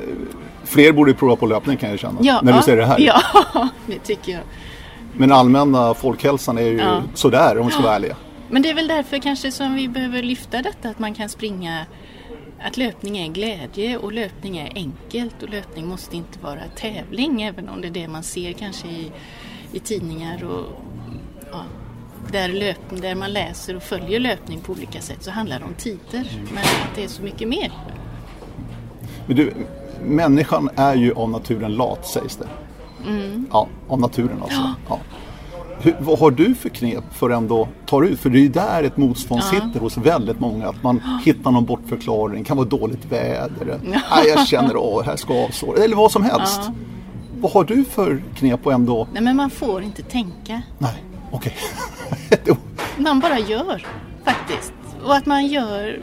fler 0.63 0.91
borde 0.91 1.13
prova 1.13 1.35
på 1.35 1.45
löpning 1.45 1.77
kan 1.77 1.89
jag 1.89 1.99
känna. 1.99 2.19
Ja, 2.21 2.39
när 2.43 2.53
du 2.53 2.61
säger 2.61 2.77
det 2.77 2.85
här. 2.85 2.99
Ja, 2.99 3.21
det 3.85 3.99
tycker 3.99 4.31
jag. 4.31 4.41
Men 5.17 5.31
allmänna 5.31 5.93
folkhälsan 5.93 6.57
är 6.57 6.61
ju 6.61 6.77
ja. 6.77 7.03
sådär 7.13 7.57
om 7.57 7.65
vi 7.65 7.71
ska 7.71 7.81
vara 7.81 7.95
ärliga. 7.95 8.15
Men 8.49 8.61
det 8.61 8.69
är 8.69 8.73
väl 8.73 8.87
därför 8.87 9.17
kanske 9.17 9.51
som 9.51 9.75
vi 9.75 9.87
behöver 9.87 10.23
lyfta 10.23 10.61
detta 10.61 10.89
att 10.89 10.99
man 10.99 11.13
kan 11.13 11.29
springa 11.29 11.85
att 12.61 12.77
löpning 12.77 13.17
är 13.17 13.27
glädje 13.27 13.97
och 13.97 14.13
löpning 14.13 14.57
är 14.57 14.71
enkelt 14.75 15.43
och 15.43 15.49
löpning 15.49 15.87
måste 15.87 16.15
inte 16.15 16.39
vara 16.39 16.59
tävling 16.75 17.41
även 17.41 17.69
om 17.69 17.81
det 17.81 17.87
är 17.87 17.91
det 17.91 18.07
man 18.07 18.23
ser 18.23 18.53
kanske 18.53 18.87
i, 18.87 19.11
i 19.73 19.79
tidningar 19.79 20.43
och 20.43 20.65
ja, 21.51 21.63
där, 22.31 22.49
löp, 22.49 22.77
där 22.89 23.15
man 23.15 23.33
läser 23.33 23.75
och 23.75 23.83
följer 23.83 24.19
löpning 24.19 24.59
på 24.59 24.71
olika 24.71 25.01
sätt 25.01 25.23
så 25.23 25.31
handlar 25.31 25.59
det 25.59 25.65
om 25.65 25.73
tider 25.73 26.41
men 26.53 26.63
att 26.63 26.95
det 26.95 27.03
är 27.03 27.07
så 27.07 27.23
mycket 27.23 27.47
mer. 27.47 27.71
Men 29.27 29.35
du, 29.35 29.53
människan 30.03 30.69
är 30.75 30.95
ju 30.95 31.13
av 31.13 31.29
naturen 31.29 31.73
lat 31.73 32.07
sägs 32.07 32.35
det. 32.35 32.47
Mm. 33.07 33.45
Ja, 33.51 33.67
av 33.87 33.99
naturen 33.99 34.41
alltså. 34.41 34.75
Ja. 34.89 34.99
Hur, 35.79 35.95
vad 35.99 36.19
har 36.19 36.31
du 36.31 36.55
för 36.55 36.69
knep 36.69 37.03
för 37.13 37.29
att 37.29 37.37
ändå 37.37 37.67
ta 37.85 38.05
ut? 38.05 38.19
För 38.19 38.29
det 38.29 38.37
är 38.37 38.41
ju 38.41 38.49
där 38.49 38.83
ett 38.83 38.97
motstånd 38.97 39.41
ja. 39.41 39.59
sitter 39.59 39.79
hos 39.79 39.97
väldigt 39.97 40.39
många. 40.39 40.67
Att 40.67 40.83
man 40.83 41.01
hittar 41.25 41.51
någon 41.51 41.65
bortförklaring. 41.65 42.43
Det 42.43 42.47
kan 42.47 42.57
vara 42.57 42.67
dåligt 42.67 43.05
väder. 43.05 43.67
Ja. 43.67 43.99
Nej, 44.11 44.27
jag 44.27 44.47
känner 44.47 44.99
att 44.99 45.05
här 45.05 45.15
ska 45.15 45.45
avsår. 45.45 45.79
Eller 45.79 45.95
vad 45.95 46.11
som 46.11 46.23
helst. 46.23 46.61
Ja. 46.65 46.73
Vad 47.41 47.51
har 47.51 47.63
du 47.63 47.83
för 47.83 48.23
knep 48.35 48.67
att 48.67 48.73
ändå? 48.73 49.07
Nej, 49.13 49.21
men 49.21 49.35
man 49.35 49.49
får 49.49 49.83
inte 49.83 50.03
tänka. 50.03 50.61
Nej, 50.77 51.03
okej. 51.31 51.55
Okay. 52.29 52.55
man 52.97 53.19
bara 53.19 53.39
gör 53.39 53.85
faktiskt. 54.25 54.73
Och 55.03 55.15
att 55.15 55.25
man 55.25 55.47
gör 55.47 55.99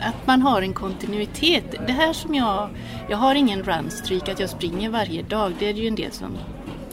att 0.00 0.26
man 0.26 0.42
har 0.42 0.62
en 0.62 0.72
kontinuitet. 0.72 1.74
Det 1.86 1.92
här 1.92 2.12
som 2.12 2.34
jag, 2.34 2.70
jag 3.08 3.16
har 3.16 3.34
ingen 3.34 3.62
runstreak 3.62 4.28
att 4.28 4.40
jag 4.40 4.50
springer 4.50 4.90
varje 4.90 5.22
dag. 5.22 5.52
Det 5.58 5.68
är 5.68 5.74
ju 5.74 5.88
en 5.88 5.94
del 5.94 6.12
som, 6.12 6.38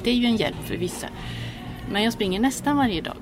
det 0.03 0.09
är 0.09 0.15
ju 0.15 0.25
en 0.25 0.35
hjälp 0.35 0.65
för 0.65 0.75
vissa. 0.75 1.07
Men 1.91 2.03
jag 2.03 2.13
springer 2.13 2.39
nästan 2.39 2.77
varje 2.77 3.01
dag. 3.01 3.17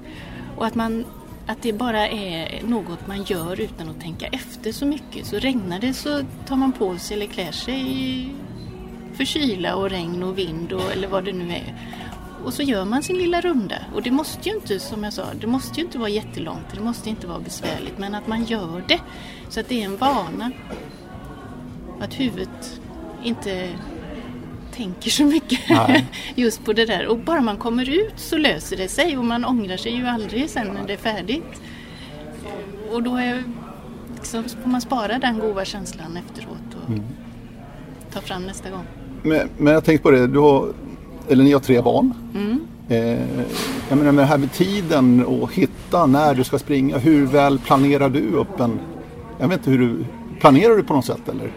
Och 0.57 0.65
att, 0.65 0.75
man, 0.75 1.05
att 1.47 1.61
det 1.61 1.73
bara 1.73 2.07
är 2.07 2.63
något 2.63 3.07
man 3.07 3.23
gör 3.23 3.61
utan 3.61 3.89
att 3.89 4.01
tänka 4.01 4.27
efter 4.27 4.71
så 4.71 4.85
mycket. 4.85 5.25
Så 5.25 5.39
regnar 5.39 5.79
det 5.79 5.93
så 5.93 6.23
tar 6.47 6.55
man 6.55 6.71
på 6.71 6.97
sig 6.97 7.17
eller 7.17 7.27
klär 7.27 7.51
sig 7.51 8.35
för 9.13 9.25
kyla 9.25 9.75
och 9.75 9.89
regn 9.89 10.23
och 10.23 10.37
vind 10.37 10.73
och, 10.73 10.91
eller 10.91 11.07
vad 11.07 11.25
det 11.25 11.33
nu 11.33 11.53
är. 11.53 11.75
Och 12.43 12.53
så 12.53 12.63
gör 12.63 12.85
man 12.85 13.03
sin 13.03 13.17
lilla 13.17 13.41
runda. 13.41 13.75
Och 13.93 14.01
det 14.01 14.11
måste 14.11 14.49
ju 14.49 14.55
inte, 14.55 14.79
som 14.79 15.03
jag 15.03 15.13
sa, 15.13 15.25
det 15.41 15.47
måste 15.47 15.79
ju 15.79 15.85
inte 15.85 15.97
vara 15.97 16.09
jättelångt. 16.09 16.65
Det 16.75 16.81
måste 16.81 17.09
inte 17.09 17.27
vara 17.27 17.39
besvärligt. 17.39 17.97
Men 17.97 18.15
att 18.15 18.27
man 18.27 18.45
gör 18.45 18.83
det 18.87 18.99
så 19.49 19.59
att 19.59 19.69
det 19.69 19.81
är 19.81 19.85
en 19.85 19.97
vana. 19.97 20.51
Att 21.99 22.19
huvudet 22.19 22.81
inte 23.23 23.69
tänker 24.71 25.09
så 25.09 25.23
mycket 25.23 25.59
just 26.35 26.65
på 26.65 26.73
det 26.73 26.85
där. 26.85 27.07
Och 27.07 27.17
bara 27.17 27.41
man 27.41 27.57
kommer 27.57 27.89
ut 27.89 28.13
så 28.15 28.37
löser 28.37 28.77
det 28.77 28.87
sig 28.87 29.17
och 29.17 29.25
man 29.25 29.45
ångrar 29.45 29.77
sig 29.77 29.95
ju 29.95 30.07
aldrig 30.07 30.49
sen 30.49 30.67
när 30.67 30.87
det 30.87 30.93
är 30.93 30.97
färdigt. 30.97 31.61
Och 32.91 33.03
då 33.03 33.15
är, 33.15 33.43
liksom, 34.15 34.43
får 34.43 34.69
man 34.69 34.81
spara 34.81 35.19
den 35.19 35.39
goda 35.39 35.65
känslan 35.65 36.17
efteråt 36.17 36.83
och 36.83 36.89
mm. 36.89 37.03
ta 38.13 38.21
fram 38.21 38.45
nästa 38.45 38.69
gång. 38.69 38.85
Men, 39.23 39.49
men 39.57 39.73
jag 39.73 39.85
tänkte 39.85 40.03
på 40.03 40.11
det, 40.11 40.27
du 40.27 40.39
har, 40.39 40.73
eller 41.31 41.43
ni 41.43 41.51
har 41.51 41.59
tre 41.59 41.81
barn. 41.81 42.13
Mm. 42.35 42.67
Eh, 42.89 43.19
jag 43.89 43.97
menar 43.97 44.11
med 44.11 44.23
det 44.23 44.27
här 44.27 44.37
med 44.37 44.53
tiden 44.53 45.25
och 45.25 45.53
hitta 45.53 46.05
när 46.05 46.35
du 46.35 46.43
ska 46.43 46.59
springa. 46.59 46.97
Hur 46.97 47.25
väl 47.25 47.59
planerar 47.59 48.09
du 48.09 48.31
upp 48.31 48.59
en... 48.59 48.79
Jag 49.39 49.47
vet 49.47 49.57
inte 49.57 49.71
hur 49.71 49.79
du... 49.79 50.05
Planerar 50.39 50.75
du 50.75 50.83
på 50.83 50.93
något 50.93 51.05
sätt 51.05 51.29
eller? 51.29 51.51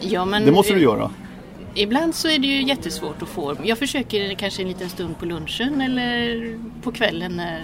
Ja, 0.00 0.24
men 0.24 0.44
det 0.44 0.52
måste 0.52 0.74
du 0.74 0.80
göra. 0.80 1.10
Ibland 1.74 2.14
så 2.14 2.28
är 2.28 2.38
det 2.38 2.46
ju 2.46 2.62
jättesvårt 2.62 3.22
att 3.22 3.28
få. 3.28 3.56
Jag 3.64 3.78
försöker 3.78 4.34
kanske 4.34 4.62
en 4.62 4.68
liten 4.68 4.88
stund 4.88 5.18
på 5.18 5.24
lunchen 5.24 5.80
eller 5.80 6.58
på 6.82 6.92
kvällen 6.92 7.36
när 7.36 7.62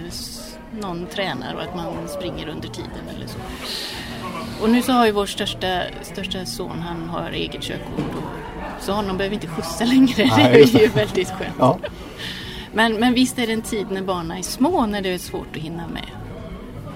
någon 0.81 1.07
tränar 1.07 1.55
och 1.55 1.63
att 1.63 1.77
man 1.77 2.09
springer 2.09 2.49
under 2.49 2.69
tiden 2.69 3.09
eller 3.17 3.27
så. 3.27 3.39
Och 4.63 4.71
nu 4.71 4.83
så 4.83 4.93
har 4.93 5.07
ju 5.07 5.13
vår 5.13 5.27
största, 5.27 5.83
största 6.03 6.47
son, 6.47 6.79
han 6.79 7.09
har 7.09 7.31
eget 7.31 7.63
körkort 7.63 8.15
så 8.83 8.93
honom 8.93 9.17
behöver 9.17 9.37
vi 9.37 9.45
inte 9.45 9.55
skjutsa 9.57 9.85
längre. 9.85 10.27
Nej, 10.27 10.53
det 10.73 10.79
är 10.79 10.83
ju 10.83 10.89
väldigt 10.89 11.31
skönt. 11.31 11.55
Ja. 11.59 11.79
Men, 12.73 12.95
men 12.95 13.15
visst 13.15 13.39
är 13.39 13.47
det 13.47 13.53
en 13.53 13.63
tid 13.63 13.87
när 13.91 14.03
barnen 14.03 14.39
är 14.39 14.43
små 14.43 14.87
när 14.87 15.03
det 15.03 15.09
är 15.09 15.19
svårt 15.19 15.57
att 15.57 15.63
hinna 15.63 15.89
med. 15.89 16.09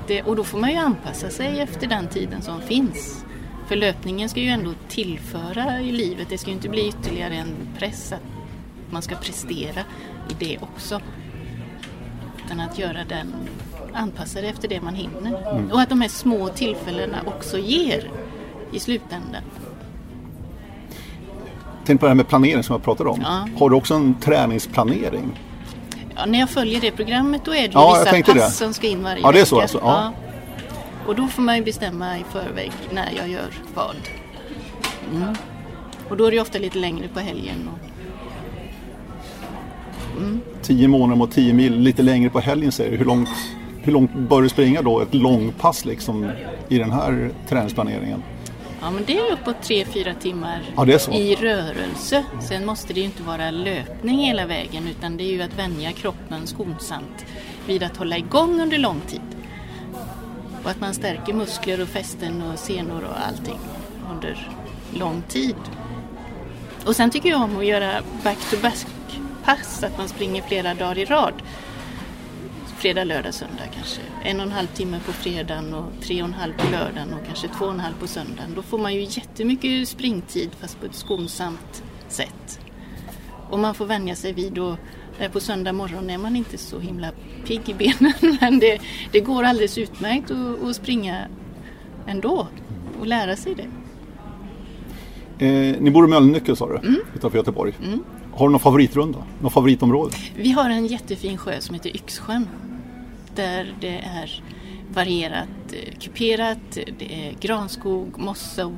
Det, 0.06 0.22
och 0.22 0.36
då 0.36 0.44
får 0.44 0.58
man 0.58 0.70
ju 0.70 0.76
anpassa 0.76 1.30
sig 1.30 1.60
efter 1.60 1.86
den 1.86 2.08
tiden 2.08 2.42
som 2.42 2.60
finns. 2.60 3.24
För 3.68 3.76
löpningen 3.76 4.28
ska 4.28 4.40
ju 4.40 4.48
ändå 4.48 4.72
tillföra 4.88 5.80
i 5.80 5.92
livet. 5.92 6.28
Det 6.28 6.38
ska 6.38 6.50
ju 6.50 6.56
inte 6.56 6.68
bli 6.68 6.88
ytterligare 6.88 7.34
en 7.34 7.54
press 7.78 8.12
att 8.12 8.20
man 8.90 9.02
ska 9.02 9.14
prestera 9.14 9.80
i 10.30 10.34
det 10.38 10.58
också. 10.60 11.00
Utan 12.44 12.60
att 12.60 12.78
göra 12.78 13.04
den 13.08 13.34
anpassad 13.92 14.44
efter 14.44 14.68
det 14.68 14.80
man 14.80 14.94
hinner. 14.94 15.50
Mm. 15.50 15.70
Och 15.70 15.80
att 15.80 15.88
de 15.88 16.00
här 16.00 16.08
små 16.08 16.48
tillfällena 16.48 17.18
också 17.26 17.58
ger 17.58 18.10
i 18.72 18.78
slutändan. 18.78 19.42
Tänk 21.86 22.00
på 22.00 22.06
det 22.06 22.10
här 22.10 22.14
med 22.14 22.28
planering 22.28 22.62
som 22.62 22.72
jag 22.72 22.82
pratade 22.82 23.10
om. 23.10 23.20
Ja. 23.22 23.48
Har 23.58 23.70
du 23.70 23.76
också 23.76 23.94
en 23.94 24.14
träningsplanering? 24.14 25.38
Ja, 26.16 26.26
när 26.26 26.38
jag 26.38 26.50
följer 26.50 26.80
det 26.80 26.90
programmet 26.90 27.44
då 27.44 27.50
är 27.50 27.54
det 27.54 27.62
ju 27.62 27.70
ja, 27.72 28.04
vissa 28.04 28.32
pass 28.32 28.34
det. 28.34 28.50
som 28.50 28.74
ska 28.74 28.86
in 28.86 29.02
varje 29.02 29.22
Ja, 29.22 29.32
det 29.32 29.40
är 29.40 29.44
så 29.44 29.60
alltså? 29.60 29.78
Ja. 29.82 30.12
Och 31.06 31.16
då 31.16 31.26
får 31.26 31.42
man 31.42 31.56
ju 31.56 31.64
bestämma 31.64 32.18
i 32.18 32.24
förväg 32.32 32.72
när 32.90 33.12
jag 33.16 33.28
gör 33.28 33.48
vad. 33.74 33.96
Mm. 35.14 35.34
Och 36.08 36.16
då 36.16 36.24
är 36.24 36.30
det 36.30 36.40
ofta 36.40 36.58
lite 36.58 36.78
längre 36.78 37.08
på 37.08 37.20
helgen. 37.20 37.70
Och... 37.72 37.78
Mm. 40.18 40.40
Tio 40.62 40.88
månader 40.88 41.16
mot 41.16 41.32
tio 41.32 41.54
mil, 41.54 41.78
lite 41.78 42.02
längre 42.02 42.30
på 42.30 42.40
helgen 42.40 42.72
säger 42.72 42.90
du. 42.90 42.96
Hur 42.96 43.04
långt, 43.04 43.28
hur 43.82 43.92
långt 43.92 44.14
bör 44.14 44.42
du 44.42 44.48
springa 44.48 44.82
då? 44.82 45.00
Ett 45.00 45.14
långpass 45.14 45.84
liksom 45.84 46.30
i 46.68 46.78
den 46.78 46.92
här 46.92 47.30
träningsplaneringen? 47.48 48.22
Ja 48.86 48.90
men 48.90 49.04
det 49.04 49.18
är 49.18 49.32
uppåt 49.32 49.62
tre 49.62 49.84
fyra 49.84 50.14
timmar 50.14 50.62
ja, 50.76 50.86
i 51.12 51.34
rörelse. 51.34 52.24
Sen 52.48 52.66
måste 52.66 52.92
det 52.92 53.00
ju 53.00 53.06
inte 53.06 53.22
vara 53.22 53.50
löpning 53.50 54.18
hela 54.18 54.46
vägen 54.46 54.88
utan 54.88 55.16
det 55.16 55.24
är 55.24 55.32
ju 55.32 55.42
att 55.42 55.58
vänja 55.58 55.92
kroppen 55.92 56.46
skonsamt 56.46 57.24
vid 57.66 57.82
att 57.82 57.96
hålla 57.96 58.18
igång 58.18 58.60
under 58.60 58.78
lång 58.78 59.00
tid. 59.00 59.20
Och 60.64 60.70
att 60.70 60.80
man 60.80 60.94
stärker 60.94 61.32
muskler 61.32 61.80
och 61.80 61.88
fästen 61.88 62.42
och 62.42 62.58
senor 62.58 63.04
och 63.04 63.26
allting 63.28 63.58
under 64.12 64.50
lång 64.94 65.22
tid. 65.28 65.56
Och 66.86 66.96
sen 66.96 67.10
tycker 67.10 67.28
jag 67.28 67.42
om 67.42 67.56
att 67.56 67.66
göra 67.66 67.92
back-to-back-pass, 68.24 69.84
att 69.84 69.98
man 69.98 70.08
springer 70.08 70.42
flera 70.42 70.74
dagar 70.74 70.98
i 70.98 71.04
rad. 71.04 71.34
Fredag, 72.86 73.04
lördag, 73.04 73.34
söndag 73.34 73.64
kanske. 73.74 74.00
En 74.24 74.36
och 74.36 74.46
en 74.46 74.52
halv 74.52 74.66
timme 74.66 75.00
på 75.06 75.12
fredagen 75.12 75.74
och 75.74 75.92
tre 76.02 76.22
och 76.22 76.28
en 76.28 76.34
halv 76.34 76.52
på 76.52 76.70
lördagen 76.70 77.14
och 77.14 77.26
kanske 77.26 77.48
två 77.48 77.64
och 77.64 77.72
en 77.72 77.80
halv 77.80 77.94
på 78.00 78.06
söndagen. 78.06 78.52
Då 78.54 78.62
får 78.62 78.78
man 78.78 78.94
ju 78.94 79.00
jättemycket 79.00 79.88
springtid 79.88 80.50
fast 80.60 80.80
på 80.80 80.86
ett 80.86 80.94
skonsamt 80.94 81.82
sätt. 82.08 82.60
Och 83.50 83.58
man 83.58 83.74
får 83.74 83.86
vänja 83.86 84.14
sig 84.14 84.32
vid 84.32 84.58
att 84.58 84.78
Eh, 85.18 85.30
på 85.30 85.40
söndag 85.40 85.72
morgon 85.72 86.10
är 86.10 86.18
man 86.18 86.36
inte 86.36 86.58
så 86.58 86.78
himla 86.78 87.10
pigg 87.46 87.68
i 87.68 87.74
benen 87.74 88.12
men 88.40 88.58
det, 88.58 88.78
det 89.12 89.20
går 89.20 89.42
alldeles 89.42 89.78
utmärkt 89.78 90.30
att, 90.30 90.62
att 90.62 90.76
springa 90.76 91.28
ändå 92.06 92.48
och 93.00 93.06
lära 93.06 93.36
sig 93.36 93.54
det. 93.54 93.68
Eh, 95.46 95.80
ni 95.80 95.90
bor 95.90 96.04
i 96.04 96.08
Mölnlycke 96.08 96.56
sa 96.56 96.68
du, 96.68 96.76
mm. 96.88 97.00
utanför 97.14 97.38
Göteborg. 97.38 97.74
Mm. 97.84 98.04
Har 98.32 98.48
du 98.48 98.52
någon 98.52 98.60
favoritrunda? 98.60 99.18
Något 99.40 99.52
favoritområde? 99.52 100.16
Vi 100.36 100.50
har 100.50 100.70
en 100.70 100.86
jättefin 100.86 101.38
sjö 101.38 101.60
som 101.60 101.74
heter 101.74 101.96
Yxsjön. 101.96 102.48
Där 103.36 103.74
det 103.80 103.98
är 103.98 104.42
varierat 104.92 105.48
eh, 105.72 105.98
kuperat, 105.98 106.78
det 106.98 107.28
är 107.28 107.32
granskog, 107.40 108.18
mossa, 108.18 108.72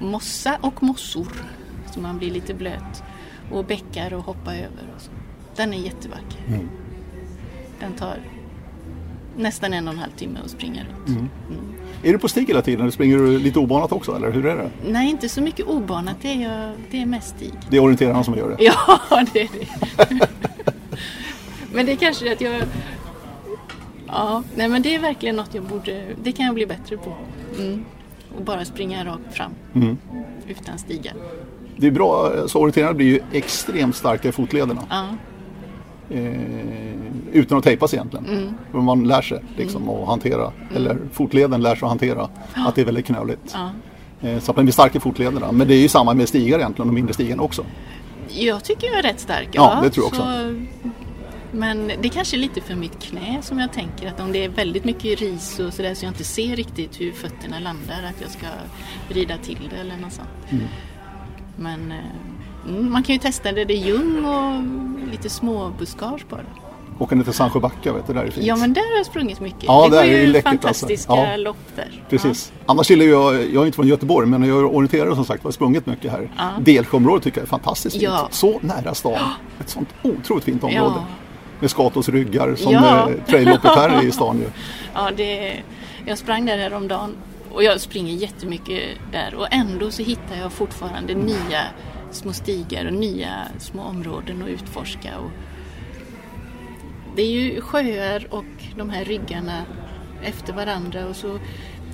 mossa 0.00 0.58
och 0.60 0.82
mossor. 0.82 1.44
Så 1.94 2.00
man 2.00 2.18
blir 2.18 2.30
lite 2.30 2.54
blöt 2.54 3.02
och 3.52 3.64
bäckar 3.64 4.14
och 4.14 4.24
hoppa 4.24 4.54
över. 4.54 4.88
Och 4.96 5.02
så. 5.02 5.10
Den 5.56 5.74
är 5.74 5.78
jättevacker. 5.78 6.40
Mm. 6.48 6.68
Den 7.80 7.92
tar 7.92 8.18
nästan 9.36 9.72
en 9.72 9.88
och 9.88 9.94
en 9.94 10.00
halv 10.00 10.10
timme 10.10 10.38
att 10.44 10.50
springa 10.50 10.82
runt. 10.84 11.08
Mm. 11.08 11.28
Mm. 11.48 11.64
Är 12.02 12.12
du 12.12 12.18
på 12.18 12.28
stig 12.28 12.48
hela 12.48 12.62
tiden? 12.62 12.92
Springer 12.92 13.18
du 13.18 13.38
lite 13.38 13.58
obanat 13.58 13.92
också 13.92 14.16
eller 14.16 14.32
hur 14.32 14.46
är 14.46 14.56
det? 14.56 14.70
Nej, 14.86 15.10
inte 15.10 15.28
så 15.28 15.40
mycket 15.40 15.66
obanat. 15.66 16.16
Det 16.22 16.28
är, 16.28 16.42
jag, 16.42 16.72
det 16.90 17.02
är 17.02 17.06
mest 17.06 17.36
stig. 17.36 17.52
Det 17.70 17.76
är 17.76 17.80
orienterarna 17.80 18.24
som 18.24 18.34
gör 18.34 18.48
det? 18.48 18.56
Ja, 18.64 19.24
det 19.32 19.40
är 19.40 19.48
det. 19.52 20.28
men 21.72 21.86
det 21.86 21.92
är 21.92 21.96
kanske 21.96 22.32
att 22.32 22.40
jag... 22.40 22.62
Ja, 24.08 24.42
nej 24.56 24.68
men 24.68 24.82
det 24.82 24.94
är 24.94 24.98
verkligen 24.98 25.36
något 25.36 25.54
jag 25.54 25.64
borde... 25.64 26.02
Det 26.22 26.32
kan 26.32 26.46
jag 26.46 26.54
bli 26.54 26.66
bättre 26.66 26.96
på. 26.96 27.14
Mm. 27.58 27.84
Och 28.36 28.44
bara 28.44 28.64
springa 28.64 29.04
rakt 29.04 29.36
fram. 29.36 29.50
Mm. 29.74 29.98
Utan 30.48 30.78
stigar 30.78 31.14
det 31.78 31.86
är 31.86 31.90
bra, 31.90 32.32
så 32.46 32.60
orienterarna 32.60 32.94
blir 32.94 33.06
ju 33.06 33.20
extremt 33.32 33.96
starka 33.96 34.28
i 34.28 34.32
fotlederna. 34.32 34.82
Ja. 34.90 35.06
Eh, 36.16 36.32
utan 37.32 37.58
att 37.58 37.64
tejpas 37.64 37.94
egentligen. 37.94 38.26
Mm. 38.26 38.54
För 38.72 38.78
Man 38.78 39.08
lär 39.08 39.22
sig 39.22 39.44
liksom 39.56 39.88
att 39.88 40.08
hantera, 40.08 40.52
eller 40.74 40.98
fotleden 41.12 41.62
lär 41.62 41.74
sig 41.74 41.86
att 41.86 41.90
hantera 41.90 42.28
att 42.54 42.74
det 42.74 42.80
är 42.80 42.84
väldigt 42.84 43.06
knöligt. 43.06 43.54
Ja. 43.54 43.70
Eh, 44.28 44.38
så 44.40 44.50
att 44.50 44.56
man 44.56 44.64
blir 44.64 44.72
stark 44.72 44.96
i 44.96 45.00
fotlederna. 45.00 45.52
Men 45.52 45.68
det 45.68 45.74
är 45.74 45.80
ju 45.80 45.88
samma 45.88 46.14
med 46.14 46.28
stigar 46.28 46.58
egentligen, 46.58 46.88
de 46.88 46.94
mindre 46.94 47.14
stigarna 47.14 47.42
också. 47.42 47.64
Jag 48.28 48.64
tycker 48.64 48.86
jag 48.86 48.98
är 48.98 49.02
rätt 49.02 49.20
stark. 49.20 49.48
Ja, 49.52 49.80
det 49.82 49.90
tror 49.90 50.04
jag 50.04 50.08
också. 50.08 50.22
Så, 50.22 50.54
men 51.58 51.92
det 52.02 52.08
kanske 52.08 52.36
är 52.36 52.38
lite 52.38 52.60
för 52.60 52.74
mitt 52.74 53.02
knä 53.02 53.38
som 53.42 53.58
jag 53.58 53.72
tänker 53.72 54.08
att 54.08 54.20
om 54.20 54.32
det 54.32 54.44
är 54.44 54.48
väldigt 54.48 54.84
mycket 54.84 55.20
ris 55.20 55.58
och 55.58 55.72
sådär 55.74 55.94
så 55.94 56.04
jag 56.04 56.10
inte 56.10 56.24
ser 56.24 56.56
riktigt 56.56 57.00
hur 57.00 57.12
fötterna 57.12 57.58
landar 57.58 58.02
att 58.08 58.20
jag 58.20 58.30
ska 58.30 58.46
vrida 59.08 59.36
till 59.38 59.68
det 59.70 59.76
eller 59.76 59.96
något 59.96 60.12
sånt. 60.12 60.28
Mm. 60.50 60.64
Men 61.56 61.92
eh, 61.92 62.68
mm, 62.68 62.92
man 62.92 63.02
kan 63.02 63.14
ju 63.14 63.18
testa 63.18 63.52
det. 63.52 63.64
Det 63.64 63.74
är 63.74 63.86
ljung 63.86 64.24
och 64.24 64.62
lite 65.10 65.30
små 65.30 65.72
buskage 65.78 66.26
bara. 66.30 66.40
Åka 66.98 67.14
ner 67.14 67.24
till 67.24 67.32
Sandsjöbacka, 67.32 67.92
vet 67.92 68.06
du, 68.06 68.12
där 68.12 68.24
är 68.24 68.30
fint. 68.30 68.46
Ja 68.46 68.56
men 68.56 68.72
där 68.72 68.90
har 68.90 68.96
jag 68.96 69.06
sprungit 69.06 69.40
mycket. 69.40 69.62
Ja, 69.64 69.84
det 69.84 69.96
går 69.96 70.02
är 70.02 70.20
ju 70.20 70.26
läckert, 70.26 70.46
alltså. 70.46 70.68
fantastiska 70.86 71.12
Ja. 71.12 71.36
lopp 71.36 71.56
där. 71.76 72.04
Precis. 72.10 72.52
Annars 72.66 72.90
gillar 72.90 73.04
jag, 73.04 73.34
jag 73.34 73.62
är 73.62 73.66
inte 73.66 73.76
från 73.76 73.88
Göteborg 73.88 74.26
men 74.26 74.42
jag 74.42 74.74
orienterar 74.74 75.14
som 75.14 75.24
sagt, 75.24 75.42
jag 75.42 75.46
har 75.48 75.52
sprungit 75.52 75.86
mycket 75.86 76.10
här. 76.10 76.30
Ja. 76.38 76.50
Delsjöområdet 76.60 77.24
tycker 77.24 77.38
jag 77.38 77.44
är 77.44 77.48
fantastiskt 77.48 77.96
fint. 77.96 78.02
Ja. 78.02 78.28
Så 78.30 78.58
nära 78.62 78.94
stan. 78.94 79.18
Ett 79.60 79.68
sånt 79.68 79.88
otroligt 80.02 80.44
fint 80.44 80.64
område. 80.64 81.02
Med 81.60 81.70
Skatos 81.70 82.08
ryggar 82.08 82.54
som 82.54 82.72
Ja. 82.72 83.10
ja. 83.18 83.24
trailloppet 83.26 83.74
här 83.74 84.04
i 84.04 84.12
stan 84.12 84.38
ju. 84.38 84.46
Ja, 84.94 85.10
det, 85.16 85.62
jag 86.06 86.18
sprang 86.18 86.46
där 86.46 86.58
häromdagen 86.58 87.16
och 87.52 87.64
jag 87.64 87.80
springer 87.80 88.14
jättemycket 88.14 88.80
där 89.12 89.34
och 89.34 89.46
ändå 89.50 89.90
så 89.90 90.02
hittar 90.02 90.36
jag 90.36 90.52
fortfarande 90.52 91.14
nya 91.14 91.60
små 92.10 92.32
stigar 92.32 92.86
och 92.86 92.92
nya 92.92 93.30
små 93.58 93.82
områden 93.82 94.42
att 94.42 94.48
utforska. 94.48 95.18
Och 95.18 95.30
det 97.16 97.22
är 97.22 97.30
ju 97.30 97.60
sjöar 97.60 98.26
och 98.30 98.44
de 98.76 98.90
här 98.90 99.04
ryggarna 99.04 99.62
efter 100.22 100.52
varandra 100.52 101.06
och 101.06 101.16
så 101.16 101.38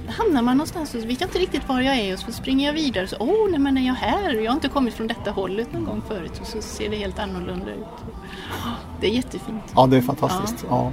hamnar 0.09 0.43
man 0.43 0.57
någonstans 0.57 0.95
och 0.95 1.01
vet 1.01 1.21
jag 1.21 1.29
inte 1.29 1.38
riktigt 1.38 1.69
var 1.69 1.81
jag 1.81 1.97
är 1.97 2.14
och 2.14 2.19
så 2.19 2.33
springer 2.33 2.67
jag 2.67 2.73
vidare 2.73 3.05
och 3.05 3.11
så 3.11 3.17
åh, 3.21 3.51
nej 3.51 3.61
men 3.61 3.79
är 3.79 3.87
jag 3.87 3.95
här? 3.95 4.35
Jag 4.35 4.51
har 4.51 4.55
inte 4.55 4.69
kommit 4.69 4.95
från 4.95 5.07
detta 5.07 5.31
hållet 5.31 5.73
någon 5.73 5.85
gång 5.85 6.03
förut 6.09 6.38
och 6.40 6.47
så 6.47 6.62
ser 6.62 6.90
det 6.90 6.97
helt 6.97 7.19
annorlunda 7.19 7.71
ut. 7.71 8.05
Det 9.01 9.07
är 9.07 9.11
jättefint. 9.11 9.62
Ja, 9.75 9.87
det 9.87 9.97
är 9.97 10.03
fantastiskt. 10.03 10.64
Ja. 10.69 10.93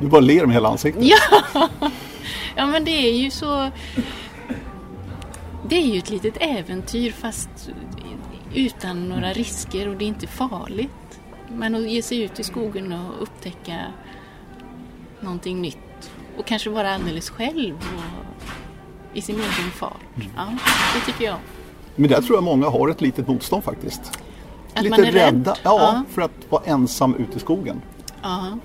Du 0.00 0.06
bara 0.06 0.20
ler 0.20 0.46
med 0.46 0.54
hela 0.54 0.68
ansiktet. 0.68 1.04
Ja. 1.04 1.68
ja, 2.56 2.66
men 2.66 2.84
det 2.84 2.90
är 2.90 3.12
ju 3.12 3.30
så... 3.30 3.70
Det 5.68 5.76
är 5.76 5.86
ju 5.86 5.98
ett 5.98 6.10
litet 6.10 6.36
äventyr 6.40 7.12
fast 7.12 7.70
utan 8.54 9.08
några 9.08 9.32
risker 9.32 9.88
och 9.88 9.96
det 9.96 10.04
är 10.04 10.08
inte 10.08 10.26
farligt. 10.26 11.20
Men 11.48 11.74
att 11.74 11.90
ge 11.90 12.02
sig 12.02 12.22
ut 12.22 12.40
i 12.40 12.44
skogen 12.44 12.92
och 12.92 13.22
upptäcka 13.22 13.78
någonting 15.20 15.62
nytt 15.62 15.87
och 16.38 16.46
kanske 16.46 16.70
vara 16.70 16.94
alldeles 16.94 17.30
själv 17.30 17.74
och 17.76 19.16
i 19.16 19.22
sin 19.22 19.36
egen 19.36 19.70
fart. 19.74 20.00
Ja, 20.36 20.46
det 20.94 21.12
tycker 21.12 21.24
jag. 21.24 21.36
Men 21.96 22.10
där 22.10 22.22
tror 22.22 22.36
jag 22.36 22.44
många 22.44 22.68
har 22.68 22.88
ett 22.88 23.00
litet 23.00 23.28
motstånd 23.28 23.64
faktiskt. 23.64 24.00
Att 24.74 24.82
Lite 24.82 24.90
man 24.96 25.00
är 25.06 25.12
rädd. 25.12 25.14
rädda 25.34 25.56
ja, 25.62 25.78
Ja. 25.80 26.02
för 26.14 26.22
att 26.22 26.30
vara 26.48 26.62
ensam 26.64 27.14
ute 27.14 27.36
i 27.36 27.40
skogen. 27.40 27.82
Ja. 28.22 28.58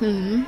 Mm. 0.00 0.44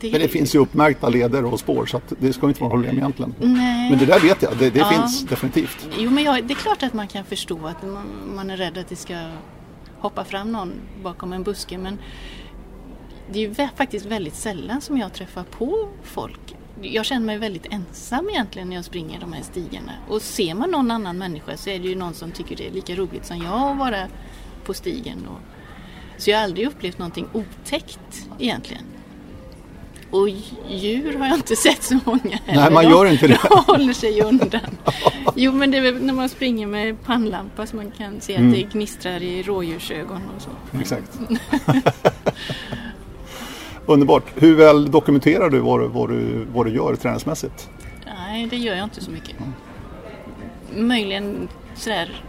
Men 0.00 0.12
det 0.20 0.28
finns 0.28 0.54
ju 0.54 0.58
uppmärkta 0.58 1.08
leder 1.08 1.44
och 1.44 1.60
spår 1.60 1.86
så 1.86 2.00
det 2.18 2.32
ska 2.32 2.48
inte 2.48 2.60
vara 2.60 2.68
något 2.68 2.76
problem 2.84 2.96
egentligen. 2.98 3.34
Nej. 3.40 3.90
Men 3.90 3.98
det 3.98 4.06
där 4.06 4.20
vet 4.20 4.42
jag, 4.42 4.56
det, 4.58 4.70
det 4.70 4.78
Ja. 4.78 4.90
finns 4.90 5.20
definitivt. 5.26 5.88
Jo, 5.98 6.10
men 6.10 6.24
jag, 6.24 6.44
det 6.44 6.54
är 6.54 6.56
klart 6.56 6.82
att 6.82 6.92
man 6.94 7.08
kan 7.08 7.24
förstå 7.24 7.66
att 7.66 7.82
man, 7.82 8.06
man 8.36 8.50
är 8.50 8.56
rädd 8.56 8.78
att 8.78 8.88
det 8.88 8.96
ska 8.96 9.14
hoppa 9.98 10.24
fram 10.24 10.52
någon 10.52 10.72
bakom 11.02 11.32
en 11.32 11.42
buske. 11.42 11.78
Men 11.78 11.98
det 13.32 13.38
är 13.44 13.48
ju 13.48 13.54
faktiskt 13.76 14.06
väldigt 14.06 14.34
sällan 14.34 14.80
som 14.80 14.98
jag 14.98 15.12
träffar 15.12 15.42
på 15.44 15.88
folk. 16.02 16.40
Jag 16.82 17.04
känner 17.04 17.26
mig 17.26 17.38
väldigt 17.38 17.66
ensam 17.72 18.28
egentligen 18.30 18.68
när 18.68 18.76
jag 18.76 18.84
springer 18.84 19.20
de 19.20 19.32
här 19.32 19.42
stigarna. 19.42 19.92
Och 20.08 20.22
ser 20.22 20.54
man 20.54 20.70
någon 20.70 20.90
annan 20.90 21.18
människa 21.18 21.56
så 21.56 21.70
är 21.70 21.78
det 21.78 21.88
ju 21.88 21.94
någon 21.94 22.14
som 22.14 22.30
tycker 22.30 22.56
det 22.56 22.66
är 22.66 22.70
lika 22.70 22.94
roligt 22.94 23.26
som 23.26 23.38
jag 23.38 23.70
att 23.70 23.78
vara 23.78 24.06
på 24.64 24.74
stigen. 24.74 25.26
Och, 25.26 25.40
så 26.22 26.30
jag 26.30 26.36
har 26.38 26.44
aldrig 26.44 26.66
upplevt 26.66 26.98
någonting 26.98 27.26
otäckt 27.32 28.28
egentligen. 28.38 28.82
Och 30.10 30.28
djur 30.68 31.18
har 31.18 31.26
jag 31.26 31.36
inte 31.36 31.56
sett 31.66 31.82
så 31.82 31.98
många 32.04 32.38
heller. 32.44 32.60
Nej, 32.62 32.72
man 32.72 32.84
gör 32.90 33.06
inte 33.06 33.26
det. 33.26 33.38
De 33.50 33.64
håller 33.72 33.92
sig 33.92 34.22
undan. 34.22 34.60
Jo, 35.36 35.52
men 35.52 35.70
det 35.70 35.76
är 35.78 35.82
väl 35.82 36.02
när 36.04 36.14
man 36.14 36.28
springer 36.28 36.66
med 36.66 37.02
pannlampa 37.04 37.66
så 37.66 37.76
man 37.76 37.90
kan 37.90 38.20
se 38.20 38.34
Mm. 38.36 38.48
att 38.48 38.54
det 38.54 38.62
gnistrar 38.62 39.22
i 39.22 39.42
rådjursögon 39.42 40.20
och 40.36 40.42
så. 40.42 40.50
Exakt. 40.80 41.18
Underbart. 43.86 44.24
Hur 44.36 44.56
väl 44.56 44.90
dokumenterar 44.90 45.50
du 45.50 45.58
vad, 45.58 45.80
du- 45.80 45.86
vad, 45.88 46.08
du, 46.08 46.44
vad 46.54 46.66
du 46.66 46.72
gör 46.74 46.96
träningsmässigt? 46.96 47.70
Nej, 48.06 48.46
det 48.46 48.56
gör 48.56 48.74
jag 48.74 48.84
inte 48.84 49.04
så 49.04 49.10
mycket. 49.10 49.36
Möjligen 50.76 51.48
sådär 51.74 52.22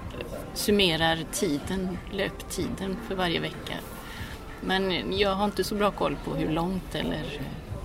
summerar 0.54 1.20
tiden, 1.32 1.98
löptiden 2.12 2.98
för 3.08 3.16
varje 3.16 3.40
vecka. 3.40 3.74
Men 4.62 5.14
jag 5.18 5.36
har 5.36 5.46
inte 5.46 5.64
så 5.64 5.76
bra 5.76 5.92
koll 5.92 6.16
på 6.26 6.34
hur 6.36 6.50
långt 6.50 6.96
eller 6.96 7.24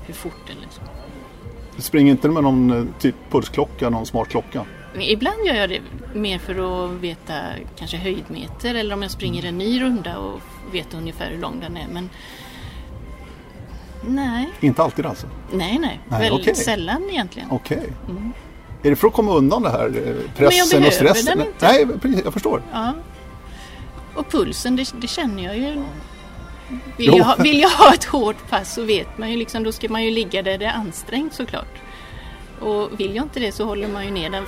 hur 0.07 0.15
fort 0.15 0.45
eller 0.51 0.69
så. 0.71 0.81
Du 1.77 1.83
springer 1.83 2.11
inte 2.13 2.29
med 2.29 2.43
någon 2.43 2.71
eh, 2.71 2.85
typ 3.01 3.15
pulsklocka, 3.31 3.91
någon 3.91 4.07
smart 4.07 4.29
klocka? 4.29 4.65
Ibland 5.01 5.47
gör 5.47 5.55
jag 5.55 5.69
det 5.69 5.81
mer 6.15 6.39
för 6.39 6.85
att 6.85 6.91
veta 6.91 7.35
kanske 7.79 7.97
höjdmeter 7.97 8.75
eller 8.75 8.95
om 8.95 9.03
jag 9.03 9.11
springer 9.11 9.45
en 9.47 9.59
ny 9.59 9.81
runda 9.83 10.19
och 10.19 10.41
vet 10.73 10.95
ungefär 10.95 11.31
hur 11.31 11.39
lång 11.39 11.61
den 11.61 11.77
är. 11.77 11.87
Men 11.93 12.11
nej, 14.07 14.49
Inte 14.61 14.83
alltid 14.83 15.07
alltså? 15.07 15.27
nej, 15.53 15.79
nej. 15.79 16.01
Nej, 16.09 16.21
Väldigt 16.21 16.41
okej. 16.41 16.55
sällan 16.55 17.11
egentligen. 17.11 17.49
Okej. 17.51 17.93
Är 18.83 18.91
det 18.91 18.97
för 18.97 19.09
att 19.09 19.15
komma 19.15 19.33
undan 19.35 19.63
det 19.63 19.71
här 19.71 19.87
eh, 19.87 20.31
pressen 20.37 20.65
och 20.65 20.71
behöver 20.71 20.91
stressen? 20.91 21.39
den 21.39 21.47
inte. 21.47 21.67
Nej, 22.03 22.21
jag 22.25 22.33
förstår. 22.33 22.63
Ja. 22.73 22.93
Och 24.15 24.31
pulsen, 24.31 24.77
det, 24.77 24.93
det 25.01 25.07
känner 25.07 25.45
jag 25.45 25.57
ju. 25.59 25.83
Vill 26.97 27.07
jag, 27.17 27.25
ha, 27.25 27.37
vill 27.37 27.61
jag 27.61 27.69
ha 27.71 27.95
ett 27.95 28.05
hårt 28.05 28.51
pass 28.51 28.75
så 28.75 28.83
vet 28.85 29.19
man 29.19 29.31
ju 29.31 29.37
liksom, 29.37 29.63
då 29.65 29.73
ska 29.73 29.89
man 29.89 30.05
ju 30.05 30.11
ligga 30.11 30.43
där 30.43 30.59
det 30.59 30.65
är 30.65 30.73
ansträngt 30.73 31.35
såklart. 31.35 31.75
Och 32.61 33.01
vill 33.01 33.17
jag 33.17 33.25
inte 33.25 33.41
det 33.41 33.53
så 33.53 33.65
håller 33.65 33.89
man 33.89 34.05
ju 34.05 34.11
ner 34.11 34.31
den. 34.31 34.45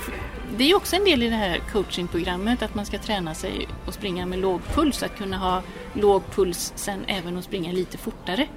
Det 0.57 0.71
är 0.71 0.75
också 0.75 0.95
en 0.95 1.03
del 1.05 1.23
i 1.23 1.29
det 1.29 1.35
här 1.35 1.61
coachingprogrammet 1.71 2.61
att 2.61 2.75
man 2.75 2.85
ska 2.85 2.97
träna 2.97 3.33
sig 3.33 3.67
och 3.85 3.93
springa 3.93 4.25
med 4.25 4.39
låg 4.39 4.61
puls. 4.73 5.03
Att 5.03 5.17
kunna 5.17 5.37
ha 5.37 5.61
låg 5.93 6.21
puls 6.31 6.73
sen 6.75 6.99
även 7.07 7.37
och 7.37 7.43
springa 7.43 7.71
lite 7.71 7.97
fortare. 7.97 8.47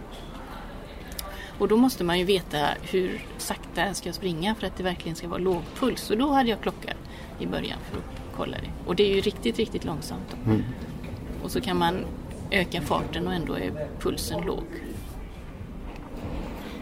Och 1.58 1.68
då 1.68 1.76
måste 1.76 2.04
man 2.04 2.18
ju 2.18 2.24
veta 2.24 2.58
hur 2.82 3.24
sakta 3.38 3.94
ska 3.94 4.08
jag 4.08 4.14
springa 4.14 4.54
för 4.54 4.66
att 4.66 4.76
det 4.76 4.82
verkligen 4.82 5.16
ska 5.16 5.28
vara 5.28 5.38
låg 5.38 5.62
puls. 5.78 6.10
Och 6.10 6.18
då 6.18 6.32
hade 6.32 6.50
jag 6.50 6.60
klocka 6.60 6.92
i 7.38 7.46
början 7.46 7.78
för 7.90 7.98
att 7.98 8.36
kolla 8.36 8.56
det. 8.56 8.70
Och 8.86 8.96
det 8.96 9.10
är 9.10 9.14
ju 9.14 9.20
riktigt, 9.20 9.58
riktigt 9.58 9.84
långsamt. 9.84 10.36
Då. 10.44 10.52
Och 11.44 11.50
så 11.50 11.60
kan 11.60 11.78
man 11.78 11.94
öka 12.50 12.80
farten 12.80 13.26
och 13.26 13.32
ändå 13.34 13.54
är 13.54 13.88
pulsen 14.00 14.40
låg. 14.46 14.64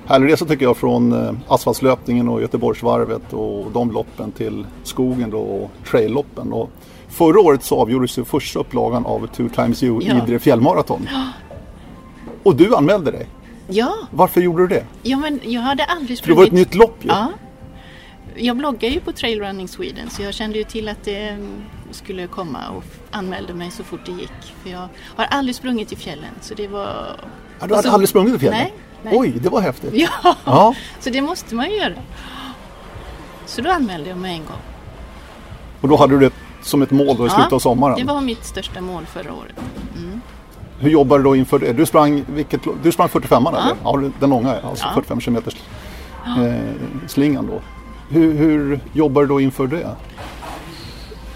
Härlig 0.06 0.32
resa 0.32 0.44
tycker 0.44 0.64
jag 0.64 0.76
från 0.76 1.12
eh, 1.12 1.34
asfaltslöpningen 1.48 2.28
och 2.28 2.40
Göteborgsvarvet 2.40 3.32
och 3.32 3.70
de 3.72 3.90
loppen 3.90 4.32
till 4.32 4.66
skogen 4.82 5.30
då 5.30 5.40
och 5.40 5.70
trailloppen. 5.90 6.52
Och 6.52 6.70
förra 7.08 7.40
året 7.40 7.62
så 7.62 7.80
avgjordes 7.80 8.18
ju 8.18 8.24
första 8.24 8.58
upplagan 8.58 9.06
av 9.06 9.26
Two 9.26 9.48
Times 9.54 9.82
You 9.82 10.02
Ja. 10.02 10.22
Idre 10.24 10.38
fjällmaraton. 10.38 11.08
Och 12.42 12.56
du 12.56 12.76
anmälde 12.76 13.10
dig. 13.10 13.26
Ja, 13.68 13.94
Varför 14.10 14.40
gjorde 14.40 14.62
du 14.62 14.66
det? 14.68 14.84
ja 15.02 15.16
men 15.16 15.40
jag 15.42 15.60
hade 15.60 15.84
aldrig 15.84 16.18
För 16.20 16.28
det 16.28 16.34
var 16.34 16.42
ett 16.42 16.48
sprungit... 16.48 16.68
nytt 16.68 16.74
lopp 16.74 16.96
ju. 17.00 17.08
Ja. 17.08 17.28
Jag 18.36 18.56
bloggar 18.56 18.88
ju 18.90 19.00
på 19.00 19.12
Trail 19.12 19.40
Running 19.40 19.68
Sweden 19.68 20.10
så 20.10 20.22
jag 20.22 20.34
kände 20.34 20.58
ju 20.58 20.64
till 20.64 20.88
att 20.88 21.04
det 21.04 21.28
mm, 21.28 21.62
skulle 21.90 22.26
komma 22.26 22.58
och 22.76 22.84
anmälde 23.10 23.54
mig 23.54 23.70
så 23.70 23.84
fort 23.84 24.00
det 24.06 24.12
gick. 24.12 24.54
För 24.62 24.70
jag 24.70 24.88
har 25.16 25.24
aldrig 25.24 25.54
sprungit 25.56 25.92
i 25.92 25.96
fjällen 25.96 26.30
så 26.40 26.54
det 26.54 26.68
var... 26.68 27.16
Ja, 27.60 27.66
du 27.66 27.74
hade 27.74 27.88
så- 27.88 27.94
aldrig 27.94 28.08
sprungit 28.08 28.34
i 28.34 28.38
fjällen? 28.38 28.58
Nej. 28.58 28.72
nej. 29.02 29.14
Oj, 29.16 29.30
det 29.42 29.48
var 29.48 29.60
häftigt. 29.60 29.90
Ja, 29.94 30.36
Ja. 30.44 30.74
så 31.00 31.10
det 31.10 31.20
måste 31.22 31.54
man 31.54 31.70
ju 31.70 31.76
göra. 31.76 31.92
Så 33.46 33.62
då 33.62 33.70
anmälde 33.70 34.08
jag 34.08 34.18
mig 34.18 34.32
en 34.34 34.44
gång. 34.44 34.60
Och 35.80 35.88
då 35.88 35.96
hade 35.96 36.18
du 36.18 36.20
det 36.28 36.34
som 36.62 36.82
ett 36.82 36.90
mål 36.90 37.16
då 37.16 37.26
i 37.26 37.30
slutet 37.30 37.52
av 37.52 37.58
sommaren. 37.58 37.98
det 37.98 38.04
var 38.12 38.20
mitt 38.20 38.44
största 38.44 38.80
mål 38.80 39.06
förra 39.06 39.32
året. 39.34 39.54
Mm. 39.96 40.20
Hur 40.78 40.90
jobbar 40.90 41.18
du 41.18 41.24
då 41.24 41.36
inför 41.36 41.58
det? 41.58 41.72
Du 41.72 41.86
sprang, 41.86 42.24
vilket, 42.28 42.60
du 42.82 42.92
sprang 42.92 43.08
45 43.08 43.42
Ja. 43.44 43.50
eller? 43.58 43.74
Ja, 43.84 44.10
den 44.20 44.30
långa, 44.30 44.54
alltså 44.60 44.84
Ja. 44.86 44.92
45 44.94 45.20
km 45.20 45.36
eh, 45.36 46.54
slingan 47.08 47.46
då. 47.46 47.60
Hur, 48.08 48.32
hur 48.34 48.80
jobbar 48.92 49.22
du 49.22 49.28
då 49.28 49.40
inför 49.40 49.66
det? 49.66 49.90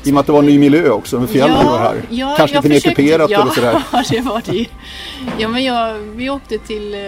I 0.05 0.11
och 0.11 0.15
med 0.15 0.21
att 0.21 0.27
det 0.27 0.33
var 0.33 0.39
en 0.39 0.47
ny 0.47 0.59
miljö 0.59 0.91
också, 0.91 1.21
med 1.21 1.31
fjällen 1.31 1.67
var 1.67 1.79
här. 1.79 2.03
ja, 2.11 2.35
Kanske 2.37 2.57
lite 2.57 2.69
mer 2.69 2.81
kuperat 2.81 3.31
ja, 3.31 3.43
eller 3.43 3.53
sådär. 3.53 3.83
Ja, 3.93 4.03
det 4.11 4.21
var 4.21 4.43
det 4.47 4.57
ju. 4.57 4.65
Ja, 5.39 5.49
men 5.49 5.65
jag, 5.65 5.95
vi 5.99 6.31
åkte 6.31 6.59
till 6.59 6.95
eh, 6.95 7.01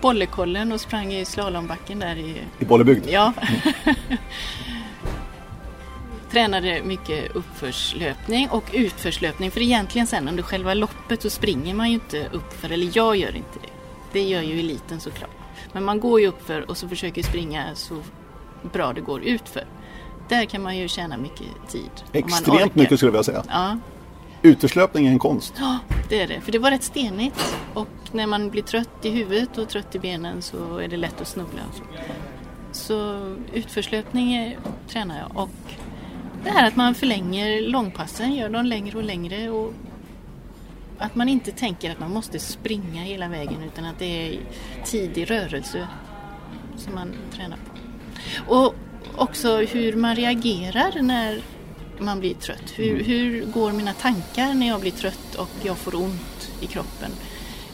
Bollekollen 0.00 0.72
och 0.72 0.80
sprang 0.80 1.12
i 1.12 1.24
slalombacken 1.24 1.98
där 1.98 2.16
i... 2.16 2.34
I 2.58 2.64
Bollebygd. 2.64 3.04
Ja. 3.10 3.32
tränade 6.34 6.82
mycket 6.84 7.36
uppförslöpning 7.36 8.48
och 8.50 8.64
utförslöpning. 8.72 9.50
För 9.50 9.60
egentligen 9.60 10.06
sen 10.06 10.28
under 10.28 10.42
själva 10.42 10.74
loppet 10.74 11.22
så 11.22 11.30
springer 11.30 11.74
man 11.74 11.88
ju 11.88 11.94
inte 11.94 12.28
uppför, 12.32 12.72
eller 12.72 12.90
jag 12.94 13.16
gör 13.16 13.36
inte 13.36 13.58
det. 13.62 13.68
Det 14.12 14.22
gör 14.22 14.42
ju 14.42 14.58
eliten 14.58 15.00
såklart. 15.00 15.30
Men 15.72 15.84
man 15.84 16.00
går 16.00 16.20
ju 16.20 16.26
uppför 16.26 16.70
och 16.70 16.76
så 16.76 16.88
försöker 16.88 17.22
springa 17.22 17.74
så 17.74 18.02
bra 18.72 18.92
det 18.92 19.00
går 19.00 19.22
utför. 19.22 19.64
Där 20.28 20.44
kan 20.44 20.62
man 20.62 20.76
ju 20.76 20.88
tjäna 20.88 21.16
mycket 21.16 21.46
tid. 21.68 21.90
Extremt 22.12 22.74
mycket 22.74 22.98
skulle 22.98 23.08
jag 23.08 23.12
vilja 23.12 23.22
säga. 23.22 23.44
Ja. 23.48 23.78
Utförslöpning 24.42 25.06
är 25.06 25.10
en 25.10 25.18
konst. 25.18 25.54
Ja, 25.58 25.78
det 26.08 26.20
är 26.20 26.28
det. 26.28 26.40
För 26.40 26.52
det 26.52 26.58
var 26.58 26.70
rätt 26.70 26.84
stenigt. 26.84 27.56
Och 27.74 27.88
när 28.12 28.26
man 28.26 28.50
blir 28.50 28.62
trött 28.62 28.98
i 29.02 29.10
huvudet 29.10 29.58
och 29.58 29.68
trött 29.68 29.94
i 29.94 29.98
benen 29.98 30.42
så 30.42 30.78
är 30.78 30.88
det 30.88 30.96
lätt 30.96 31.20
att 31.20 31.28
snubbla. 31.28 31.60
Så, 32.72 33.20
utförslöpning 33.52 34.34
är, 34.34 34.58
tränar 34.88 35.18
jag. 35.18 35.42
Och 35.42 35.50
det 36.44 36.50
här 36.50 36.68
att 36.68 36.76
man 36.76 36.94
förlänger 36.94 37.60
långpassen, 37.60 38.34
gör 38.34 38.48
dem 38.48 38.66
längre 38.66 38.98
och 38.98 39.04
längre. 39.04 39.50
Och 39.50 39.72
att 40.98 41.14
man 41.14 41.28
inte 41.28 41.50
tänker 41.50 41.90
att 41.90 42.00
man 42.00 42.10
måste 42.10 42.38
springa 42.38 43.02
hela 43.02 43.28
vägen 43.28 43.62
utan 43.62 43.84
att 43.84 43.98
det 43.98 44.28
är 44.28 44.40
tidig 44.84 45.30
rörelse 45.30 45.88
som 46.76 46.94
man 46.94 47.12
tränar 47.32 47.56
på. 47.56 47.74
Och 48.54 48.74
också 49.16 49.56
hur 49.56 49.96
man 49.96 50.16
reagerar 50.16 51.02
när 51.02 51.40
man 51.98 52.20
blir 52.20 52.34
trött. 52.34 52.72
Hur, 52.76 52.94
mm. 52.94 53.04
hur 53.04 53.44
går 53.46 53.72
mina 53.72 53.92
tankar 53.92 54.54
när 54.54 54.68
jag 54.68 54.80
blir 54.80 54.90
trött 54.90 55.34
och 55.34 55.50
jag 55.62 55.76
får 55.76 55.94
ont 55.94 56.52
i 56.60 56.66
kroppen? 56.66 57.10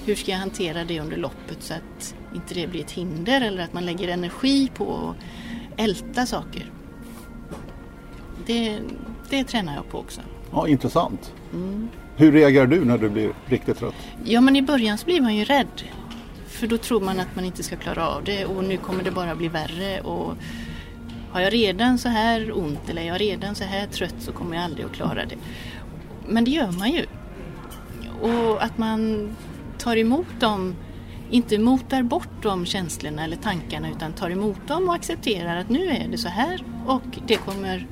Hur 0.06 0.14
ska 0.14 0.30
jag 0.30 0.38
hantera 0.38 0.85
det 0.85 1.00
under 1.00 1.16
loppet 1.16 1.62
så 1.62 1.74
att 1.74 2.14
inte 2.35 2.54
det 2.54 2.66
blir 2.66 2.80
ett 2.80 2.90
hinder 2.90 3.40
eller 3.40 3.62
att 3.62 3.72
man 3.72 3.87
lägger 3.87 4.09
energi 4.09 4.70
på 4.74 4.94
att 4.94 5.80
älta 5.80 6.26
saker. 6.26 6.72
Det, 8.46 8.79
det 9.31 9.44
tränar 9.44 9.74
jag 9.74 9.88
på 9.88 9.98
också. 9.98 10.20
Ja, 10.53 10.68
intressant. 10.68 11.33
Mm. 11.53 11.88
Hur 12.16 12.33
reagerar 12.33 12.66
du 12.66 12.85
när 12.85 12.98
du 12.98 13.09
blir 13.09 13.33
riktigt 13.46 13.79
trött? 13.79 13.94
Ja, 14.24 14.40
men 14.40 14.57
i 14.57 14.62
början 14.62 14.98
så 14.98 15.05
blir 15.05 15.20
man 15.20 15.37
ju 15.37 15.44
rädd. 15.44 15.83
För 16.46 16.66
då 16.66 16.79
tror 16.79 17.00
man 17.00 17.20
att 17.20 17.37
man 17.37 17.44
inte 17.44 17.62
ska 17.62 17.76
klara 17.76 18.09
av 18.09 18.24
det 18.24 18.44
och 18.44 18.64
nu 18.64 18.76
kommer 18.76 19.03
det 19.05 19.11
bara 19.11 19.35
bli 19.35 19.48
värre. 19.48 20.00
Och 20.00 20.35
har 21.31 21.40
jag 21.40 21.53
redan 21.53 21.98
så 21.98 22.09
här 22.09 22.59
ont 22.59 22.88
eller 22.88 23.03
är 23.03 23.07
jag 23.07 23.20
redan 23.20 23.55
så 23.55 23.64
här 23.64 23.87
trött 23.87 24.14
så 24.18 24.33
kommer 24.33 24.57
jag 24.57 24.64
aldrig 24.64 24.87
att 24.87 24.92
klara 24.92 25.24
det. 25.24 25.37
Men 26.29 26.44
det 26.44 26.50
gör 26.50 26.72
man 26.72 26.90
ju. 26.90 27.07
Och 28.20 28.64
att 28.64 28.79
man 28.79 29.31
tar 29.79 29.96
emot 29.96 30.40
dem, 30.40 30.74
inte 31.31 31.59
motar 31.59 32.03
bort 32.03 32.42
de 32.42 32.66
känslorna 32.66 33.24
eller 33.24 33.37
tankarna 33.37 33.90
utan 33.90 34.12
tar 34.12 34.31
emot 34.31 34.68
dem 34.68 34.88
och 34.88 34.94
accepterar 34.94 35.57
att 35.57 35.68
nu 35.68 35.87
är 35.87 36.09
det 36.09 36.18
så 36.18 36.29
här 36.29 36.64
och 36.87 37.03
det 37.26 37.37
kommer 37.37 37.87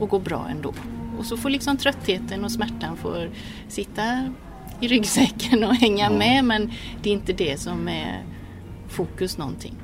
att 0.00 0.10
gå 0.10 0.18
bra 0.18 0.46
ändå. 0.50 0.74
Och 1.18 1.26
så 1.26 1.36
får 1.36 1.50
liksom 1.50 1.76
tröttheten 1.76 2.44
och 2.44 2.52
smärtan 2.52 2.96
får 2.96 3.30
sitta 3.68 4.32
i 4.80 4.88
ryggsäcken 4.88 5.64
och 5.64 5.74
hänga 5.74 6.10
med 6.10 6.44
men 6.44 6.72
det 7.02 7.10
är 7.10 7.14
inte 7.14 7.32
det 7.32 7.60
som 7.60 7.88
är 7.88 8.24
fokus 8.88 9.38
någonting. 9.38 9.74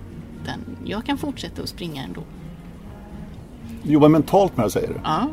Utan 0.42 0.60
jag 0.84 1.06
kan 1.06 1.18
fortsätta 1.18 1.62
att 1.62 1.68
springa 1.68 2.02
ändå. 2.02 2.22
Du 3.82 3.92
jobbar 3.92 4.08
mentalt 4.08 4.56
med 4.56 4.66
det 4.66 4.70
säger 4.70 4.88
du? 4.88 5.00
Ja. 5.04 5.28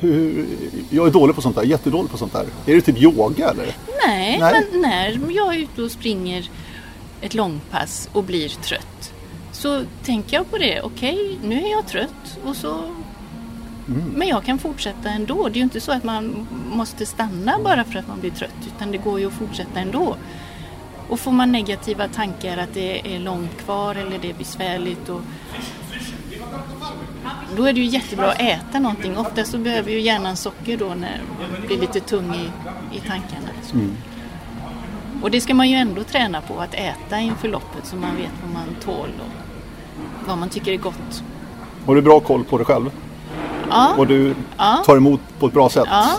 Hur, 0.00 0.46
jag 0.90 1.06
är 1.06 1.10
dålig 1.10 1.36
på 1.36 1.42
sånt 1.42 1.56
där, 1.56 1.62
jättedålig 1.62 2.10
på 2.10 2.18
sånt 2.18 2.32
där. 2.32 2.46
Är 2.66 2.74
det 2.74 2.80
typ 2.80 3.02
yoga 3.02 3.50
eller? 3.50 3.66
Nej, 4.06 4.38
Nej. 4.40 4.66
men 4.72 4.80
när 4.82 5.32
jag 5.36 5.54
är 5.54 5.58
ute 5.58 5.82
och 5.82 5.90
springer 5.90 6.50
ett 7.20 7.34
långpass 7.34 8.08
och 8.12 8.24
blir 8.24 8.48
trött 8.48 9.12
så 9.52 9.82
tänker 10.04 10.36
jag 10.36 10.50
på 10.50 10.58
det. 10.58 10.82
Okej, 10.82 11.14
okay, 11.14 11.48
nu 11.48 11.64
är 11.64 11.70
jag 11.70 11.86
trött 11.86 12.38
och 12.44 12.56
så 12.56 12.80
Mm. 13.88 14.02
Men 14.16 14.28
jag 14.28 14.44
kan 14.44 14.58
fortsätta 14.58 15.10
ändå. 15.10 15.48
Det 15.48 15.54
är 15.54 15.56
ju 15.56 15.62
inte 15.62 15.80
så 15.80 15.92
att 15.92 16.04
man 16.04 16.46
måste 16.72 17.06
stanna 17.06 17.58
bara 17.64 17.84
för 17.84 17.98
att 17.98 18.08
man 18.08 18.20
blir 18.20 18.30
trött 18.30 18.68
utan 18.76 18.92
det 18.92 18.98
går 18.98 19.20
ju 19.20 19.26
att 19.26 19.32
fortsätta 19.32 19.80
ändå. 19.80 20.16
Och 21.08 21.20
får 21.20 21.32
man 21.32 21.52
negativa 21.52 22.08
tankar 22.08 22.58
att 22.58 22.74
det 22.74 23.14
är 23.14 23.18
långt 23.18 23.58
kvar 23.64 23.94
eller 23.94 24.18
det 24.18 24.30
är 24.30 24.34
besvärligt 24.34 25.08
och 25.08 25.20
då 27.56 27.64
är 27.64 27.72
det 27.72 27.80
ju 27.80 27.86
jättebra 27.86 28.30
att 28.30 28.40
äta 28.40 28.78
någonting. 28.78 29.16
Ofta 29.18 29.44
så 29.44 29.58
behöver 29.58 29.90
ju 29.90 30.00
hjärnan 30.00 30.36
socker 30.36 30.76
då 30.76 30.88
när 30.88 31.20
man 31.40 31.66
blir 31.66 31.80
lite 31.80 32.00
tung 32.00 32.34
i, 32.34 32.50
i 32.96 33.00
tankarna. 33.00 33.48
Mm. 33.72 33.96
Och 35.22 35.30
det 35.30 35.40
ska 35.40 35.54
man 35.54 35.70
ju 35.70 35.76
ändå 35.76 36.04
träna 36.04 36.40
på, 36.40 36.60
att 36.60 36.74
äta 36.74 37.20
inför 37.20 37.48
loppet 37.48 37.86
så 37.86 37.96
man 37.96 38.16
vet 38.16 38.30
vad 38.42 38.52
man 38.52 38.74
tål 38.84 39.10
och 39.20 40.28
vad 40.28 40.38
man 40.38 40.48
tycker 40.48 40.72
är 40.72 40.76
gott. 40.76 41.22
Har 41.86 41.94
du 41.94 42.02
bra 42.02 42.20
koll 42.20 42.44
på 42.44 42.58
dig 42.58 42.66
själv? 42.66 42.90
Ja. 43.70 43.94
Och 43.98 44.06
du 44.06 44.34
ja. 44.56 44.82
tar 44.86 44.96
emot 44.96 45.20
på 45.38 45.46
ett 45.46 45.52
bra 45.52 45.68
sätt? 45.68 45.84
Ja, 45.86 46.10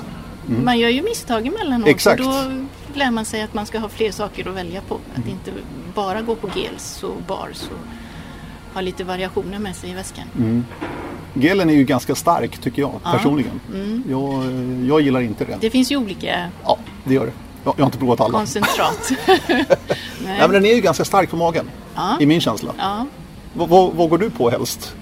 mm. 0.47 0.65
man 0.65 0.79
gör 0.79 0.89
ju 0.89 1.01
misstag 1.01 1.47
emellanåt. 1.47 1.87
Exakt. 1.87 2.19
Och 2.19 2.25
då 2.25 2.65
lär 2.93 3.11
man 3.11 3.25
sig 3.25 3.41
att 3.41 3.53
man 3.53 3.65
ska 3.65 3.79
ha 3.79 3.89
fler 3.89 4.11
saker 4.11 4.49
att 4.49 4.55
välja 4.55 4.81
på. 4.81 4.95
Att 4.95 5.17
mm. 5.17 5.29
inte 5.29 5.51
bara 5.95 6.21
gå 6.21 6.35
på 6.35 6.49
gels 6.55 7.03
och 7.03 7.21
bars 7.27 7.61
och 7.61 8.73
ha 8.73 8.81
lite 8.81 9.03
variationer 9.03 9.59
med 9.59 9.75
sig 9.75 9.89
i 9.89 9.93
väskan. 9.93 10.25
Mm. 10.37 10.65
Gelen 11.33 11.69
är 11.69 11.73
ju 11.73 11.83
ganska 11.83 12.15
stark 12.15 12.57
tycker 12.57 12.81
jag 12.81 12.91
ja. 13.03 13.11
personligen. 13.11 13.59
Mm. 13.73 14.03
Jag, 14.09 14.43
jag 14.89 15.01
gillar 15.01 15.21
inte 15.21 15.45
det. 15.45 15.57
Det 15.61 15.69
finns 15.69 15.91
ju 15.91 15.97
olika 15.97 16.49
Ja, 16.63 16.77
det 17.03 17.13
gör 17.13 17.25
det. 17.25 17.31
Jag, 17.63 17.73
jag 17.77 17.83
har 17.83 17.85
inte 17.85 17.97
provat 17.97 18.21
alla. 18.21 18.37
Koncentrat. 18.37 19.11
Nej. 19.47 20.39
men 20.39 20.51
den 20.51 20.65
är 20.65 20.75
ju 20.75 20.81
ganska 20.81 21.05
stark 21.05 21.29
på 21.29 21.37
magen. 21.37 21.69
I 22.19 22.25
min 22.25 22.41
känsla. 22.41 22.73
Vad, 23.53 24.09
går 24.09 24.17
du 24.17 24.29
på 24.29 24.49
helst? 24.49 24.95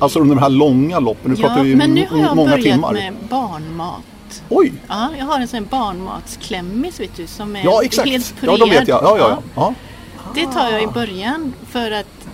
Alltså 0.00 0.18
under 0.18 0.34
de 0.34 0.40
här 0.40 0.50
långa 0.50 0.98
loppen. 0.98 1.30
Nu 1.30 1.36
ja, 1.40 1.48
pratar 1.48 1.62
vi 1.64 1.76
men 1.76 1.94
nu 1.94 2.06
har 2.10 2.18
jag 2.18 2.36
många 2.36 2.50
börjat 2.50 2.64
timmar. 2.64 2.92
med 2.92 3.14
barnmat. 3.28 4.42
Oj! 4.48 4.72
Ja, 4.88 5.08
jag 5.18 5.24
har 5.24 5.40
en 5.40 5.48
sån 5.48 5.66
barnmatsklämmis 5.70 7.00
vet 7.00 7.16
du, 7.16 7.26
som 7.26 7.56
är 7.56 7.64
ja, 7.64 7.82
exakt. 7.82 8.08
helt 8.08 8.40
purerad. 8.40 8.60
Ja, 8.60 8.66
de 8.66 8.70
vet 8.70 8.88
jag. 8.88 9.02
Ja, 9.02 9.18
ja, 9.18 9.42
ja. 9.54 9.74
Det 10.34 10.46
tar 10.46 10.70
jag 10.70 10.82
i 10.82 10.86
början 10.86 11.54
för 11.68 11.90
att 11.90 12.28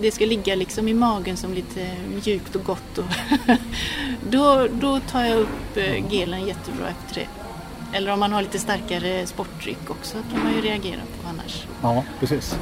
det 0.00 0.12
ska 0.12 0.26
ligga 0.26 0.54
liksom 0.54 0.88
i 0.88 0.94
magen 0.94 1.36
som 1.36 1.54
lite 1.54 1.86
mjukt 2.24 2.56
och 2.56 2.64
gott. 2.64 2.98
Och 2.98 3.04
då, 4.30 4.68
då 4.72 5.00
tar 5.00 5.24
jag 5.24 5.38
upp 5.38 5.76
eh, 5.76 6.10
gelen 6.10 6.46
jättebra 6.46 6.86
efter 6.88 7.20
det. 7.20 7.26
Eller 7.96 8.12
om 8.12 8.20
man 8.20 8.32
har 8.32 8.42
lite 8.42 8.58
starkare 8.58 9.26
sporttryck 9.26 9.90
också 9.90 10.16
kan 10.32 10.42
man 10.42 10.52
ju 10.54 10.60
reagera 10.60 11.00
på 11.22 11.28
annars. 11.28 11.66
Ja, 11.82 12.04
precis. 12.20 12.58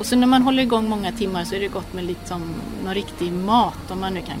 Och 0.00 0.06
så 0.06 0.16
när 0.16 0.26
man 0.26 0.42
håller 0.42 0.62
igång 0.62 0.88
många 0.88 1.12
timmar 1.12 1.44
så 1.44 1.54
är 1.54 1.60
det 1.60 1.68
gott 1.68 1.92
med 1.94 2.04
lite 2.04 2.28
som 2.28 2.42
någon 2.84 2.94
riktig 2.94 3.32
mat 3.32 3.90
om 3.90 4.00
man 4.00 4.14
nu 4.14 4.20
kan 4.20 4.36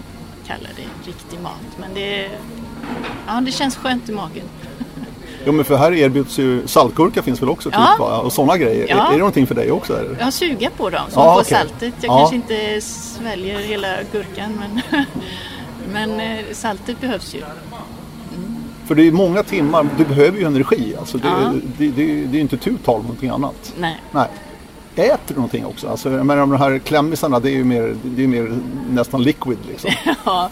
kalla 0.46 0.68
det 0.76 1.10
riktig 1.10 1.40
mat. 1.40 1.78
Men 1.80 1.94
det, 1.94 2.30
ja, 3.26 3.40
det 3.40 3.52
känns 3.52 3.76
skönt 3.76 4.08
i 4.08 4.12
magen. 4.12 4.44
Jo 5.44 5.52
men 5.52 5.64
för 5.64 5.76
här 5.76 5.92
erbjuds 5.92 6.38
ju 6.38 6.66
saltgurka 6.66 7.22
finns 7.22 7.42
väl 7.42 7.48
också? 7.48 7.70
Typ, 7.70 7.78
ja. 7.78 8.20
Och 8.20 8.32
sådana 8.32 8.56
grejer. 8.56 8.86
Ja. 8.88 8.96
Är, 8.96 9.08
är 9.08 9.12
det 9.12 9.18
någonting 9.18 9.46
för 9.46 9.54
dig 9.54 9.70
också? 9.70 9.98
Eller? 9.98 10.16
Jag 10.20 10.32
suger 10.32 10.70
på 10.70 10.90
dem 10.90 11.02
så 11.08 11.20
ja, 11.20 11.34
får 11.34 11.40
okay. 11.40 11.58
saltet. 11.58 11.94
Jag 12.00 12.12
ja. 12.12 12.18
kanske 12.18 12.36
inte 12.36 12.80
sväljer 12.80 13.58
hela 13.58 13.88
gurkan 14.12 14.60
men, 14.60 15.04
men 15.92 16.20
eh, 16.20 16.44
saltet 16.52 17.00
behövs 17.00 17.34
ju. 17.34 17.38
Mm. 17.38 18.56
För 18.86 18.94
det 18.94 19.02
är 19.02 19.12
många 19.12 19.42
timmar, 19.42 19.88
du 19.98 20.04
behöver 20.04 20.38
ju 20.38 20.44
energi. 20.46 20.94
Alltså 20.98 21.18
det, 21.18 21.28
ja. 21.28 21.52
det, 21.78 21.88
det, 21.88 22.26
det, 22.26 22.38
är 22.38 22.40
inte 22.40 22.56
tu 22.56 22.76
tal 22.84 22.94
om 22.94 23.02
någonting 23.02 23.30
annat. 23.30 23.74
Nej. 23.78 24.00
Nej. 24.12 24.28
Äter 24.96 25.34
någonting 25.34 25.66
också? 25.66 25.88
Alltså, 25.88 26.08
men 26.08 26.38
de 26.38 26.52
här 26.52 26.78
klämmisarna 26.78 27.40
det 27.40 27.50
är 27.50 27.54
ju 27.54 27.64
mer, 27.64 27.96
det 28.04 28.24
är 28.24 28.28
mer 28.28 28.58
nästan 28.90 29.22
liquid 29.22 29.58
liksom. 29.68 29.90
ja. 30.24 30.50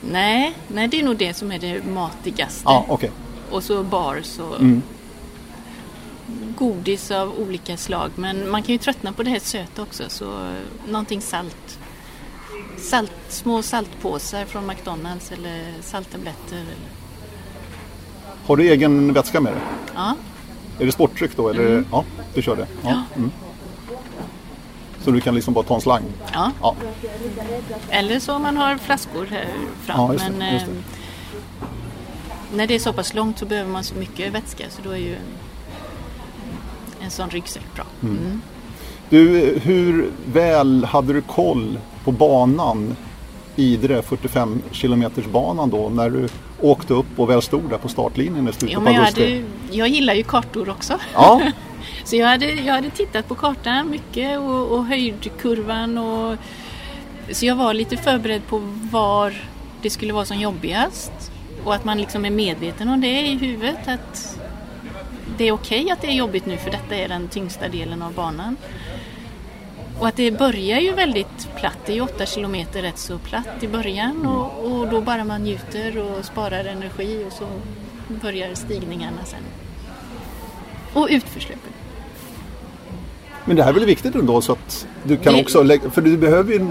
Nej, 0.00 0.54
nej, 0.68 0.88
det 0.88 1.00
är 1.00 1.04
nog 1.04 1.16
det 1.16 1.34
som 1.34 1.52
är 1.52 1.58
det 1.58 1.84
matigaste. 1.84 2.62
Ja, 2.64 2.86
okay 2.88 3.10
och 3.50 3.62
så 3.62 3.82
bars 3.82 4.38
och 4.38 4.60
mm. 4.60 4.82
godis 6.56 7.10
av 7.10 7.32
olika 7.38 7.76
slag. 7.76 8.10
Men 8.14 8.50
man 8.50 8.62
kan 8.62 8.72
ju 8.72 8.78
tröttna 8.78 9.12
på 9.12 9.22
det 9.22 9.30
här 9.30 9.38
söta 9.38 9.82
också 9.82 10.04
så 10.08 10.52
någonting 10.88 11.20
salt. 11.20 11.78
salt 12.78 13.12
små 13.28 13.62
saltpåsar 13.62 14.44
från 14.44 14.66
McDonalds 14.66 15.32
eller 15.32 15.74
salttabletter. 15.80 16.64
Har 18.46 18.56
du 18.56 18.68
egen 18.68 19.12
vätska 19.12 19.40
med 19.40 19.52
dig? 19.52 19.62
Ja. 19.94 20.14
Är 20.78 20.86
det 20.86 20.92
sporttryck 20.92 21.36
då? 21.36 21.48
Eller? 21.48 21.66
Mm. 21.66 21.86
Ja, 21.92 22.04
du 22.34 22.42
kör 22.42 22.56
det? 22.56 22.66
Ja. 22.82 23.02
Mm. 23.16 23.30
Så 25.00 25.10
du 25.10 25.20
kan 25.20 25.34
liksom 25.34 25.54
bara 25.54 25.64
ta 25.64 25.74
en 25.74 25.80
slang? 25.80 26.02
Ja. 26.32 26.52
ja. 26.62 26.74
Eller 27.90 28.20
så 28.20 28.34
om 28.34 28.42
man 28.42 28.56
har 28.56 28.76
flaskor 28.76 29.26
här 29.30 29.46
fram. 29.84 30.00
Ja, 30.00 30.12
det, 30.12 30.30
Men, 30.30 30.38
det. 30.38 30.46
Ehm, 30.46 30.82
när 32.54 32.66
det 32.66 32.74
är 32.74 32.78
så 32.78 32.92
pass 32.92 33.14
långt 33.14 33.38
så 33.38 33.46
behöver 33.46 33.70
man 33.70 33.84
så 33.84 33.94
mycket 33.94 34.32
vätska 34.32 34.64
så 34.70 34.82
då 34.82 34.90
är 34.90 34.96
ju 34.96 35.14
en, 35.14 35.20
en 37.00 37.10
sån 37.10 37.30
ryggsäck 37.30 37.74
bra. 37.74 37.84
Mm. 38.02 38.18
Mm. 38.18 38.42
Du, 39.08 39.28
hur 39.62 40.10
väl 40.32 40.84
hade 40.84 41.12
du 41.12 41.22
koll 41.22 41.78
på 42.04 42.12
banan 42.12 42.96
Idre 43.58 44.02
45 44.02 44.62
kilometers 44.70 45.26
banan 45.26 45.70
då 45.70 45.88
när 45.88 46.10
du 46.10 46.28
åkte 46.60 46.94
upp 46.94 47.18
och 47.18 47.30
väl 47.30 47.42
stod 47.42 47.70
där 47.70 47.78
på 47.78 47.88
startlinjen 47.88 48.48
i 48.48 48.52
slutet 48.52 48.72
ja, 48.72 48.80
men 48.80 48.94
jag, 48.94 49.02
hade, 49.02 49.42
jag 49.70 49.88
gillar 49.88 50.14
ju 50.14 50.22
kartor 50.22 50.68
också. 50.68 50.98
Ja. 51.14 51.42
så 52.04 52.16
jag 52.16 52.26
hade, 52.26 52.52
jag 52.52 52.74
hade 52.74 52.90
tittat 52.90 53.28
på 53.28 53.34
kartan 53.34 53.90
mycket 53.90 54.38
och, 54.38 54.66
och 54.66 54.86
höjdkurvan 54.86 55.98
och 55.98 56.36
så 57.30 57.46
jag 57.46 57.56
var 57.56 57.74
lite 57.74 57.96
förberedd 57.96 58.46
på 58.46 58.58
var 58.90 59.34
det 59.82 59.90
skulle 59.90 60.12
vara 60.12 60.24
som 60.24 60.40
jobbigast. 60.40 61.12
Och 61.64 61.74
att 61.74 61.84
man 61.84 61.98
liksom 61.98 62.24
är 62.24 62.30
medveten 62.30 62.88
om 62.88 63.00
det 63.00 63.20
i 63.20 63.34
huvudet. 63.34 63.88
Att 63.88 64.38
det 65.38 65.48
är 65.48 65.52
okej 65.52 65.80
okay 65.80 65.92
att 65.92 66.00
det 66.00 66.08
är 66.08 66.12
jobbigt 66.12 66.46
nu 66.46 66.56
för 66.56 66.70
detta 66.70 66.96
är 66.96 67.08
den 67.08 67.28
tyngsta 67.28 67.68
delen 67.68 68.02
av 68.02 68.12
banan. 68.12 68.56
Och 69.98 70.08
att 70.08 70.16
det 70.16 70.30
börjar 70.30 70.80
ju 70.80 70.92
väldigt 70.92 71.48
platt, 71.56 71.78
det 71.86 71.92
är 71.92 71.96
ju 71.96 72.02
8 72.02 72.26
kilometer 72.26 72.82
rätt 72.82 72.98
så 72.98 73.18
platt 73.18 73.62
i 73.62 73.68
början 73.68 74.26
och, 74.26 74.64
och 74.64 74.88
då 74.88 75.00
bara 75.00 75.24
man 75.24 75.42
njuter 75.42 75.98
och 75.98 76.24
sparar 76.24 76.64
energi 76.64 77.24
och 77.28 77.32
så 77.32 77.46
börjar 78.08 78.54
stigningarna 78.54 79.24
sen. 79.24 79.40
Och 80.92 81.08
utförslöpen. 81.10 81.72
Men 83.44 83.56
det 83.56 83.62
här 83.62 83.70
är 83.70 83.74
väl 83.74 83.84
viktigt 83.84 84.14
ändå 84.14 84.40
så 84.40 84.52
att 84.52 84.86
du 85.04 85.16
kan 85.16 85.34
det... 85.34 85.40
också 85.40 85.62
lägga, 85.62 85.90
för 85.90 86.02
du 86.02 86.16
behöver 86.16 86.52
ju 86.52 86.66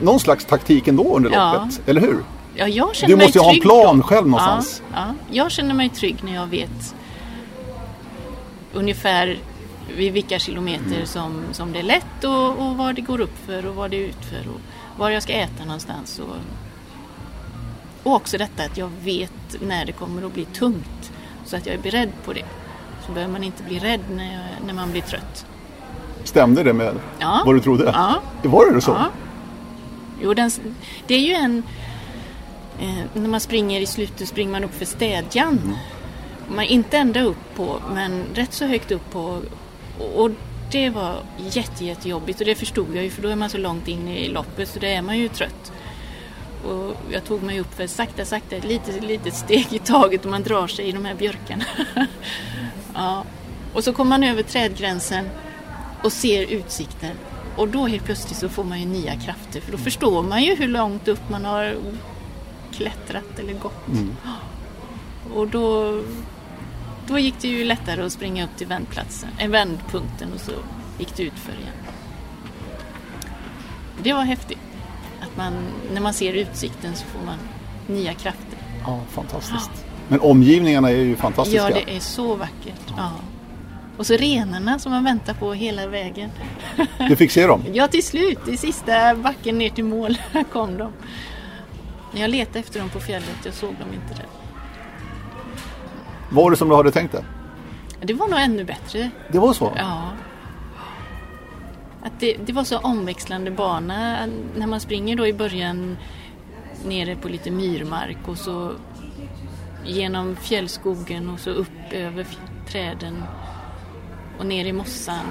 någon 0.00 0.20
slags 0.20 0.44
taktik 0.44 0.88
ändå 0.88 1.16
under 1.16 1.30
ja. 1.30 1.52
loppet, 1.52 1.88
eller 1.88 2.00
hur? 2.00 2.18
Ja, 2.54 2.68
jag 2.68 2.96
känner 2.96 3.16
du 3.16 3.22
måste 3.22 3.38
ju 3.38 3.44
ha 3.44 3.52
en 3.52 3.60
plan 3.60 3.98
då. 3.98 4.02
själv 4.02 4.28
någonstans. 4.28 4.82
Ja, 4.92 4.98
ja, 4.98 5.14
jag 5.30 5.50
känner 5.50 5.74
mig 5.74 5.88
trygg 5.88 6.16
när 6.24 6.34
jag 6.34 6.46
vet 6.46 6.94
ungefär 8.72 9.38
vid 9.96 10.12
vilka 10.12 10.38
kilometer 10.38 10.94
mm. 10.94 11.06
som, 11.06 11.42
som 11.52 11.72
det 11.72 11.78
är 11.78 11.82
lätt 11.82 12.24
och, 12.24 12.48
och 12.48 12.76
vad 12.76 12.94
det 12.94 13.00
går 13.00 13.20
upp 13.20 13.46
för 13.46 13.66
och 13.66 13.74
vad 13.74 13.90
det 13.90 13.96
är 13.96 14.08
utför 14.08 14.48
och 14.48 14.60
var 14.98 15.10
jag 15.10 15.22
ska 15.22 15.32
äta 15.32 15.64
någonstans. 15.64 16.18
Och, 16.18 16.36
och 18.02 18.14
också 18.14 18.38
detta 18.38 18.64
att 18.64 18.78
jag 18.78 18.90
vet 19.04 19.60
när 19.60 19.84
det 19.84 19.92
kommer 19.92 20.26
att 20.26 20.34
bli 20.34 20.44
tungt 20.44 21.12
så 21.44 21.56
att 21.56 21.66
jag 21.66 21.74
är 21.74 21.82
beredd 21.82 22.12
på 22.24 22.32
det. 22.32 22.44
Så 23.06 23.12
behöver 23.12 23.32
man 23.32 23.44
inte 23.44 23.62
bli 23.62 23.78
rädd 23.78 24.00
när, 24.10 24.32
jag, 24.32 24.66
när 24.66 24.74
man 24.74 24.90
blir 24.90 25.02
trött. 25.02 25.46
Stämde 26.24 26.62
det 26.62 26.72
med 26.72 26.94
ja. 27.18 27.42
vad 27.46 27.54
du 27.54 27.60
trodde? 27.60 27.84
Ja. 27.84 28.20
Var 28.42 28.72
det 28.72 28.80
så? 28.80 28.90
Ja. 28.90 29.08
Jo, 30.22 30.34
den, 30.34 30.50
det 31.06 31.14
är 31.14 31.20
ju 31.20 31.32
en... 31.32 31.62
Eh, 32.80 33.04
när 33.14 33.28
man 33.28 33.40
springer 33.40 33.80
i 33.80 33.86
slutet 33.86 34.28
springer 34.28 34.52
man 34.52 34.64
upp 34.64 34.74
för 34.74 34.84
städjan. 34.84 35.58
Mm. 35.64 35.76
Man 36.54 36.64
inte 36.64 36.98
ända 36.98 37.22
upp 37.22 37.54
på, 37.56 37.82
men 37.94 38.24
rätt 38.34 38.52
så 38.52 38.66
högt 38.66 38.90
upp 38.90 39.10
på. 39.10 39.40
Och 39.98 40.30
det 40.72 40.90
var 40.90 41.22
jätte, 41.38 41.84
jättejobbigt 41.84 42.40
och 42.40 42.46
det 42.46 42.54
förstod 42.54 42.96
jag 42.96 43.04
ju 43.04 43.10
för 43.10 43.22
då 43.22 43.28
är 43.28 43.36
man 43.36 43.50
så 43.50 43.58
långt 43.58 43.88
in 43.88 44.08
i 44.08 44.28
loppet 44.28 44.68
så 44.68 44.78
då 44.78 44.86
är 44.86 45.02
man 45.02 45.18
ju 45.18 45.28
trött. 45.28 45.72
Och 46.64 46.96
jag 47.10 47.24
tog 47.24 47.42
mig 47.42 47.60
upp 47.60 47.74
för 47.74 47.86
sakta, 47.86 48.24
sakta, 48.24 48.56
ett 48.56 48.64
litet, 48.64 49.04
litet 49.04 49.34
steg 49.34 49.66
i 49.72 49.78
taget 49.78 50.24
och 50.24 50.30
man 50.30 50.42
drar 50.42 50.66
sig 50.66 50.88
i 50.88 50.92
de 50.92 51.04
här 51.04 51.14
björkarna. 51.14 51.64
ja. 52.94 53.24
Och 53.74 53.84
så 53.84 53.92
kommer 53.92 54.08
man 54.08 54.24
över 54.24 54.42
trädgränsen 54.42 55.28
och 56.02 56.12
ser 56.12 56.46
utsikten. 56.46 57.16
Och 57.56 57.68
då 57.68 57.86
helt 57.86 58.04
plötsligt 58.04 58.38
så 58.38 58.48
får 58.48 58.64
man 58.64 58.80
ju 58.80 58.86
nya 58.86 59.16
krafter 59.16 59.60
för 59.60 59.72
då 59.72 59.78
förstår 59.78 60.22
man 60.22 60.42
ju 60.42 60.54
hur 60.54 60.68
långt 60.68 61.08
upp 61.08 61.30
man 61.30 61.44
har 61.44 61.76
klättrat 62.72 63.38
eller 63.38 63.52
gått. 63.52 63.88
Mm. 63.88 64.16
Och 65.34 65.48
då, 65.48 65.98
då 67.08 67.18
gick 67.18 67.34
det 67.40 67.48
ju 67.48 67.64
lättare 67.64 68.02
att 68.02 68.12
springa 68.12 68.44
upp 68.44 68.56
till 68.56 68.66
vändplatsen, 68.66 69.28
äh, 69.38 69.48
vändpunkten 69.48 70.32
och 70.32 70.40
så 70.40 70.52
gick 70.98 71.16
det 71.16 71.22
utför 71.22 71.52
igen. 71.52 71.72
Det 74.02 74.12
var 74.12 74.22
häftigt. 74.22 74.58
Att 75.20 75.36
man, 75.36 75.52
när 75.92 76.00
man 76.00 76.14
ser 76.14 76.32
utsikten 76.32 76.96
så 76.96 77.04
får 77.04 77.26
man 77.26 77.38
nya 77.86 78.14
krafter. 78.14 78.58
Ja, 78.86 79.00
fantastiskt. 79.10 79.70
Ja. 79.74 79.92
Men 80.08 80.20
omgivningarna 80.20 80.90
är 80.90 80.96
ju 80.96 81.16
fantastiska. 81.16 81.70
Ja, 81.70 81.80
det 81.86 81.96
är 81.96 82.00
så 82.00 82.34
vackert. 82.34 82.92
Ja. 82.96 83.12
Och 83.96 84.06
så 84.06 84.14
renarna 84.14 84.78
som 84.78 84.92
man 84.92 85.04
väntar 85.04 85.34
på 85.34 85.52
hela 85.52 85.86
vägen. 85.86 86.30
Du 87.08 87.16
fick 87.16 87.30
se 87.30 87.46
dem? 87.46 87.64
ja, 87.72 87.88
till 87.88 88.04
slut. 88.04 88.48
I 88.48 88.56
sista 88.56 89.14
backen 89.14 89.58
ner 89.58 89.70
till 89.70 89.84
mål 89.84 90.18
kom 90.52 90.78
de. 90.78 90.92
Jag 92.12 92.30
letade 92.30 92.58
efter 92.58 92.80
dem 92.80 92.88
på 92.88 93.00
fjället. 93.00 93.36
Jag 93.44 93.54
såg 93.54 93.74
dem 93.74 93.88
inte 93.92 94.14
där. 94.14 94.37
Var 96.30 96.50
det 96.50 96.56
som 96.56 96.68
du 96.68 96.74
hade 96.74 96.90
tänkt 96.90 97.12
det? 97.12 97.24
Det 98.00 98.14
var 98.14 98.28
nog 98.28 98.38
ännu 98.38 98.64
bättre. 98.64 99.10
Det 99.32 99.38
var 99.38 99.52
så? 99.52 99.72
Ja. 99.76 100.10
Att 102.02 102.20
det, 102.20 102.36
det 102.46 102.52
var 102.52 102.64
så 102.64 102.78
omväxlande 102.78 103.50
bana. 103.50 104.26
När 104.56 104.66
man 104.66 104.80
springer 104.80 105.16
då 105.16 105.26
i 105.26 105.32
början 105.32 105.96
nere 106.84 107.16
på 107.16 107.28
lite 107.28 107.50
myrmark 107.50 108.28
och 108.28 108.38
så 108.38 108.72
genom 109.84 110.36
fjällskogen 110.36 111.30
och 111.30 111.40
så 111.40 111.50
upp 111.50 111.92
över 111.92 112.26
träden 112.68 113.24
och 114.38 114.46
ner 114.46 114.64
i 114.64 114.72
mossan. 114.72 115.26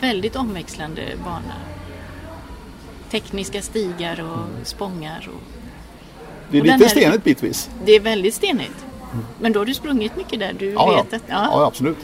Väldigt 0.00 0.36
omväxlande 0.36 1.02
bana. 1.24 1.54
Tekniska 3.10 3.62
stigar 3.62 4.22
och 4.22 4.66
spångar. 4.66 5.30
Och, 5.34 5.42
det 6.50 6.56
är 6.56 6.60
och 6.60 6.66
lite 6.66 6.84
här, 6.84 6.88
stenigt 6.88 7.24
bitvis. 7.24 7.70
Det 7.84 7.92
är 7.92 8.00
väldigt 8.00 8.34
stenigt. 8.34 8.86
Men 9.40 9.52
då 9.52 9.60
har 9.60 9.66
du 9.66 9.74
sprungit 9.74 10.16
mycket 10.16 10.38
där? 10.38 10.52
Du 10.58 10.70
ja, 10.70 10.86
vet 10.86 11.06
ja. 11.10 11.16
Att, 11.16 11.22
ja. 11.26 11.48
ja, 11.50 11.66
absolut. 11.66 11.96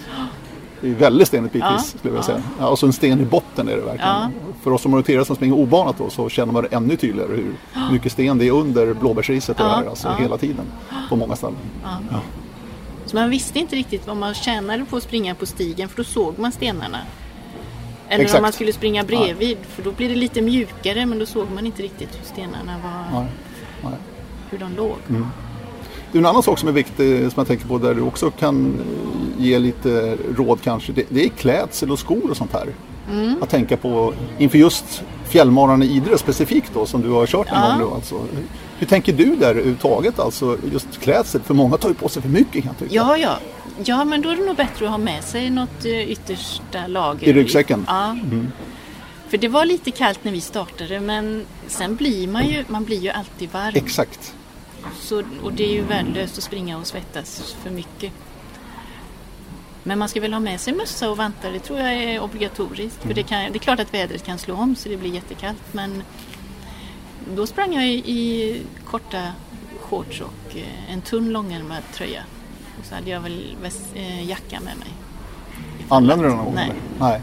Det 0.80 0.88
är 0.88 0.94
väldigt 0.94 1.28
stenigt 1.28 1.52
bitvis 1.52 1.92
ja, 1.94 1.98
skulle 1.98 2.14
jag 2.14 2.24
säga. 2.24 2.42
Ja, 2.58 2.68
och 2.68 2.78
så 2.78 2.86
en 2.86 2.92
sten 2.92 3.20
i 3.20 3.24
botten 3.24 3.68
är 3.68 3.76
det 3.76 3.82
verkligen. 3.82 4.32
För 4.62 4.70
oss 4.70 4.82
som 4.82 4.94
orienterar 4.94 5.24
som 5.24 5.36
springer 5.36 5.54
obanat 5.54 5.98
då 5.98 6.10
så 6.10 6.28
känner 6.28 6.52
man 6.52 6.62
det 6.62 6.76
ännu 6.76 6.96
tydligare 6.96 7.28
hur 7.28 7.54
mycket 7.92 8.12
sten 8.12 8.38
det 8.38 8.46
är 8.46 8.52
under 8.52 8.94
blåbärsriset 8.94 9.60
och 9.60 9.66
ja, 9.66 9.68
här, 9.68 9.86
alltså 9.86 10.08
hela 10.08 10.36
tiden 10.36 10.64
på 11.08 11.16
många 11.16 11.36
ställen. 11.36 11.58
Så 13.06 13.16
man 13.16 13.30
visste 13.30 13.58
inte 13.58 13.76
riktigt 13.76 14.06
vad 14.06 14.16
man 14.16 14.34
tjänade 14.34 14.84
på 14.84 14.96
att 14.96 15.02
springa 15.02 15.34
på 15.34 15.46
stigen 15.46 15.88
för 15.88 15.96
då 15.96 16.04
såg 16.04 16.38
man 16.38 16.52
stenarna. 16.52 16.98
Eller 18.08 18.24
Exakt. 18.24 18.38
om 18.38 18.42
man 18.42 18.52
skulle 18.52 18.72
springa 18.72 19.04
bredvid 19.04 19.58
ja. 19.60 19.66
för 19.68 19.82
då 19.82 19.92
blir 19.92 20.08
det 20.08 20.14
lite 20.14 20.42
mjukare 20.42 21.06
men 21.06 21.18
då 21.18 21.26
såg 21.26 21.50
man 21.50 21.66
inte 21.66 21.82
riktigt 21.82 22.18
hur 22.18 22.24
stenarna 22.24 22.74
var. 22.82 23.20
Nej. 23.20 23.30
Nej. 23.82 23.92
Hur 24.50 24.58
de 24.58 24.76
låg. 24.76 24.96
Mm. 25.08 25.26
Det 26.12 26.18
är 26.18 26.20
en 26.20 26.26
annan 26.26 26.42
sak 26.42 26.58
som 26.58 26.68
är 26.68 26.72
viktig 26.72 27.20
som 27.20 27.32
jag 27.36 27.46
tänker 27.46 27.66
på 27.66 27.78
där 27.78 27.94
du 27.94 28.00
också 28.00 28.30
kan 28.30 28.80
ge 29.38 29.58
lite 29.58 30.16
råd 30.36 30.58
kanske. 30.62 30.92
Det, 30.92 31.04
det 31.08 31.24
är 31.24 31.28
klädsel 31.28 31.90
och 31.90 31.98
skor 31.98 32.30
och 32.30 32.36
sånt 32.36 32.52
här. 32.52 32.66
Mm. 33.10 33.42
Att 33.42 33.50
tänka 33.50 33.76
på 33.76 34.14
inför 34.38 34.58
just 34.58 35.02
fjällmaran 35.28 35.82
i 35.82 35.86
Idre 35.86 36.18
specifikt 36.18 36.70
då 36.74 36.86
som 36.86 37.02
du 37.02 37.10
har 37.10 37.26
kört 37.26 37.48
en 37.48 37.54
ja. 37.54 37.68
gång 37.68 37.78
nu 37.78 37.94
alltså. 37.94 38.20
Hur 38.78 38.86
tänker 38.86 39.12
du 39.12 39.36
där 39.36 39.50
överhuvudtaget, 39.50 40.18
alltså 40.18 40.58
just 40.72 41.00
klädsel? 41.00 41.40
För 41.40 41.54
många 41.54 41.76
tar 41.76 41.88
ju 41.88 41.94
på 41.94 42.08
sig 42.08 42.22
för 42.22 42.28
mycket 42.28 42.62
kan 42.62 42.72
jag 42.72 42.78
tycka. 42.78 42.94
Ja, 42.94 43.16
ja. 43.16 43.38
Ja, 43.84 44.04
men 44.04 44.22
då 44.22 44.28
är 44.28 44.36
det 44.36 44.46
nog 44.46 44.56
bättre 44.56 44.84
att 44.84 44.90
ha 44.90 44.98
med 44.98 45.24
sig 45.24 45.50
något 45.50 45.84
eh, 45.84 46.10
yttersta 46.10 46.86
lager. 46.86 47.28
I 47.28 47.32
ryggsäcken? 47.32 47.84
Ja. 47.88 48.10
Mm. 48.10 48.52
För 49.28 49.38
det 49.38 49.48
var 49.48 49.64
lite 49.64 49.90
kallt 49.90 50.24
när 50.24 50.32
vi 50.32 50.40
startade 50.40 51.00
men 51.00 51.44
sen 51.66 51.96
blir 51.96 52.28
man 52.28 52.46
ju, 52.46 52.64
man 52.68 52.84
blir 52.84 52.98
ju 52.98 53.10
alltid 53.10 53.52
varm. 53.52 53.72
Exakt. 53.74 54.34
Så, 55.00 55.22
och 55.42 55.52
det 55.52 55.64
är 55.64 55.72
ju 55.72 55.82
värdelöst 55.82 56.38
att 56.38 56.44
springa 56.44 56.78
och 56.78 56.86
svettas 56.86 57.56
för 57.62 57.70
mycket. 57.70 58.12
Men 59.82 59.98
man 59.98 60.08
ska 60.08 60.20
väl 60.20 60.32
ha 60.32 60.40
med 60.40 60.60
sig 60.60 60.74
mössa 60.74 61.10
och 61.10 61.16
vantar, 61.16 61.52
det 61.52 61.58
tror 61.58 61.78
jag 61.78 61.94
är 61.94 62.20
obligatoriskt. 62.20 63.02
För 63.02 63.14
det, 63.14 63.22
kan, 63.22 63.52
det 63.52 63.56
är 63.56 63.58
klart 63.58 63.80
att 63.80 63.94
vädret 63.94 64.24
kan 64.24 64.38
slå 64.38 64.54
om 64.54 64.76
så 64.76 64.88
det 64.88 64.96
blir 64.96 65.14
jättekallt 65.14 65.62
men 65.72 66.02
då 67.34 67.46
sprang 67.46 67.74
jag 67.74 67.88
i, 67.88 67.94
i 67.94 68.62
korta 68.84 69.32
shorts 69.80 70.20
och 70.20 70.56
eh, 70.56 70.92
en 70.92 71.00
tunn 71.00 71.30
långärmad 71.30 71.82
tröja. 71.92 72.22
Och 72.78 72.86
så 72.86 72.94
hade 72.94 73.10
jag 73.10 73.20
väl 73.20 73.56
väst, 73.62 73.86
eh, 73.94 74.28
jacka 74.28 74.60
med 74.60 74.76
mig. 74.78 74.88
Använde 75.88 76.24
du 76.24 76.28
den 76.28 76.36
någon 76.36 76.46
gång? 76.46 76.54
Nej. 76.54 76.72
Nej. 76.98 77.22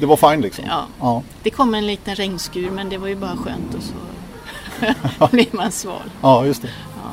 Det 0.00 0.06
var 0.06 0.16
fine 0.16 0.40
liksom? 0.40 0.64
Ja. 0.68 0.86
ja. 1.00 1.22
Det 1.42 1.50
kom 1.50 1.74
en 1.74 1.86
liten 1.86 2.14
regnskur 2.14 2.70
men 2.70 2.88
det 2.88 2.98
var 2.98 3.08
ju 3.08 3.16
bara 3.16 3.36
skönt 3.36 3.74
och 3.74 3.82
så 3.82 3.94
blir 5.30 5.56
man 5.56 5.72
sval. 5.72 6.10
Ja, 6.22 6.46
just 6.46 6.62
det. 6.62 6.68
Ja. 7.02 7.10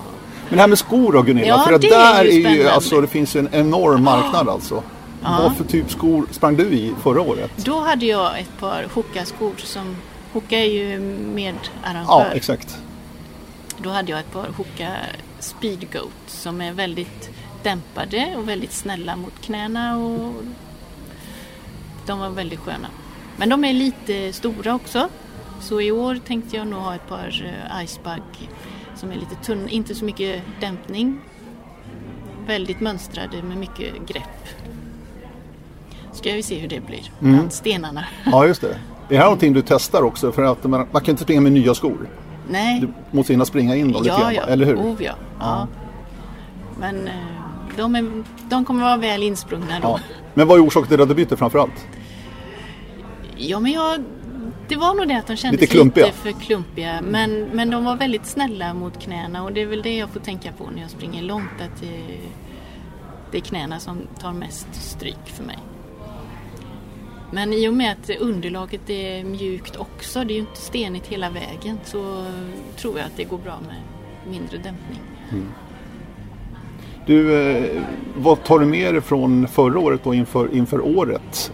Men 0.50 0.56
det 0.58 0.62
här 0.62 0.68
med 0.68 0.80
skor 0.80 1.14
då 1.14 1.22
Gunilla, 1.22 1.48
ja, 1.48 1.64
för 1.64 1.72
det 1.72 1.90
där 1.90 2.26
är 2.26 2.32
ju, 2.32 2.46
är 2.46 2.56
ju 2.56 2.68
alltså, 2.68 3.02
det 3.02 3.08
finns 3.08 3.36
ju 3.36 3.40
en 3.40 3.50
enorm 3.52 4.04
marknad 4.04 4.50
alltså. 4.50 4.84
Ja. 5.24 5.40
Vad 5.44 5.58
för 5.58 5.64
typ 5.64 5.92
skor 5.92 6.28
sprang 6.32 6.56
du 6.56 6.64
i 6.64 6.94
förra 7.04 7.22
året? 7.22 7.52
Då 7.56 7.80
hade 7.80 8.06
jag 8.06 8.40
ett 8.40 8.60
par 8.60 8.86
Hoka-skor 8.94 9.54
som 9.58 9.96
Hoka 10.34 10.60
är 10.60 10.72
ju 10.72 11.00
medarrangör. 11.36 12.06
Ja, 12.08 12.26
exakt. 12.34 12.78
Då 13.78 13.90
hade 13.90 14.12
jag 14.12 14.20
ett 14.20 14.32
par 14.34 14.48
Hoka 14.58 14.92
Speedgoat 15.40 16.12
som 16.28 16.62
är 16.62 16.74
väldigt 16.74 17.30
dämpade 17.64 18.36
och 18.38 18.50
väldigt 18.50 18.74
snälla 18.74 19.16
mot 19.16 19.42
knäna 19.42 19.98
och 19.98 20.34
de 22.06 22.20
var 22.20 22.30
väldigt 22.30 22.60
sköna. 22.60 22.88
Men 23.38 23.50
de 23.50 23.64
är 23.64 23.74
lite 23.74 24.34
stora 24.34 24.76
också. 24.76 25.10
Så 25.64 25.82
i 25.82 25.92
år 25.92 26.20
tänkte 26.28 26.58
jag 26.58 26.68
nog 26.68 26.80
ha 26.80 26.96
ett 26.96 27.08
par 27.08 27.56
eh, 27.72 27.84
Icebug 27.84 28.50
som 28.96 29.12
är 29.12 29.16
lite 29.16 29.36
tunna, 29.36 29.70
inte 29.70 29.96
så 29.96 30.06
mycket 30.06 30.42
dämpning. 30.60 31.20
Väldigt 32.48 32.80
mönstrade 32.80 33.44
med 33.44 33.58
mycket 33.58 34.08
grepp. 34.08 34.48
Ska 36.12 36.32
vi 36.32 36.44
se 36.44 36.60
hur 36.60 36.68
det 36.68 36.80
blir 36.80 37.12
mm. 37.22 37.34
bland 37.34 37.54
stenarna. 37.54 38.06
Ja, 38.26 38.48
just 38.48 38.62
det. 38.62 38.80
Det 39.10 39.16
här 39.16 39.22
är 39.22 39.26
någonting 39.26 39.54
du 39.54 39.62
testar 39.62 40.02
också 40.02 40.32
för 40.32 40.44
att 40.44 40.64
man, 40.64 40.88
man 40.92 41.02
kan 41.02 41.12
inte 41.12 41.24
springa 41.24 41.42
med 41.42 41.52
nya 41.52 41.74
skor. 41.74 42.10
Nej. 42.50 42.80
Du 42.80 43.18
måste 43.18 43.34
hinna 43.34 43.46
springa 43.46 43.76
in 43.76 43.92
dem 43.92 44.04
ja, 44.06 44.14
lite 44.14 44.24
grann, 44.24 44.34
ja. 44.34 44.42
eller 44.42 44.66
hur? 44.66 44.76
Oh, 44.76 45.04
ja. 45.04 45.14
ja. 45.40 45.68
Men 46.80 47.08
eh, 47.08 47.14
de, 47.78 47.96
är, 47.96 48.24
de 48.50 48.66
kommer 48.66 48.84
vara 48.84 48.98
väl 48.98 49.24
insprungna 49.24 49.80
då. 49.82 49.88
Ja. 49.88 50.00
Men 50.34 50.48
vad 50.48 50.58
är 50.58 50.68
orsaken 50.68 50.90
till 50.90 51.02
att 51.02 51.10
du 51.10 51.16
bytte 51.16 51.38
framförallt? 51.38 51.88
Ja, 53.38 53.60
men 53.60 53.72
jag 53.72 54.04
Det 54.68 54.76
var 54.76 54.96
nog 54.96 55.08
det 55.08 55.18
att 55.18 55.28
de 55.28 55.36
kändes 55.36 55.62
Lite 55.62 55.74
klumpiga. 55.74 56.06
lite 56.06 56.18
för 56.18 56.32
klumpiga. 56.32 57.02
Men, 57.02 57.44
men 57.54 57.70
de 57.70 57.86
var 57.86 57.96
väldigt 57.96 58.26
snälla 58.26 58.74
mot 58.74 59.00
knäna 59.00 59.44
och 59.44 59.54
det 59.54 59.62
är 59.62 59.66
väl 59.66 59.82
det 59.82 59.98
jag 59.98 60.10
får 60.10 60.20
tänka 60.20 60.52
på 60.52 60.70
när 60.76 60.82
jag 60.82 60.92
springer 60.92 61.22
långt. 61.22 61.62
Att 61.62 61.82
det, 61.82 62.18
det 63.32 63.38
är 63.38 63.42
knäna 63.42 63.80
som 63.80 63.98
tar 64.20 64.34
mest 64.34 64.68
stryk 64.74 65.26
för 65.26 65.44
mig. 65.44 65.58
Men 67.32 67.54
i 67.54 67.68
och 67.68 67.74
med 67.74 67.92
att 67.92 68.10
underlaget 68.10 68.90
är 68.90 69.24
mjukt 69.24 69.76
också, 69.76 70.24
det 70.24 70.34
är 70.34 70.36
ju 70.36 70.40
inte 70.42 70.62
stenigt 70.62 71.08
hela 71.08 71.30
vägen, 71.30 71.80
så 71.84 72.26
tror 72.78 72.98
jag 72.98 73.06
att 73.06 73.18
det 73.18 73.24
går 73.24 73.38
bra 73.38 73.60
med 73.68 73.76
mindre 74.32 74.58
dämpning. 74.58 75.02
Du, 77.06 77.48
eh, 77.50 77.82
vad 78.16 78.44
tar 78.44 78.60
du 78.60 78.66
med 78.66 78.94
dig 78.94 79.02
från 79.02 79.48
förra 79.48 79.80
året 79.80 80.08
och 80.08 80.16
inför, 80.16 80.56
inför 80.56 80.82
året? 80.82 81.54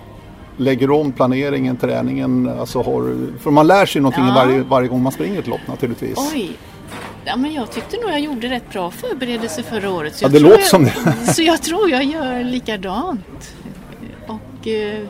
Lägger 0.59 0.91
om 0.91 1.11
planeringen, 1.11 1.77
träningen? 1.77 2.49
Alltså 2.59 2.81
har, 2.81 3.15
för 3.39 3.51
man 3.51 3.67
lär 3.67 3.85
sig 3.85 4.01
någonting 4.01 4.25
Ja. 4.27 4.33
varje, 4.33 4.59
varje 4.61 4.87
gång 4.87 5.03
man 5.03 5.11
springer 5.11 5.39
ett 5.39 5.47
lopp 5.47 5.67
naturligtvis. 5.67 6.17
Oj! 6.33 6.51
Ja, 7.25 7.35
men 7.35 7.53
jag 7.53 7.71
tyckte 7.71 7.97
nog 7.97 8.09
jag 8.09 8.19
gjorde 8.19 8.47
rätt 8.49 8.69
bra 8.71 8.91
förberedelse 8.91 9.63
förra 9.63 9.91
året. 9.91 10.15
Så 10.15 10.25
Ja, 10.25 10.29
det 10.29 10.39
låter 10.39 10.57
jag, 10.57 10.67
som 10.67 10.83
det. 10.83 10.93
Så 11.33 11.41
jag 11.41 11.61
tror 11.61 11.89
jag 11.89 12.03
gör 12.03 12.43
likadant. 12.43 13.53
Och 14.27 14.67
eh, 14.67 15.03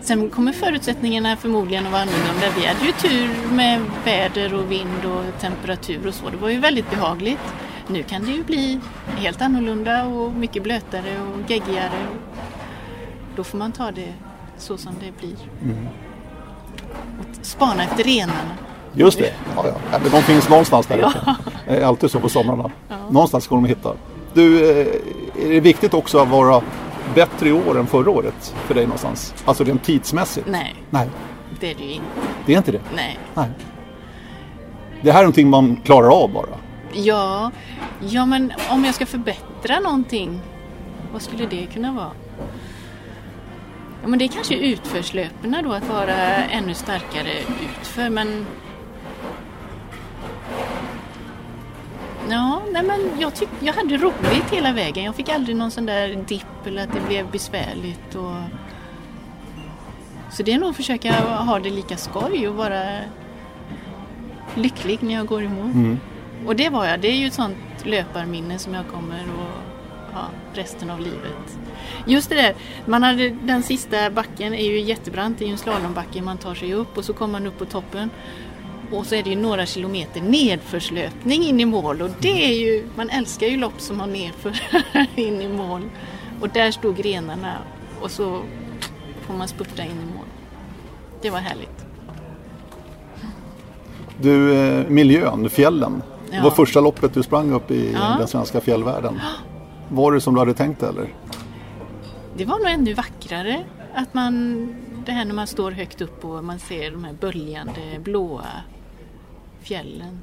sen 0.00 0.30
kommer 0.30 0.52
förutsättningarna 0.52 1.36
förmodligen 1.36 1.86
att 1.86 1.92
vara 1.92 2.02
annorlunda. 2.02 2.46
Vi 2.60 2.66
hade 2.66 2.86
ju 2.86 2.92
tur 2.92 3.54
med 3.54 3.80
väder 4.04 4.54
och 4.54 4.70
vind 4.72 5.04
och 5.04 5.40
temperatur 5.40 6.06
och 6.06 6.14
så. 6.14 6.28
Det 6.30 6.36
var 6.36 6.48
ju 6.48 6.58
väldigt 6.60 6.90
behagligt. 6.90 7.54
Nu 7.88 8.02
kan 8.02 8.24
det 8.24 8.30
ju 8.30 8.44
bli 8.44 8.80
helt 9.16 9.42
annorlunda 9.42 10.04
och 10.04 10.32
mycket 10.32 10.62
blötare 10.62 11.20
och 11.20 11.50
geggigare. 11.50 12.06
Då 13.36 13.44
får 13.44 13.58
man 13.58 13.72
ta 13.72 13.90
det 13.90 14.12
så 14.58 14.76
som 14.78 14.94
det 15.00 15.12
blir. 15.18 15.36
Mm. 15.62 15.88
Och 17.20 17.26
spana 17.46 17.84
efter 17.84 18.04
renarna. 18.04 18.50
Just 18.94 19.18
det, 19.18 19.32
ja, 19.56 19.64
ja. 19.66 19.74
Ja, 19.92 19.98
de 20.10 20.22
finns 20.22 20.48
någonstans 20.48 20.86
där 20.86 20.98
ute. 20.98 21.36
Det 21.68 21.76
är 21.76 21.84
alltid 21.84 22.10
så 22.10 22.20
på 22.20 22.28
somrarna. 22.28 22.70
Någonstans 23.10 23.46
går 23.46 23.56
de 23.56 23.64
hitta. 23.64 23.92
Du, 24.34 24.70
eh, 24.70 24.86
är 25.44 25.48
det 25.48 25.60
viktigt 25.60 25.94
också 25.94 26.18
att 26.18 26.28
vara 26.28 26.62
bättre 27.14 27.48
i 27.48 27.52
år 27.52 27.78
än 27.78 27.86
förra 27.86 28.10
året 28.10 28.54
för 28.66 28.74
dig 28.74 28.84
någonstans? 28.84 29.34
Alltså 29.44 29.64
rent 29.64 29.84
tidsmässigt? 29.84 30.46
Nej, 30.50 30.74
Nej, 30.90 31.08
det 31.60 31.70
är 31.70 31.74
det 31.74 31.84
ju 31.84 31.92
inte. 31.92 32.06
det 32.46 32.52
är 32.54 32.58
inte 32.58 32.72
det. 32.72 32.80
Nej. 32.94 33.18
Nej. 33.34 33.48
Det 35.02 35.12
här 35.12 35.18
är 35.18 35.22
någonting 35.24 35.50
man 35.50 35.76
klarar 35.84 36.22
av 36.22 36.32
bara. 36.32 36.46
Ja, 36.92 37.50
ja, 38.00 38.26
men 38.26 38.52
om 38.70 38.84
jag 38.84 38.94
ska 38.94 39.06
förbättra 39.06 39.80
någonting, 39.80 40.40
vad 41.12 41.22
skulle 41.22 41.46
det 41.46 41.66
kunna 41.66 41.92
vara? 41.92 42.10
Ja, 44.02 44.08
men 44.08 44.18
det 44.18 44.24
är 44.24 44.28
kanske 44.28 44.54
utförslöperna 44.54 45.62
då, 45.62 45.72
att 45.72 45.88
vara 45.88 46.16
ännu 46.36 46.74
starkare 46.74 47.30
utför, 47.80 48.10
men... 48.10 48.46
Ja, 52.30 52.62
nej 52.72 52.82
men 52.82 53.00
jag, 53.20 53.34
tyck, 53.34 53.48
jag 53.60 53.72
hade 53.72 53.96
roligt 53.96 54.50
hela 54.50 54.72
vägen. 54.72 55.04
Jag 55.04 55.14
fick 55.14 55.28
aldrig 55.28 55.56
någon 55.56 55.70
sån 55.70 55.86
där 55.86 56.24
dipp 56.28 56.66
eller 56.66 56.82
att 56.82 56.92
det 56.92 57.00
blev 57.08 57.30
besvärligt. 57.30 58.14
Och... 58.14 58.34
Så 60.30 60.42
det 60.42 60.52
är 60.52 60.58
nog 60.58 60.70
att 60.70 60.76
försöka 60.76 61.12
ha 61.20 61.58
det 61.58 61.70
lika 61.70 61.96
skoj 61.96 62.48
och 62.48 62.54
vara 62.54 62.98
lycklig 64.54 65.02
när 65.02 65.14
jag 65.14 65.26
går 65.26 65.42
i 65.42 65.48
mål. 65.48 65.96
Och 66.46 66.56
det 66.56 66.68
var 66.68 66.86
jag. 66.86 67.00
Det 67.00 67.08
är 67.08 67.16
ju 67.16 67.26
ett 67.26 67.34
sånt 67.34 67.56
löparminne 67.84 68.58
som 68.58 68.74
jag 68.74 68.88
kommer 68.88 69.20
att 69.20 69.71
ha 70.12 70.24
resten 70.54 70.90
av 70.90 71.00
livet. 71.00 71.58
Just 72.06 72.28
det 72.28 72.34
där, 72.34 72.54
man 72.86 73.02
hade, 73.02 73.28
den 73.30 73.62
sista 73.62 74.10
backen 74.10 74.54
är 74.54 74.64
ju 74.64 74.80
jättebrant, 74.80 75.38
det 75.38 75.44
är 75.44 75.46
ju 75.46 75.52
en 75.52 75.58
slalombacke 75.58 76.22
man 76.22 76.38
tar 76.38 76.54
sig 76.54 76.74
upp 76.74 76.98
och 76.98 77.04
så 77.04 77.12
kommer 77.12 77.32
man 77.32 77.46
upp 77.46 77.58
på 77.58 77.64
toppen. 77.64 78.10
Och 78.92 79.06
så 79.06 79.14
är 79.14 79.22
det 79.22 79.30
ju 79.30 79.36
några 79.36 79.66
kilometer 79.66 80.20
nedförslöpning 80.20 81.42
in 81.44 81.60
i 81.60 81.64
mål 81.64 82.02
och 82.02 82.10
det 82.20 82.44
är 82.44 82.58
ju, 82.60 82.84
man 82.96 83.10
älskar 83.10 83.46
ju 83.46 83.56
lopp 83.56 83.80
som 83.80 84.00
har 84.00 84.06
nedför 84.06 84.58
in 85.14 85.40
i 85.42 85.48
mål. 85.48 85.82
Och 86.40 86.48
där 86.48 86.70
stod 86.70 86.96
grenarna 86.96 87.52
och 88.00 88.10
så 88.10 88.42
får 89.26 89.34
man 89.34 89.48
spurta 89.48 89.82
in 89.82 89.90
i 89.90 90.14
mål. 90.16 90.26
Det 91.22 91.30
var 91.30 91.38
härligt. 91.38 91.84
Du, 94.20 94.54
eh, 94.54 94.88
miljön, 94.88 95.50
fjällen. 95.50 96.02
Det 96.30 96.36
Ja. 96.36 96.42
var 96.42 96.50
första 96.50 96.80
loppet 96.80 97.14
du 97.14 97.22
sprang 97.22 97.52
upp 97.52 97.70
i 97.70 97.92
Ja. 97.92 98.14
den 98.18 98.28
svenska 98.28 98.60
fjällvärlden. 98.60 99.20
Var 99.92 100.12
det 100.12 100.20
som 100.20 100.34
du 100.34 100.40
hade 100.40 100.54
tänkt 100.54 100.82
eller? 100.82 101.14
Det 102.36 102.44
var 102.44 102.58
nog 102.58 102.68
ännu 102.68 102.94
vackrare 102.94 103.64
att 103.94 104.14
man, 104.14 104.66
det 105.06 105.12
här 105.12 105.24
när 105.24 105.34
man 105.34 105.46
står 105.46 105.70
högt 105.70 106.00
upp 106.00 106.24
och 106.24 106.44
man 106.44 106.58
ser 106.58 106.90
de 106.90 107.04
här 107.04 107.12
böljande 107.12 107.98
blåa 107.98 108.46
fjällen. 109.60 110.18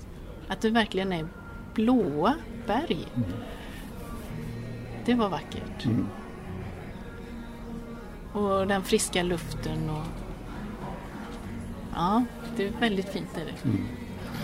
Att 0.47 0.61
det 0.61 0.69
verkligen 0.69 1.13
är 1.13 1.27
blåa 1.73 2.35
berg. 2.67 3.05
Det 5.05 5.13
var 5.13 5.29
vackert. 5.29 5.87
Och 8.33 8.67
den 8.67 8.83
friska 8.83 9.23
luften 9.23 9.89
och 9.89 10.05
Ja, 11.95 12.23
det 12.57 12.67
är 12.67 12.71
väldigt 12.79 13.09
fint 13.09 13.37
är 13.37 13.45
det. 13.45 13.71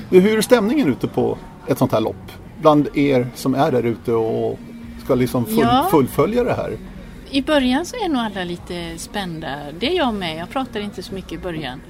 Du, 0.09 0.19
hur 0.19 0.37
är 0.37 0.41
stämningen 0.41 0.87
ute 0.87 1.07
på 1.07 1.37
ett 1.67 1.77
sånt 1.77 1.91
här 1.91 2.01
lopp? 2.01 2.31
Bland 2.61 2.97
er 2.97 3.27
som 3.35 3.55
är 3.55 3.71
där 3.71 3.83
ute 3.83 4.13
och 4.13 4.59
ska 5.05 5.15
liksom 5.15 5.45
full, 5.45 5.59
Ja. 5.59 5.87
fullfölja 5.91 6.43
det 6.43 6.53
här. 6.53 6.77
I 7.29 7.41
början 7.41 7.85
så 7.85 7.95
är 7.95 8.09
nog 8.09 8.21
alla 8.21 8.43
lite 8.43 8.93
spända. 8.97 9.55
Det 9.79 9.87
är 9.93 9.97
jag 9.97 10.13
med. 10.13 10.37
Jag 10.37 10.49
pratar 10.49 10.79
inte 10.79 11.03
så 11.03 11.13
mycket 11.13 11.31
i 11.31 11.37
början. 11.37 11.81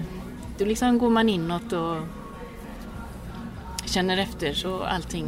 Då 0.57 0.65
liksom 0.65 0.99
går 0.99 1.09
man 1.09 1.29
inåt 1.29 1.73
och 1.73 1.97
känner 3.85 4.17
efter 4.17 4.53
så 4.53 4.83
allting 4.83 5.27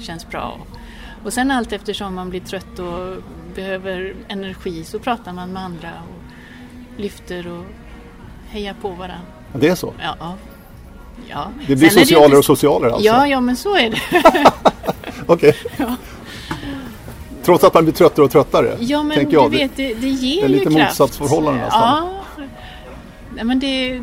känns 0.00 0.28
bra. 0.28 0.58
Och 1.24 1.32
sen 1.32 1.50
allt 1.50 1.72
eftersom 1.72 2.14
man 2.14 2.30
blir 2.30 2.40
trött 2.40 2.78
och 2.78 3.22
behöver 3.54 4.14
energi 4.28 4.84
så 4.84 4.98
pratar 4.98 5.32
man 5.32 5.52
med 5.52 5.62
andra 5.62 5.88
och 6.08 7.00
lyfter 7.00 7.48
och 7.52 7.64
hejar 8.48 8.74
på 8.82 8.88
varandra. 8.88 9.18
Det 9.52 9.68
är 9.68 9.74
så? 9.74 9.92
Ja. 10.02 10.34
ja. 11.28 11.48
Det 11.66 11.76
blir 11.76 11.88
Sen 11.88 11.98
är 11.98 12.02
socialare 12.04 12.24
inte- 12.26 12.36
och 12.38 12.44
socialare 12.44 12.92
alltså? 12.92 13.06
Ja, 13.06 13.26
ja 13.26 13.40
men 13.40 13.56
så 13.56 13.76
är 13.76 13.90
det. 13.90 14.00
Okej. 15.26 15.56
Trots 17.44 17.64
att 17.64 17.74
man 17.74 17.84
blir 17.84 17.94
tröttare 17.94 18.24
och 18.24 18.30
tröttare? 18.30 18.76
Ja 18.80 19.02
men 19.02 19.16
tänker 19.16 19.36
du 19.36 19.42
jag. 19.42 19.50
vet, 19.50 19.76
det, 19.76 19.94
det 19.94 20.08
ger 20.08 20.40
det 20.40 20.46
är 20.46 20.48
ju 20.48 20.54
lite 20.54 20.70
kraft. 20.70 20.98
motsatsförhållande 20.98 21.60
nästan. 21.60 21.82
Ja. 21.82 22.44
Nej, 23.34 23.44
men 23.44 23.60
det, 23.60 24.00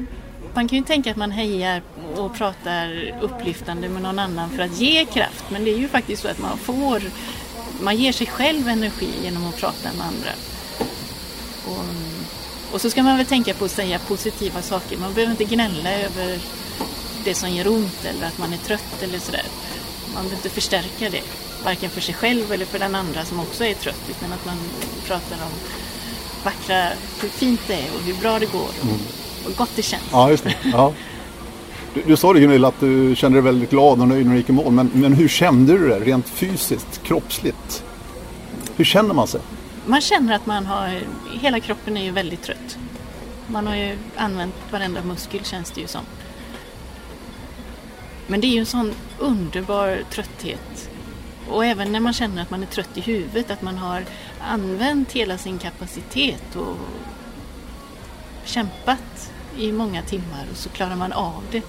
man 0.53 0.67
kan 0.67 0.77
ju 0.77 0.83
tänka 0.83 1.11
att 1.11 1.17
man 1.17 1.31
hejar 1.31 1.81
och 2.15 2.35
pratar 2.35 3.13
upplyftande 3.21 3.89
med 3.89 4.01
någon 4.01 4.19
annan 4.19 4.49
för 4.49 4.63
att 4.63 4.79
ge 4.79 5.05
kraft. 5.05 5.43
Men 5.49 5.65
det 5.65 5.71
är 5.73 5.77
ju 5.77 5.87
faktiskt 5.87 6.21
så 6.21 6.27
att 6.27 6.39
man 6.39 6.57
får, 6.57 7.01
man 7.81 7.95
ger 7.95 8.11
sig 8.11 8.27
själv 8.27 8.67
energi 8.67 9.09
genom 9.23 9.47
att 9.47 9.57
prata 9.57 9.89
med 9.97 10.05
andra. 10.05 10.31
Och, 11.65 11.85
och 12.73 12.81
så 12.81 12.89
ska 12.89 13.03
man 13.03 13.17
väl 13.17 13.25
tänka 13.25 13.53
på 13.53 13.65
att 13.65 13.71
säga 13.71 13.99
positiva 13.99 14.61
saker. 14.61 14.97
Man 14.97 15.13
behöver 15.13 15.31
inte 15.31 15.43
gnälla 15.55 15.91
över 15.91 16.39
det 17.23 17.33
som 17.33 17.49
gör 17.51 17.67
ont 17.67 18.05
eller 18.05 18.27
att 18.27 18.37
man 18.37 18.53
är 18.53 18.57
trött 18.57 19.03
eller 19.03 19.19
sådär. 19.19 19.45
Man 20.13 20.23
behöver 20.23 20.35
inte 20.35 20.49
förstärka 20.49 21.09
det. 21.09 21.21
Varken 21.65 21.89
för 21.89 22.01
sig 22.01 22.15
själv 22.15 22.51
eller 22.51 22.65
för 22.65 22.79
den 22.79 22.95
andra 22.95 23.25
som 23.25 23.39
också 23.39 23.65
är 23.65 23.73
trött. 23.73 24.01
Utan 24.09 24.33
att 24.33 24.45
man 24.45 24.57
pratar 25.05 25.35
om 25.35 25.51
vackra, 26.43 26.89
hur 27.21 27.29
fint 27.29 27.61
det 27.67 27.73
är 27.73 27.95
och 27.95 28.01
hur 28.01 28.13
bra 28.13 28.39
det 28.39 28.51
går 28.51 28.69
och 28.81 29.49
hur 29.49 29.55
gott 29.55 29.71
det 29.75 29.81
känns. 29.81 30.03
Ja, 30.11 30.29
just 30.29 30.43
det. 30.43 30.55
Ja. 30.63 30.93
Du, 31.93 32.01
du 32.01 32.17
sa 32.17 32.33
det 32.33 32.39
Gunilla 32.39 32.67
att 32.67 32.79
du 32.79 33.15
kände 33.15 33.35
dig 33.37 33.43
väldigt 33.43 33.69
glad 33.69 34.01
och 34.01 34.07
nöjd 34.07 34.25
när 34.25 34.33
du 34.33 34.37
gick 34.39 34.49
i 34.49 34.51
mål. 34.51 34.71
Men, 34.71 34.91
men 34.93 35.13
hur 35.13 35.27
kände 35.27 35.77
du 35.77 35.89
det 35.89 35.99
rent 35.99 36.29
fysiskt, 36.29 37.03
kroppsligt? 37.03 37.83
Hur 38.75 38.85
känner 38.85 39.13
man 39.13 39.27
sig? 39.27 39.41
Man 39.85 40.01
känner 40.01 40.35
att 40.35 40.45
man 40.45 40.65
har, 40.65 41.01
hela 41.41 41.59
kroppen 41.59 41.97
är 41.97 42.03
ju 42.03 42.11
väldigt 42.11 42.43
trött. 42.43 42.77
Man 43.47 43.67
har 43.67 43.75
ju 43.75 43.97
använt 44.15 44.55
varenda 44.71 45.03
muskel 45.03 45.43
känns 45.43 45.71
det 45.71 45.81
ju 45.81 45.87
som. 45.87 46.01
Men 48.27 48.41
det 48.41 48.47
är 48.47 48.51
ju 48.51 48.59
en 48.59 48.65
sån 48.65 48.93
underbar 49.19 49.99
trötthet. 50.11 50.84
Och 51.49 51.65
även 51.65 51.91
när 51.91 51.99
man 51.99 52.13
känner 52.13 52.41
att 52.41 52.49
man 52.49 52.61
är 52.63 52.67
trött 52.67 52.89
i 52.97 53.01
huvudet, 53.01 53.51
att 53.51 53.61
man 53.61 53.77
har 53.77 54.03
använt 54.41 55.11
hela 55.11 55.37
sin 55.37 55.57
kapacitet 55.57 56.55
och 56.55 56.75
kämpat 58.45 59.31
i 59.57 59.71
många 59.71 60.01
timmar 60.01 60.45
och 60.51 60.57
så 60.57 60.69
klarar 60.69 60.95
man 60.95 61.13
av 61.13 61.43
det. 61.51 61.61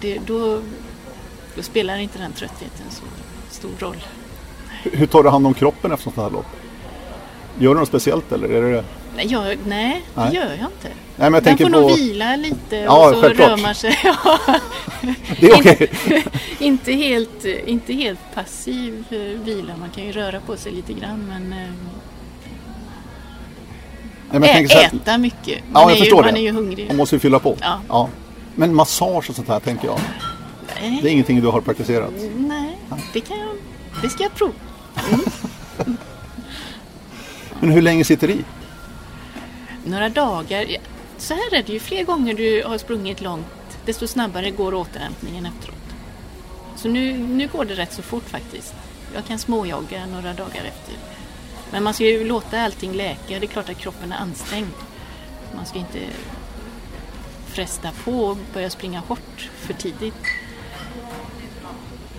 det 0.00 0.18
då, 0.26 0.60
då 1.54 1.62
spelar 1.62 1.96
inte 1.98 2.18
den 2.18 2.32
tröttheten 2.32 2.86
så 2.90 3.02
stor 3.50 3.70
roll. 3.78 3.96
Hur- 4.82 4.96
Hur 4.96 5.06
tar 5.06 5.22
du 5.22 5.28
hand 5.28 5.46
om 5.46 5.54
kroppen 5.54 5.92
efter 5.92 6.04
sånt 6.04 6.16
här 6.16 6.30
lopp? 6.30 6.46
Gör 7.58 7.74
du 7.74 7.80
något 7.80 7.88
speciellt 7.88 8.32
eller? 8.32 8.48
Är 8.48 8.72
det... 8.72 8.84
Nej, 9.16 9.26
jag, 9.26 9.56
nej, 9.66 10.02
det 10.14 10.20
Nej. 10.20 10.34
gör 10.34 10.44
jag 10.44 10.52
inte. 10.54 10.88
Nej, 11.16 11.30
men 11.30 11.34
jag 11.34 11.42
Den 11.44 11.58
får 11.58 11.64
på... 11.64 11.70
nog 11.70 11.96
vila 11.96 12.36
lite 12.36 12.76
Ja, 12.76 13.08
och 13.08 13.14
så 13.14 13.20
självklart. 13.22 13.48
rör 13.50 13.56
man 13.56 13.74
sig. 13.74 13.98
Ja. 14.04 14.38
Det 15.40 15.46
är 15.50 15.54
okej. 15.54 15.90
inte, 16.58 16.92
helt, 16.92 17.44
inte 17.44 17.92
helt 17.92 18.18
passiv 18.34 19.04
vila, 19.44 19.76
man 19.80 19.90
kan 19.94 20.04
ju 20.04 20.12
röra 20.12 20.40
på 20.40 20.56
sig 20.56 20.72
lite 20.72 20.92
grann 20.92 21.24
men 21.28 21.52
eh, 21.52 21.68
Nej, 24.30 24.40
men 24.40 24.68
så 24.68 24.78
här- 24.78 24.86
Äta 24.94 25.18
mycket. 25.18 25.58
Ja, 25.58 25.62
Man, 25.72 25.82
jag 25.82 25.90
är, 25.90 25.94
ju, 25.96 26.00
förstår 26.00 26.22
man 26.22 26.34
det. 26.34 26.40
är 26.40 26.42
ju 26.42 26.50
hungrig. 26.52 26.86
Man 26.88 26.96
måste 26.96 27.16
ju 27.16 27.20
fylla 27.20 27.38
på. 27.38 27.56
Ja. 27.88 28.08
Men 28.54 28.74
massage 28.74 29.30
och 29.30 29.36
sånt 29.36 29.48
här 29.48 29.60
tänker 29.60 29.86
jag. 29.86 29.98
Nej, 30.80 30.98
Det 31.02 31.08
är 31.08 31.12
ingenting 31.12 31.40
du 31.40 31.46
har 31.48 31.60
praktiserat. 31.60 32.10
nej, 32.36 32.78
det 33.12 33.20
kan 33.20 33.38
jag... 33.38 33.48
Det 34.02 34.08
ska 34.08 34.22
jag 34.22 34.34
prova. 34.34 34.52
Men 37.60 37.70
hur 37.70 37.82
länge 37.82 38.04
sitter 38.04 38.28
det 38.28 38.34
i? 38.34 38.44
Några 39.84 40.08
dagar. 40.08 40.66
Så 41.18 41.34
här 41.34 41.54
är 41.54 41.62
det 41.62 41.72
ju. 41.72 41.80
Fler 41.80 42.04
gånger 42.04 42.34
du 42.34 42.62
har 42.66 42.78
sprungit 42.78 43.20
långt, 43.20 43.78
desto 43.84 44.06
snabbare 44.06 44.50
går 44.50 44.74
återhämtningen 44.74 45.46
efteråt. 45.46 45.76
Så 46.76 46.88
nu, 46.88 47.18
nu 47.18 47.48
går 47.48 47.64
det 47.64 47.74
rätt 47.74 47.92
så 47.92 48.02
fort 48.02 48.28
faktiskt. 48.28 48.74
Jag 49.14 49.26
kan 49.26 49.38
småjogga 49.38 50.06
några 50.06 50.32
dagar 50.32 50.64
efter. 50.64 50.94
Men 51.70 51.82
man 51.82 51.94
ska 51.94 52.04
ju 52.04 52.24
låta 52.24 52.60
allting 52.60 52.92
läka. 52.92 53.38
Det 53.38 53.46
är 53.46 53.46
klart 53.46 53.68
att 53.68 53.78
kroppen 53.78 54.12
är 54.12 54.16
ansträngd. 54.16 54.74
Man 55.54 55.66
ska 55.66 55.78
inte 55.78 55.98
fresta 57.46 57.90
på 58.04 58.24
och 58.24 58.38
börja 58.54 58.70
springa 58.70 59.00
hårt 59.00 59.50
för 59.56 59.74
tidigt. 59.74 60.14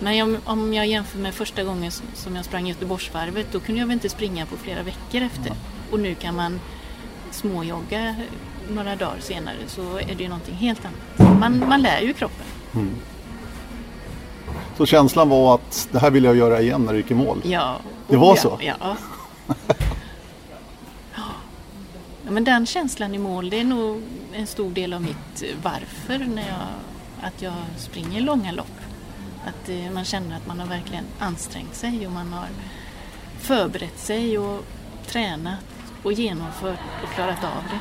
Men 0.00 0.16
jag, 0.16 0.36
om 0.44 0.74
jag 0.74 0.86
jämför 0.86 1.18
med 1.18 1.34
första 1.34 1.64
gången 1.64 1.92
som- 2.14 2.36
jag 2.36 2.44
sprang 2.44 2.66
Göteborgsvarvet, 2.66 3.46
då 3.52 3.60
kunde 3.60 3.80
jag 3.80 3.86
väl 3.86 3.94
inte 3.94 4.08
springa 4.08 4.46
på 4.46 4.56
flera 4.56 4.82
veckor 4.82 5.22
efter. 5.22 5.52
Och 5.90 6.00
nu 6.00 6.14
kan 6.14 6.36
man 6.36 6.60
småjogga 7.30 8.14
några 8.70 8.96
dagar 8.96 9.20
senare 9.20 9.56
så 9.66 9.98
är 9.98 10.14
det 10.16 10.22
ju 10.22 10.28
någonting 10.28 10.54
helt 10.54 10.80
annat. 10.84 11.38
Man, 11.40 11.68
man 11.68 11.82
lär 11.82 12.00
ju 12.00 12.12
kroppen. 12.12 12.46
Så 14.76 14.86
känslan 14.86 15.28
var 15.28 15.54
att 15.54 15.88
det 15.92 15.98
här 15.98 16.10
vill 16.10 16.24
jag 16.24 16.36
göra 16.36 16.60
igen 16.60 16.82
när 16.82 16.92
det 16.92 16.98
gick 16.98 17.10
i 17.10 17.14
mål. 17.14 17.40
Ja. 17.44 17.76
Det 18.08 18.16
var 18.16 18.32
oh, 18.32 18.36
så? 18.36 18.58
Ja. 18.60 18.74
ja. 21.14 21.22
Ja, 22.24 22.30
men 22.30 22.44
den 22.44 22.66
känslan 22.66 23.14
i 23.14 23.18
mål, 23.18 23.50
det 23.50 23.60
är 23.60 23.64
nog 23.64 24.02
en 24.32 24.46
stor 24.46 24.70
del 24.70 24.92
av 24.92 25.02
mitt 25.02 25.44
varför 25.62 26.18
när 26.18 26.48
jag, 26.48 26.66
att 27.26 27.42
jag 27.42 27.54
springer 27.76 28.20
långa 28.20 28.52
lopp. 28.52 28.66
Att 29.48 29.68
eh, 29.68 29.90
man 29.94 30.04
känner 30.04 30.36
att 30.36 30.46
man 30.46 30.60
har 30.60 30.66
verkligen 30.66 31.04
ansträngt 31.18 31.74
sig 31.74 32.06
och 32.06 32.12
man 32.12 32.32
har 32.32 32.46
förberett 33.38 33.98
sig 33.98 34.38
och 34.38 34.64
tränat 35.06 35.58
och 36.02 36.12
genomfört 36.12 36.78
och 37.04 37.10
klarat 37.14 37.44
av 37.44 37.62
det. 37.70 37.78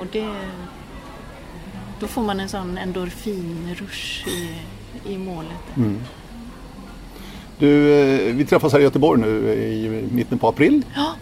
Och 0.00 0.06
det 0.12 0.34
då 2.00 2.06
får 2.06 2.22
man 2.22 2.40
en 2.40 2.48
sån 2.48 2.78
endorfinrush 2.78 4.28
i, 4.28 4.50
i 5.06 5.18
målet. 5.18 5.76
Du, 7.58 7.92
eh, 7.94 8.34
vi 8.34 8.44
träffas 8.44 8.72
här 8.72 8.80
i 8.80 8.82
Göteborg 8.82 9.20
nu 9.20 9.52
i 9.54 10.08
mitten 10.12 10.38
på 10.38 10.48
april. 10.48 10.82
Ja, 10.94 11.14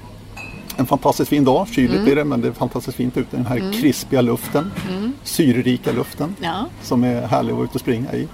En 0.76 0.86
fantastiskt 0.86 1.28
fin 1.28 1.44
dag. 1.44 1.68
Kyligt 1.68 1.92
Mm. 1.92 2.04
blir 2.04 2.16
det 2.16 2.24
men 2.24 2.40
det 2.40 2.48
är 2.48 2.52
fantastiskt 2.52 2.96
fint 2.96 3.16
ute. 3.16 3.36
Den 3.36 3.46
här 3.46 3.72
krispiga 3.80 4.20
luften. 4.20 4.70
Syrerika 5.22 5.92
luften. 5.92 6.36
ja. 6.40 6.66
Som 6.82 7.04
är 7.04 7.26
härlig 7.26 7.50
att 7.50 7.56
vara 7.56 7.64
ute 7.64 7.74
och 7.74 7.80
springa 7.80 8.12
i. 8.12 8.28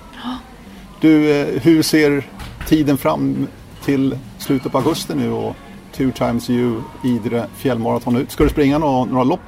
Du, 1.00 1.30
eh, 1.30 1.62
hur 1.62 1.82
ser 1.82 2.26
tiden 2.66 2.98
fram 2.98 3.48
till 3.84 4.18
slutet 4.38 4.72
på 4.72 4.78
augusti 4.78 5.14
nu 5.14 5.30
och 5.30 5.56
Two 5.92 6.10
Times 6.10 6.50
You 6.50 6.82
Idre 7.04 7.46
fjällmaraton 7.56 8.16
ut? 8.16 8.30
Ska 8.30 8.44
du 8.44 8.50
springa 8.50 8.78
några, 8.78 9.04
några 9.04 9.24
lopp? 9.24 9.40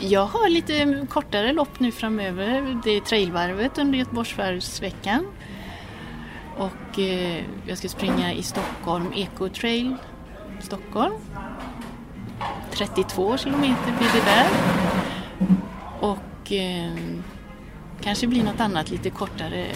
Jag 0.00 0.26
har 0.26 0.48
lite 0.48 1.06
kortare 1.10 1.52
lopp 1.52 1.80
nu 1.80 1.92
framöver. 1.92 2.80
Det 2.84 2.90
är 2.90 3.00
trailvarvet 3.00 3.78
under 3.78 3.98
Göteborgsvarvsveckan. 3.98 5.26
Och 6.56 6.98
eh, 6.98 7.42
jag 7.66 7.78
ska 7.78 7.88
springa 7.88 8.32
i 8.32 8.42
Stockholm, 8.42 9.12
Eco 9.16 9.48
Trail 9.48 9.96
Stockholm. 10.60 11.14
32 12.70 13.36
kilometer 13.36 13.94
blir 13.98 14.08
det 14.12 14.24
där. 14.24 14.46
Och 16.00 16.52
eh, 16.52 16.92
kanske 18.00 18.26
blir 18.26 18.44
något 18.44 18.60
annat 18.60 18.90
lite 18.90 19.10
kortare 19.10 19.66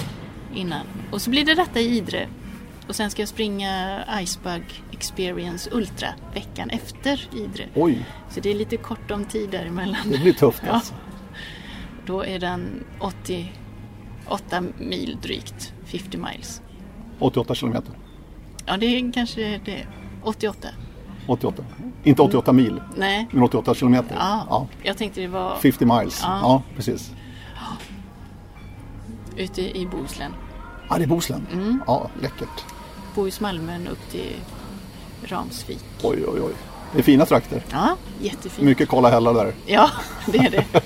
innan. 0.55 0.87
Och 1.11 1.23
så 1.23 1.31
blir 1.31 1.45
det 1.45 1.55
detta 1.55 1.81
i 1.81 1.97
Idre. 1.97 2.29
Och 2.89 2.97
sen 2.97 3.11
ska 3.11 3.23
jag 3.23 3.29
springa 3.29 4.05
Icebug 4.23 4.63
Experience 4.93 5.71
Ultra 5.73 6.09
veckan 6.35 6.71
efter 6.71 7.29
Idre. 7.37 7.65
Oj, 7.75 8.07
Så 8.31 8.41
det 8.41 8.51
är 8.51 8.55
lite 8.55 8.77
kort 8.77 9.11
om 9.11 9.25
tid 9.25 9.51
däremellan. 9.51 10.11
det 10.11 10.19
blir 10.19 10.33
tufft 10.33 10.63
Ja. 10.67 10.73
alltså. 10.73 10.95
Då 12.07 12.25
är 12.25 12.39
den 12.39 12.85
88 12.99 14.63
mil 14.79 15.19
drygt, 15.23 15.73
50 15.85 16.19
miles. 16.19 16.63
88 17.19 17.55
kilometer. 17.55 17.93
Ja, 18.67 18.77
det 18.77 18.87
är 18.87 19.13
kanske 19.13 19.61
det. 19.65 19.87
88. 20.23 20.69
88. 21.27 21.65
Inte 22.05 22.23
88 22.23 22.53
mil, 22.53 22.81
Nej, 22.97 23.29
men 23.31 23.43
88 23.43 23.75
kilometer. 23.75 24.17
ja, 24.19 24.47
Ja. 24.51 24.67
jag 24.83 24.97
tänkte 24.99 25.21
det 25.21 25.27
var 25.29 25.57
50 25.57 25.85
miles. 25.87 26.21
Ja, 26.23 26.39
Ja. 26.43 26.63
precis. 26.77 27.13
Ute 29.37 29.79
i 29.79 29.87
Bohuslän. 29.87 30.33
Ja, 30.89 30.99
det 30.99 31.05
är 31.05 31.09
Bohuslän. 31.09 31.47
Mm. 31.53 31.83
Ja, 31.87 32.11
läckert. 32.21 32.65
Bohusmalmen 33.15 33.89
upp 33.89 34.11
till 34.11 34.37
Ramsvik. 35.23 35.85
Oj, 36.03 36.25
oj, 36.27 36.41
oj. 36.41 36.53
Det 36.93 36.99
är 36.99 37.03
fina 37.03 37.27
trakter. 37.27 37.63
Ja, 37.71 37.97
jättefint. 38.21 38.67
Mycket 38.67 38.89
kala 38.89 39.11
hällar 39.11 39.35
där. 39.35 39.53
Ja, 39.67 39.91
det 40.27 40.39
är 40.39 40.51
det. 40.51 40.65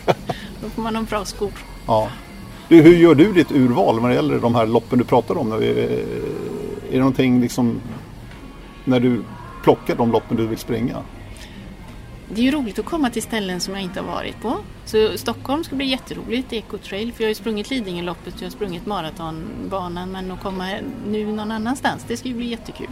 Då 0.62 0.68
får 0.68 0.82
man 0.82 0.97
ha 0.97 1.03
bra 1.03 1.24
skor. 1.24 1.53
Ja. 1.86 2.09
Du, 2.68 2.82
hur 2.82 2.97
gör 2.97 3.14
du 3.14 3.32
ditt 3.32 3.53
urval 3.53 4.03
när 4.03 4.09
det 4.09 4.14
gäller 4.14 4.38
de 4.38 4.55
här 4.55 4.66
loppen 4.66 4.99
du 4.99 5.05
pratar 5.05 5.38
om? 5.38 5.51
nu? 5.51 5.57
Är 6.88 6.92
det 6.92 6.99
någonting 6.99 7.40
liksom 7.40 7.80
när 8.84 9.01
du 9.01 9.22
plockar 9.62 9.97
de 9.97 10.12
loppen 10.12 10.36
du 10.36 10.47
vill 10.47 10.59
springa? 10.59 11.03
Det 12.35 12.41
är 12.41 12.45
ju 12.45 12.51
roligt 12.51 12.79
att 12.79 12.85
komma 12.85 13.11
till 13.11 13.22
ställen 13.22 13.61
som 13.61 13.74
jag 13.74 13.83
inte 13.83 14.01
har 14.01 14.07
varit 14.07 14.41
på. 14.41 14.57
Så 14.85 15.18
Stockholm 15.18 15.64
ska 15.64 15.77
bli 15.77 15.87
jätteroligt, 15.87 16.53
Eco 16.53 16.79
Trail, 16.79 17.12
för 17.12 17.22
jag 17.22 17.27
har 17.27 17.31
ju 17.31 17.35
sprungit 17.35 17.70
Lidingöloppet 17.70 18.35
och 18.35 18.41
jag 18.41 18.47
har 18.47 18.51
sprungit 18.51 18.87
maratonbanan 18.87 20.12
men 20.12 20.31
att 20.31 20.43
komma 20.43 20.66
nu 21.09 21.27
någon 21.27 21.51
annanstans, 21.51 22.05
det 22.09 22.16
ska 22.16 22.29
ju 22.29 22.35
bli 22.35 22.47
jättekul. 22.51 22.89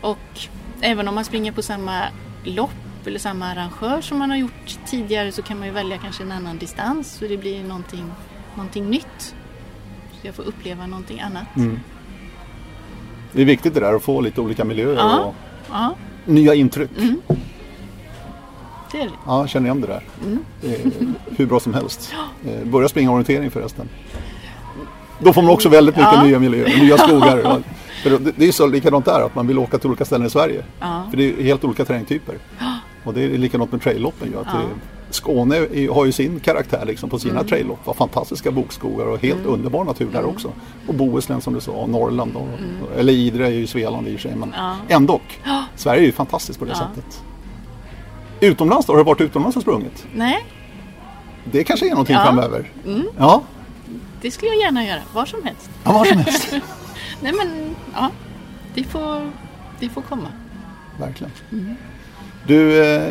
Och 0.00 0.18
även 0.80 1.08
om 1.08 1.14
man 1.14 1.24
springer 1.24 1.52
på 1.52 1.62
samma 1.62 2.02
lopp 2.44 3.06
eller 3.06 3.18
samma 3.18 3.46
arrangör 3.46 4.00
som 4.00 4.18
man 4.18 4.30
har 4.30 4.36
gjort 4.36 4.78
tidigare 4.86 5.32
så 5.32 5.42
kan 5.42 5.58
man 5.58 5.66
ju 5.68 5.72
välja 5.74 5.98
kanske 5.98 6.22
en 6.22 6.32
annan 6.32 6.58
distans 6.58 7.12
så 7.12 7.26
det 7.26 7.36
blir 7.36 7.62
någonting, 7.64 8.04
någonting 8.54 8.90
nytt. 8.90 9.34
Så 10.20 10.26
jag 10.26 10.34
får 10.34 10.42
uppleva 10.42 10.86
någonting 10.86 11.20
annat. 11.20 11.44
Det 13.32 13.40
är 13.42 13.46
viktigt 13.46 13.74
det 13.74 13.80
där 13.80 13.94
att 13.94 14.02
få 14.02 14.20
lite 14.20 14.40
olika 14.40 14.64
miljöer 14.64 14.96
Ja. 14.96 15.18
och 15.20 15.34
Ja, 15.70 15.94
nya 16.24 16.54
intryck. 16.54 16.90
det 16.96 17.16
det. 18.92 19.10
Ja, 19.26 19.46
känner 19.46 19.66
igen 19.66 19.80
det 19.80 19.86
där. 19.86 20.02
Det 20.60 20.68
är 20.74 20.92
hur 21.36 21.46
bra 21.46 21.60
som 21.60 21.74
helst. 21.74 22.14
Eh, 22.46 22.64
Börja 22.68 22.88
springa 22.88 23.10
orientering 23.12 23.50
förresten. 23.50 23.88
Då 25.18 25.32
får 25.32 25.42
man 25.42 25.50
också 25.50 25.68
väldigt 25.68 25.96
mycket 25.96 26.12
Ja. 26.14 26.24
nya 26.24 26.38
miljöer, 26.38 26.80
nya 26.82 26.98
skogar. 26.98 27.62
Det- 28.04 28.32
det 28.36 28.48
är 28.48 28.52
så 28.52 28.66
likadant 28.66 29.04
där, 29.04 29.20
att 29.26 29.34
man 29.34 29.46
vill 29.46 29.58
åka 29.58 29.78
till 29.78 29.88
olika 29.88 30.04
ställen 30.04 30.26
i 30.26 30.30
Sverige. 30.30 30.64
Ja. 30.80 31.06
För 31.10 31.16
det 31.16 31.24
är 31.24 31.42
helt 31.42 31.64
olika 31.64 31.84
terrängtyper. 31.84 32.34
Och 33.04 33.14
det 33.14 33.22
är 33.24 33.38
likadant 33.38 33.72
med 33.72 33.82
trailloppen. 33.82 34.34
Ja. 34.34 34.44
Skåne 35.10 35.66
har 35.90 36.04
ju 36.04 36.12
sin 36.12 36.40
karaktär 36.40 36.84
liksom, 36.86 37.10
på 37.10 37.18
sina 37.18 37.44
traillopp. 37.44 37.78
Vad 37.84 37.96
fantastiska 37.96 38.50
bokskogar 38.50 39.06
och 39.06 39.22
helt 39.22 39.46
underbar 39.46 39.84
natur 39.84 40.08
där 40.12 40.24
också. 40.24 40.52
Och 40.86 40.94
Bohuslän 40.94 41.40
som 41.40 41.54
du 41.54 41.60
sa, 41.60 41.72
och 41.72 41.88
Norrland. 41.88 42.36
Och, 42.36 42.48
Eller 42.98 43.12
Idre 43.12 43.46
är 43.46 43.50
ju 43.50 43.66
Svealand 43.66 44.08
i 44.08 44.16
och 44.16 44.20
för 44.20 44.28
sig. 44.28 44.36
Men 44.36 44.54
Ja. 44.56 44.76
ändå. 44.88 45.20
Sverige 45.76 46.00
är 46.02 46.06
ju 46.06 46.12
fantastiskt 46.12 46.58
på 46.58 46.64
det 46.64 46.70
Ja. 46.70 46.76
sättet. 46.78 47.22
Utomlands 48.46 48.86
då? 48.86 48.92
Har 48.92 48.98
du 48.98 49.04
varit 49.04 49.20
utomlands 49.20 49.56
och 49.56 49.62
sprungit? 49.62 50.06
Nej, 50.14 50.46
Det 51.44 51.64
kanske 51.64 51.86
är 51.86 51.90
någonting 51.90 52.14
Ja. 52.16 52.24
framöver. 52.24 52.70
Ja, 53.18 53.42
det 54.20 54.30
skulle 54.30 54.50
jag 54.52 54.60
gärna 54.60 54.84
göra, 54.84 55.00
var 55.14 55.26
som 55.26 55.42
helst. 55.44 55.70
ja 55.84 55.92
var 55.92 56.04
som 56.04 56.18
helst. 56.18 56.52
Nej 57.20 57.32
men, 57.32 57.74
ja. 57.94 58.10
Det 58.74 58.84
får, 58.84 59.30
det 59.80 59.88
får 59.88 60.02
komma. 60.02 60.28
Verkligen. 61.00 61.32
Du, 62.46 62.84
eh, 62.84 63.02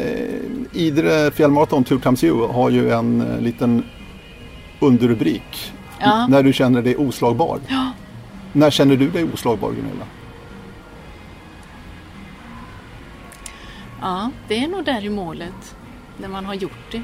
Idre 0.74 1.32
fjällmaraton 1.32 1.84
Two 1.84 1.98
Times 2.00 2.24
You 2.24 2.48
har 2.48 2.70
ju 2.70 2.92
en 2.92 3.22
eh, 3.22 3.42
liten 3.42 3.84
underrubrik. 4.80 5.74
Ja. 6.00 6.28
När 6.28 6.44
du 6.44 6.54
känner 6.54 6.82
dig 6.82 6.98
oslagbar. 6.98 7.60
Ja. 7.68 7.92
När 8.54 8.70
känner 8.72 8.96
du 8.96 9.10
dig 9.10 9.26
oslagbar 9.34 9.70
Gunilla? 9.70 10.06
Ja, 14.02 14.32
det 14.48 14.64
är 14.64 14.68
nog 14.68 14.86
där 14.86 15.06
i 15.06 15.10
målet. 15.10 15.76
När 16.18 16.28
man 16.28 16.46
har 16.46 16.54
gjort 16.54 16.92
det. 16.92 17.04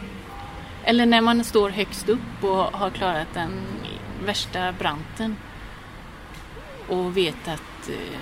Eller 0.84 1.06
när 1.06 1.22
man 1.22 1.44
står 1.44 1.70
högst 1.70 2.10
upp 2.10 2.44
och 2.44 2.50
har 2.58 2.90
klarat 2.90 3.28
den 3.34 3.52
värsta 4.26 4.72
branten. 4.72 5.36
Och 6.88 7.18
vet 7.18 7.48
att 7.48 7.90
eh, 7.90 8.20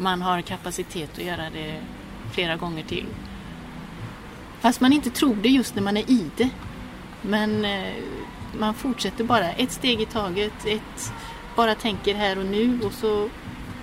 man 0.00 0.22
har 0.22 0.40
kapacitet 0.42 1.10
att 1.18 1.24
göra 1.24 1.50
det 1.50 1.82
flera 2.32 2.56
gånger 2.56 2.82
till. 2.82 3.06
Fast 4.60 4.80
man 4.80 4.92
inte 4.92 5.10
tror 5.10 5.36
det 5.36 5.48
just 5.48 5.74
när 5.74 5.82
man 5.82 5.96
är 5.96 6.10
i 6.10 6.30
det. 6.36 6.50
Men 7.22 7.64
eh, 7.64 7.94
man 8.58 8.74
fortsätter 8.74 9.24
bara 9.24 9.52
ett 9.52 9.72
steg 9.72 10.00
i 10.00 10.06
taget. 10.06 10.66
Ett, 10.66 11.12
bara 11.56 11.74
tänker 11.74 12.14
här 12.14 12.38
och 12.38 12.46
nu 12.46 12.80
och 12.82 12.92
så 12.92 13.28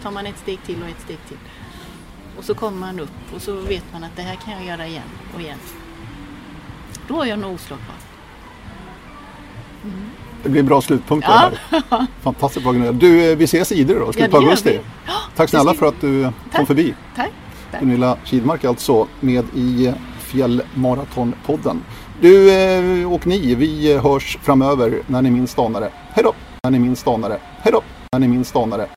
tar 0.02 0.12
man 0.12 0.26
ett 0.26 0.38
steg 0.38 0.64
till 0.64 0.82
och 0.82 0.90
ett 0.90 1.02
steg 1.02 1.18
till. 1.28 1.38
Och 2.38 2.44
så 2.44 2.56
kommer 2.56 2.78
man 2.78 3.00
upp 3.00 3.34
och 3.36 3.42
så 3.42 3.54
vet 3.54 3.84
man 3.94 4.04
att 4.04 4.16
det 4.16 4.22
här 4.22 4.36
kan 4.36 4.54
jag 4.54 4.66
göra 4.66 4.88
igen 4.88 5.04
och 5.36 5.42
igen. 5.42 5.58
Då 7.08 7.22
är 7.22 7.26
jag 7.26 7.40
nog 7.40 7.54
oslagbar. 7.54 7.96
Det 10.44 10.50
blir 10.50 10.62
en 10.62 10.68
bra 10.68 10.82
slutpunkt 10.82 11.28
Ja. 11.30 11.52
det 11.70 11.82
här. 11.90 12.08
Fantastiskt 12.22 12.64
bra 12.64 12.72
Gunilla. 12.74 12.92
Du, 12.92 13.32
eh, 13.32 13.38
vi 13.38 13.44
ses 13.44 13.72
i 13.72 13.76
Idre 13.76 14.00
då, 14.00 14.14
slutet 14.14 14.32
på 14.32 14.38
gör 14.38 14.44
augusti. 14.44 14.80
Ja, 15.08 15.14
Tack 15.36 15.50
snälla 15.50 15.74
för 15.74 15.86
att 15.86 16.02
du 16.02 16.24
kom 16.24 16.34
Tack. 16.52 16.68
förbi. 16.68 16.94
Tack. 17.16 17.32
Tack. 17.72 17.82
Gunilla 17.82 18.18
Kidmark 18.26 18.66
alltså 18.66 19.08
med 19.20 19.46
i 19.56 19.94
Fjällmaratonpodden. 20.20 21.84
Du 22.22 22.52
eh, 22.52 23.14
och 23.14 23.28
ni, 23.28 23.56
vi 23.56 23.98
hörs 23.98 24.38
framöver 24.42 25.02
när 25.08 25.22
ni 25.22 25.32
minst 25.32 25.60
anar 25.60 25.82
det. 25.82 25.92
Hej 26.12 26.24
då! 26.24 26.34
När 26.64 26.72
ni 26.72 26.80
minst 26.80 27.08
anar 27.08 27.30
det. 27.30 27.40
Hej 27.62 27.72
då! 27.74 27.82
När 28.12 28.20
ni 28.20 28.28
minst 28.28 28.56
anar 28.56 28.78
det. 28.78 28.88